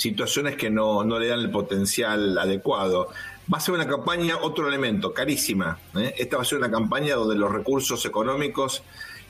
situaciones 0.00 0.56
que 0.56 0.70
no, 0.70 1.04
le 1.18 1.28
dan 1.28 1.40
el 1.40 1.50
potencial 1.50 2.38
adecuado. 2.38 3.08
Va 3.52 3.58
a 3.58 3.60
ser 3.60 3.74
una 3.74 3.86
campaña, 3.86 4.36
otro 4.40 4.68
elemento, 4.68 5.12
carísima. 5.12 5.78
¿eh? 5.96 6.14
Esta 6.18 6.36
va 6.36 6.42
a 6.42 6.44
ser 6.44 6.58
una 6.58 6.70
campaña 6.70 7.14
donde 7.16 7.34
los 7.34 7.50
recursos 7.50 8.04
económicos, 8.06 8.82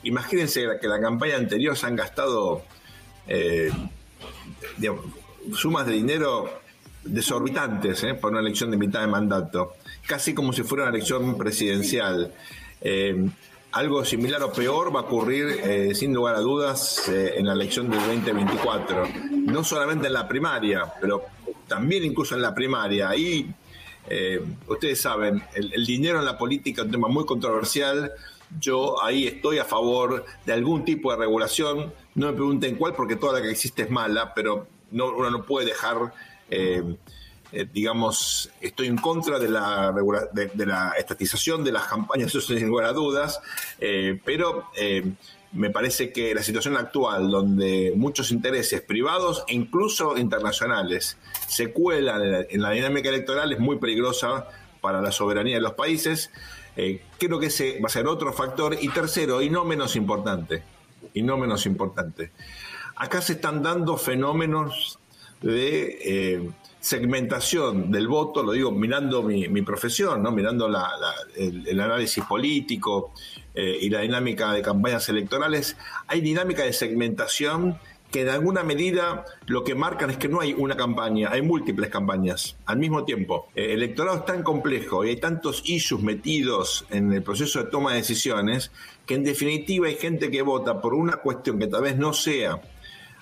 imagínense 0.03 0.65
que 0.79 0.87
la 0.87 0.99
campaña 0.99 1.37
anterior 1.37 1.75
se 1.75 1.87
han 1.87 1.95
gastado 1.95 2.63
eh, 3.27 3.71
sumas 5.55 5.85
de 5.87 5.93
dinero 5.93 6.61
desorbitantes 7.03 8.03
¿eh? 8.03 8.13
por 8.13 8.31
una 8.31 8.41
elección 8.41 8.69
de 8.69 8.77
mitad 8.77 9.01
de 9.01 9.07
mandato, 9.07 9.73
casi 10.05 10.35
como 10.35 10.53
si 10.53 10.63
fuera 10.63 10.83
una 10.83 10.91
elección 10.91 11.37
presidencial. 11.37 12.33
Algo 13.71 14.03
similar 14.03 14.43
o 14.43 14.51
peor 14.51 14.93
va 14.93 14.99
a 14.99 15.03
ocurrir, 15.03 15.47
eh, 15.63 15.95
sin 15.95 16.13
lugar 16.13 16.35
a 16.35 16.39
dudas, 16.41 17.07
eh, 17.07 17.35
en 17.37 17.47
la 17.47 17.53
elección 17.53 17.89
del 17.89 18.01
2024. 18.01 19.07
No 19.31 19.63
solamente 19.63 20.07
en 20.07 20.13
la 20.13 20.27
primaria, 20.27 20.91
pero 20.99 21.23
también 21.67 22.03
incluso 22.03 22.35
en 22.35 22.41
la 22.41 22.53
primaria. 22.53 23.07
Ahí, 23.07 23.49
eh, 24.07 24.41
ustedes 24.67 25.01
saben, 25.01 25.43
el, 25.53 25.85
dinero 25.85 26.19
en 26.19 26.25
la 26.25 26.37
política 26.37 26.81
es 26.81 26.85
un 26.85 26.91
tema 26.91 27.07
muy 27.07 27.25
controversial. 27.25 28.11
Yo 28.59 29.01
ahí 29.01 29.27
estoy 29.27 29.59
a 29.59 29.65
favor 29.65 30.25
de 30.45 30.53
algún 30.53 30.83
tipo 30.83 31.11
de 31.11 31.17
regulación. 31.17 31.93
No 32.15 32.27
me 32.27 32.33
pregunten 32.33 32.75
cuál, 32.75 32.93
porque 32.95 33.15
toda 33.15 33.39
la 33.39 33.41
que 33.41 33.51
existe 33.51 33.83
es 33.83 33.89
mala, 33.89 34.33
pero 34.33 34.67
no, 34.91 35.15
uno 35.15 35.29
no 35.29 35.43
puede 35.43 35.67
dejar 35.67 36.11
eh, 37.53 37.67
digamos, 37.73 38.49
estoy 38.61 38.87
en 38.87 38.95
contra 38.95 39.37
de 39.37 39.49
la, 39.49 39.93
de, 40.31 40.65
la 40.65 40.93
estatización 40.97 41.65
de 41.65 41.73
las 41.73 41.85
campañas, 41.85 42.29
eso 42.29 42.39
sin 42.39 42.67
lugar 42.67 42.87
a 42.87 42.93
dudas, 42.93 43.41
eh, 43.77 44.19
pero 44.23 44.69
eh, 44.77 45.03
me 45.53 45.69
parece 45.69 46.11
que 46.11 46.33
la 46.33 46.43
situación 46.43 46.77
actual, 46.77 47.29
donde 47.29 47.93
muchos 47.95 48.31
intereses 48.31 48.81
privados 48.81 49.43
e 49.47 49.53
incluso 49.53 50.17
internacionales 50.17 51.17
se 51.47 51.71
cuelan 51.73 52.45
en 52.49 52.61
la, 52.61 52.71
dinámica 52.71 53.09
electoral, 53.09 53.51
es 53.51 53.59
muy 53.59 53.77
peligrosa 53.77 54.47
para 54.79 55.01
la 55.01 55.11
soberanía 55.11 55.55
de 55.55 55.61
los 55.61 55.73
países. 55.73 56.31
creo 57.17 57.39
que 57.39 57.47
ese 57.47 57.79
va 57.81 57.87
a 57.87 57.89
ser 57.89 58.07
otro 58.07 58.31
factor. 58.31 58.77
Y 58.79 58.89
tercero, 58.89 59.41
y 59.41 59.49
no 59.49 59.65
menos 59.65 59.95
importante, 59.95 60.63
y 61.13 61.21
no 61.21 61.37
menos 61.37 61.65
importante, 61.65 62.31
acá 62.95 63.21
se 63.21 63.33
están 63.33 63.61
dando 63.61 63.97
fenómenos 63.97 64.99
de 65.41 66.51
segmentación 66.81 67.91
del 67.91 68.07
voto, 68.07 68.41
lo 68.41 68.51
digo 68.51 68.71
mirando 68.71 69.21
mi, 69.21 69.61
profesión, 69.61 70.21
¿no? 70.23 70.31
mirando 70.31 70.67
el, 71.35 71.79
análisis 71.79 72.23
político 72.25 73.13
eh, 73.53 73.77
y 73.81 73.89
la 73.89 74.01
dinámica 74.01 74.51
de 74.51 74.63
campañas 74.63 75.07
electorales, 75.07 75.77
hay 76.07 76.21
dinámica 76.21 76.63
de 76.63 76.73
segmentación 76.73 77.77
que 78.11 78.21
en 78.21 78.29
alguna 78.29 78.63
medida 78.63 79.25
lo 79.45 79.63
que 79.63 79.73
marcan 79.73 80.09
es 80.09 80.17
que 80.17 80.27
no 80.27 80.41
hay 80.41 80.53
una 80.53 80.75
campaña, 80.75 81.29
hay 81.31 81.43
múltiples 81.43 81.89
campañas 81.89 82.57
al 82.65 82.77
mismo 82.77 83.05
tiempo. 83.05 83.47
Eh, 83.55 83.65
el 83.65 83.83
electorado 83.83 84.17
es 84.17 84.25
tan 84.25 84.43
complejo 84.43 85.05
y 85.05 85.09
hay 85.09 85.15
tantos 85.17 85.61
issues 85.65 86.01
metidos 86.01 86.85
en 86.89 87.13
el 87.13 87.23
proceso 87.23 87.63
de 87.63 87.69
toma 87.69 87.91
de 87.91 87.97
decisiones 87.97 88.71
que 89.05 89.13
en 89.13 89.23
definitiva 89.23 89.87
hay 89.87 89.95
gente 89.95 90.31
que 90.31 90.41
vota 90.41 90.81
por 90.81 90.95
una 90.95 91.17
cuestión 91.17 91.59
que 91.59 91.67
tal 91.67 91.83
vez 91.83 91.95
no 91.95 92.11
sea 92.11 92.59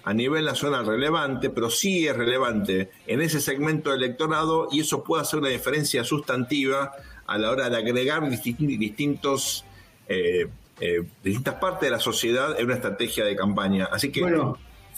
a 0.03 0.13
nivel 0.13 0.45
nacional 0.45 0.85
relevante, 0.85 1.49
pero 1.49 1.69
sí 1.69 2.07
es 2.07 2.15
relevante 2.15 2.89
en 3.05 3.21
ese 3.21 3.39
segmento 3.39 3.91
del 3.91 4.03
electorado 4.03 4.67
y 4.71 4.81
eso 4.81 5.03
puede 5.03 5.23
hacer 5.23 5.39
una 5.39 5.49
diferencia 5.49 6.03
sustantiva 6.03 6.91
a 7.27 7.37
la 7.37 7.51
hora 7.51 7.69
de 7.69 7.77
agregar 7.77 8.27
distintos, 8.29 9.65
eh, 10.07 10.47
eh, 10.79 11.03
distintas 11.23 11.55
partes 11.55 11.81
de 11.81 11.91
la 11.91 11.99
sociedad 11.99 12.59
en 12.59 12.65
una 12.65 12.75
estrategia 12.75 13.25
de 13.25 13.35
campaña. 13.35 13.89
Así 13.91 14.11
que 14.11 14.21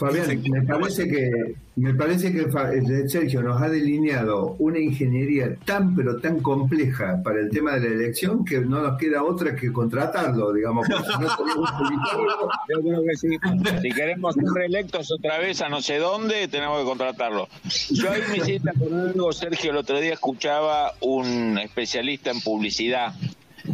Fabián, 0.02 0.42
me 0.50 0.64
parece 0.64 1.08
que 1.08 1.56
me 1.76 1.94
parece 1.94 2.34
que 2.34 2.42
eh, 2.42 3.08
Sergio 3.08 3.44
nos 3.44 3.62
ha 3.62 3.70
delineado 3.70 4.56
una 4.58 4.80
ingeniería 4.80 5.56
tan 5.64 5.96
pero 5.96 6.20
tan 6.20 6.40
compleja 6.40 7.22
para 7.24 7.40
el 7.40 7.52
tema 7.52 7.74
de 7.74 7.82
la 7.82 7.96
elección 7.98 8.44
que 8.44 8.62
no 8.62 8.82
nos 8.82 8.98
queda 8.98 9.24
otra 9.24 9.56
que 9.56 9.72
contratarlo, 9.72 10.54
digamos. 10.54 10.90
no 10.90 10.98
Yo 12.70 12.82
creo 12.82 13.04
que 13.04 13.16
sí. 13.16 13.38
Si 13.80 13.92
queremos 13.92 14.34
ser 14.34 14.46
reelectos 14.46 15.12
otra 15.12 15.38
vez 15.38 15.62
a 15.62 15.70
no 15.70 15.84
sé 15.84 16.00
dónde, 16.00 16.48
tenemos 16.48 16.80
que 16.80 16.86
contratarlo. 16.86 17.48
Yo 17.92 18.12
ahí 18.12 18.22
me 18.32 18.44
siento 18.44 18.72
con 18.80 19.00
algo, 19.00 19.32
Sergio, 19.32 19.70
el 19.70 19.78
otro 19.78 20.00
día 20.00 20.14
escuchaba 20.14 20.94
un 21.02 21.60
especialista 21.60 22.32
en 22.32 22.42
publicidad 22.42 23.14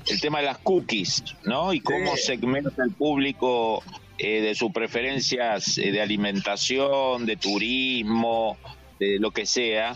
el 0.05 0.19
tema 0.19 0.39
de 0.39 0.45
las 0.47 0.57
cookies, 0.57 1.23
¿no? 1.45 1.71
Y 1.71 1.79
cómo 1.79 2.17
segmenta 2.17 2.83
el 2.83 2.91
público 2.91 3.81
eh, 4.19 4.41
de 4.41 4.55
sus 4.55 4.71
preferencias 4.71 5.77
eh, 5.77 5.91
de 5.91 6.01
alimentación, 6.01 7.25
de 7.25 7.35
turismo, 7.35 8.57
de 8.99 9.19
lo 9.19 9.31
que 9.31 9.45
sea, 9.45 9.95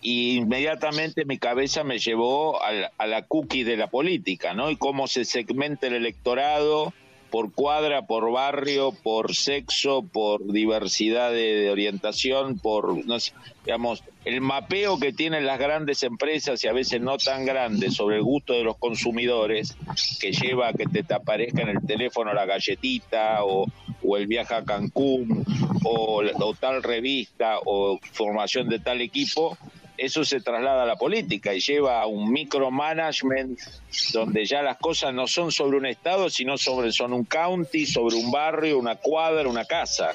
y 0.00 0.36
inmediatamente 0.36 1.24
mi 1.24 1.38
cabeza 1.38 1.84
me 1.84 1.98
llevó 1.98 2.60
a, 2.62 3.06
la 3.06 3.22
cookie 3.22 3.62
de 3.62 3.76
la 3.76 3.86
política, 3.86 4.52
¿no? 4.52 4.70
Y 4.70 4.76
cómo 4.76 5.06
se 5.06 5.24
segmenta 5.24 5.86
el 5.86 5.94
electorado 5.94 6.92
por 7.32 7.50
cuadra, 7.50 8.02
por 8.02 8.30
barrio, 8.30 8.92
por 8.92 9.34
sexo, 9.34 10.02
por 10.02 10.52
diversidad 10.52 11.32
de, 11.32 11.70
orientación, 11.70 12.58
por, 12.58 13.06
no 13.06 13.18
sé, 13.18 13.32
digamos, 13.64 14.04
el 14.26 14.42
mapeo 14.42 15.00
que 15.00 15.14
tienen 15.14 15.46
las 15.46 15.58
grandes 15.58 16.02
empresas 16.02 16.62
y 16.62 16.68
a 16.68 16.74
veces 16.74 17.00
no 17.00 17.16
tan 17.16 17.46
grandes 17.46 17.94
sobre 17.94 18.16
el 18.16 18.22
gusto 18.22 18.52
de 18.52 18.64
los 18.64 18.76
consumidores, 18.76 19.74
que 20.20 20.32
lleva 20.32 20.68
a 20.68 20.72
que 20.74 20.84
te, 20.84 21.14
aparezca 21.14 21.62
en 21.62 21.70
el 21.70 21.80
teléfono 21.86 22.34
la 22.34 22.44
galletita 22.44 23.42
o, 23.44 23.66
o 24.04 24.16
el 24.18 24.26
viaje 24.26 24.54
a 24.54 24.64
Cancún 24.64 25.42
o, 25.84 26.22
o 26.38 26.54
tal 26.54 26.82
revista 26.82 27.60
o 27.64 27.98
formación 28.12 28.68
de 28.68 28.78
tal 28.78 29.00
equipo, 29.00 29.56
eso 29.96 30.24
se 30.24 30.40
traslada 30.40 30.82
a 30.82 30.86
la 30.86 30.96
política 30.96 31.54
y 31.54 31.60
lleva 31.60 32.00
a 32.00 32.06
un 32.06 32.32
micromanagement 32.32 33.58
donde 34.12 34.44
ya 34.44 34.62
las 34.62 34.78
cosas 34.78 35.14
no 35.14 35.26
son 35.26 35.52
sobre 35.52 35.76
un 35.76 35.86
estado, 35.86 36.30
sino 36.30 36.56
sobre 36.56 36.92
son 36.92 37.12
un 37.12 37.24
county, 37.24 37.86
sobre 37.86 38.16
un 38.16 38.30
barrio, 38.30 38.78
una 38.78 38.96
cuadra, 38.96 39.48
una 39.48 39.64
casa. 39.64 40.12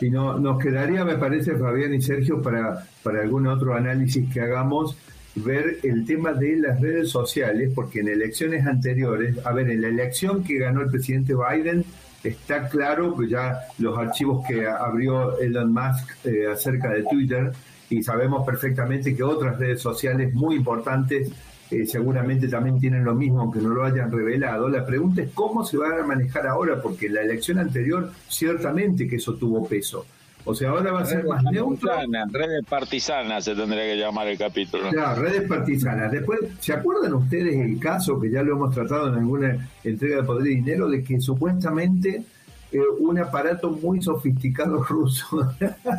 Y 0.00 0.10
no, 0.10 0.38
nos 0.38 0.58
quedaría, 0.58 1.04
me 1.04 1.16
parece, 1.16 1.56
Fabián 1.56 1.94
y 1.94 2.02
Sergio, 2.02 2.42
para, 2.42 2.86
para 3.02 3.20
algún 3.20 3.46
otro 3.46 3.74
análisis 3.74 4.28
que 4.32 4.40
hagamos, 4.40 4.96
ver 5.36 5.78
el 5.82 6.04
tema 6.04 6.32
de 6.32 6.56
las 6.56 6.80
redes 6.80 7.10
sociales, 7.10 7.70
porque 7.74 8.00
en 8.00 8.08
elecciones 8.08 8.66
anteriores, 8.66 9.36
a 9.44 9.52
ver, 9.52 9.70
en 9.70 9.82
la 9.82 9.88
elección 9.88 10.42
que 10.42 10.58
ganó 10.58 10.82
el 10.82 10.90
presidente 10.90 11.34
Biden, 11.34 11.84
está 12.24 12.68
claro 12.68 13.16
que 13.16 13.28
ya 13.28 13.60
los 13.78 13.96
archivos 13.98 14.46
que 14.46 14.66
abrió 14.66 15.38
Elon 15.38 15.72
Musk 15.72 16.26
eh, 16.26 16.46
acerca 16.52 16.90
de 16.90 17.04
Twitter, 17.04 17.52
y 17.90 18.02
sabemos 18.02 18.44
perfectamente 18.46 19.14
que 19.14 19.22
otras 19.22 19.58
redes 19.58 19.80
sociales 19.80 20.32
muy 20.34 20.56
importantes 20.56 21.30
eh, 21.70 21.86
seguramente 21.86 22.48
también 22.48 22.78
tienen 22.78 23.02
lo 23.02 23.14
mismo, 23.14 23.40
aunque 23.40 23.60
no 23.60 23.70
lo 23.70 23.84
hayan 23.84 24.12
revelado. 24.12 24.68
La 24.68 24.84
pregunta 24.84 25.22
es 25.22 25.30
cómo 25.32 25.64
se 25.64 25.78
va 25.78 25.98
a 25.98 26.06
manejar 26.06 26.46
ahora, 26.46 26.82
porque 26.82 27.08
la 27.08 27.22
elección 27.22 27.58
anterior 27.58 28.12
ciertamente 28.28 29.08
que 29.08 29.16
eso 29.16 29.34
tuvo 29.34 29.66
peso. 29.66 30.04
O 30.44 30.54
sea, 30.54 30.70
ahora 30.70 30.92
va 30.92 31.00
a 31.00 31.06
ser 31.06 31.24
más 31.24 31.42
neutro. 31.44 31.90
Redes 32.30 32.64
partisanas 32.68 33.44
se 33.44 33.54
tendría 33.54 33.84
que 33.84 33.96
llamar 33.96 34.26
el 34.26 34.36
capítulo. 34.36 34.90
Claro, 34.90 35.22
redes 35.22 35.48
partisanas. 35.48 36.10
Después, 36.10 36.40
¿se 36.58 36.72
acuerdan 36.74 37.14
ustedes 37.14 37.54
el 37.54 37.78
caso 37.78 38.20
que 38.20 38.30
ya 38.30 38.42
lo 38.42 38.56
hemos 38.56 38.74
tratado 38.74 39.08
en 39.08 39.14
alguna 39.14 39.70
entrega 39.84 40.16
de 40.16 40.22
poder 40.24 40.48
y 40.48 40.56
dinero 40.56 40.90
de 40.90 41.02
que 41.02 41.20
supuestamente 41.20 42.24
eh, 42.72 42.80
un 43.00 43.18
aparato 43.18 43.70
muy 43.70 44.00
sofisticado 44.00 44.82
ruso. 44.82 45.54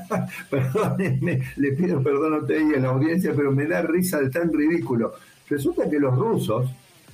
Perdónenme, 0.49 1.43
le 1.55 1.71
pido 1.74 2.01
perdón 2.01 2.34
a 2.34 2.38
ustedes 2.38 2.63
y 2.71 2.76
a 2.76 2.80
la 2.80 2.89
audiencia, 2.89 3.32
pero 3.36 3.51
me 3.51 3.67
da 3.67 3.84
risa 3.84 4.19
de 4.19 4.32
tan 4.32 4.51
ridículo. 4.51 5.13
Resulta 5.47 5.88
que 5.88 5.99
los 5.99 6.15
rusos, 6.15 6.71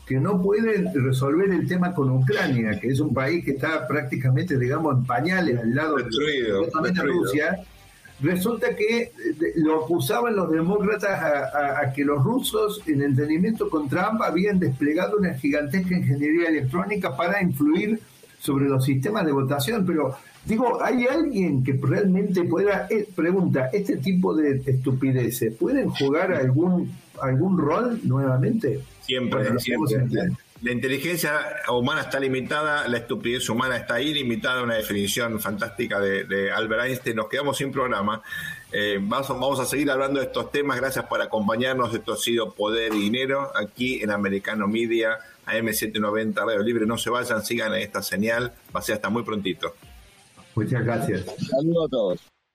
que 0.07 0.17
no 0.17 0.41
pueden 0.41 0.93
resolver 0.93 1.49
el 1.49 1.67
tema 1.67 1.93
con 1.93 2.09
Ucrania, 2.09 2.79
que 2.79 2.87
es 2.87 3.01
un 3.01 3.13
país 3.13 3.43
que 3.43 3.51
está 3.51 3.85
prácticamente, 3.85 4.57
digamos, 4.57 4.97
en 4.97 5.05
pañales 5.05 5.59
al 5.59 5.75
lado 5.75 5.97
de 5.97 6.03
Rusia, 7.03 7.59
resulta 8.21 8.73
que 8.75 9.01
eh, 9.01 9.11
lo 9.55 9.83
acusaban 9.83 10.37
los 10.37 10.49
demócratas 10.51 11.21
a, 11.21 11.81
a, 11.81 11.93
que 11.93 12.05
los 12.05 12.23
rusos, 12.23 12.81
en 12.87 13.01
entendimiento 13.01 13.69
con 13.69 13.89
Trump, 13.89 14.21
habían 14.21 14.57
desplegado 14.57 15.17
una 15.17 15.33
gigantesca 15.33 15.97
ingeniería 15.97 16.47
electrónica 16.47 17.17
para 17.17 17.41
influir 17.41 17.99
sobre 18.39 18.69
los 18.69 18.83
sistemas 18.85 19.25
de 19.25 19.31
votación, 19.33 19.85
pero 19.85 20.15
digo, 20.45 20.81
¿hay 20.81 21.05
alguien 21.05 21.63
que 21.63 21.77
realmente 21.81 22.43
pueda, 22.45 22.87
eh, 22.89 23.07
pregunta, 23.13 23.69
este 23.73 23.97
tipo 23.97 24.33
de 24.33 24.61
estupideces, 24.65 25.53
¿pueden 25.55 25.89
jugar 25.89 26.33
algún, 26.33 26.91
algún 27.21 27.57
rol 27.57 27.99
nuevamente? 28.03 28.79
Siempre, 29.01 29.59
siempre. 29.59 30.07
La, 30.61 30.71
inteligencia 30.71 31.31
humana 31.71 32.01
está 32.01 32.19
limitada, 32.19 32.87
la 32.87 32.97
estupidez 32.97 33.49
humana 33.49 33.77
está 33.77 34.01
ilimitada, 34.01 34.61
una 34.61 34.75
definición 34.75 35.39
fantástica 35.39 35.99
de, 35.99 36.51
Albert 36.51 36.83
Einstein. 36.85 37.15
Nos 37.15 37.27
quedamos 37.27 37.57
sin 37.57 37.71
programa. 37.71 38.21
Eh, 38.71 38.99
vamos, 39.01 39.29
vamos, 39.29 39.59
a 39.59 39.65
seguir 39.65 39.89
hablando 39.89 40.19
de 40.19 40.27
estos 40.27 40.51
temas. 40.51 40.77
Gracias 40.77 41.05
por 41.05 41.21
acompañarnos. 41.21 41.93
Esto 41.93 42.13
ha 42.13 42.17
sido 42.17 42.53
Poder 42.53 42.93
y 42.93 42.99
Dinero 42.99 43.51
aquí 43.55 44.03
en 44.03 44.11
Americano 44.11 44.67
Media 44.67 45.17
AM790 45.51 46.35
Radio 46.35 46.63
Libre. 46.63 46.85
No 46.85 46.97
se 46.97 47.09
vayan, 47.09 47.43
sigan 47.43 47.73
esta 47.75 48.01
señal. 48.01 48.53
Va 48.75 48.79
a 48.79 48.83
ser 48.83 48.95
hasta 48.95 49.09
muy 49.09 49.23
prontito. 49.23 49.73
Muchas 50.55 50.83
gracias. 50.83 51.25
Saludos 51.25 51.85
a 51.85 51.89
todos. 51.89 52.38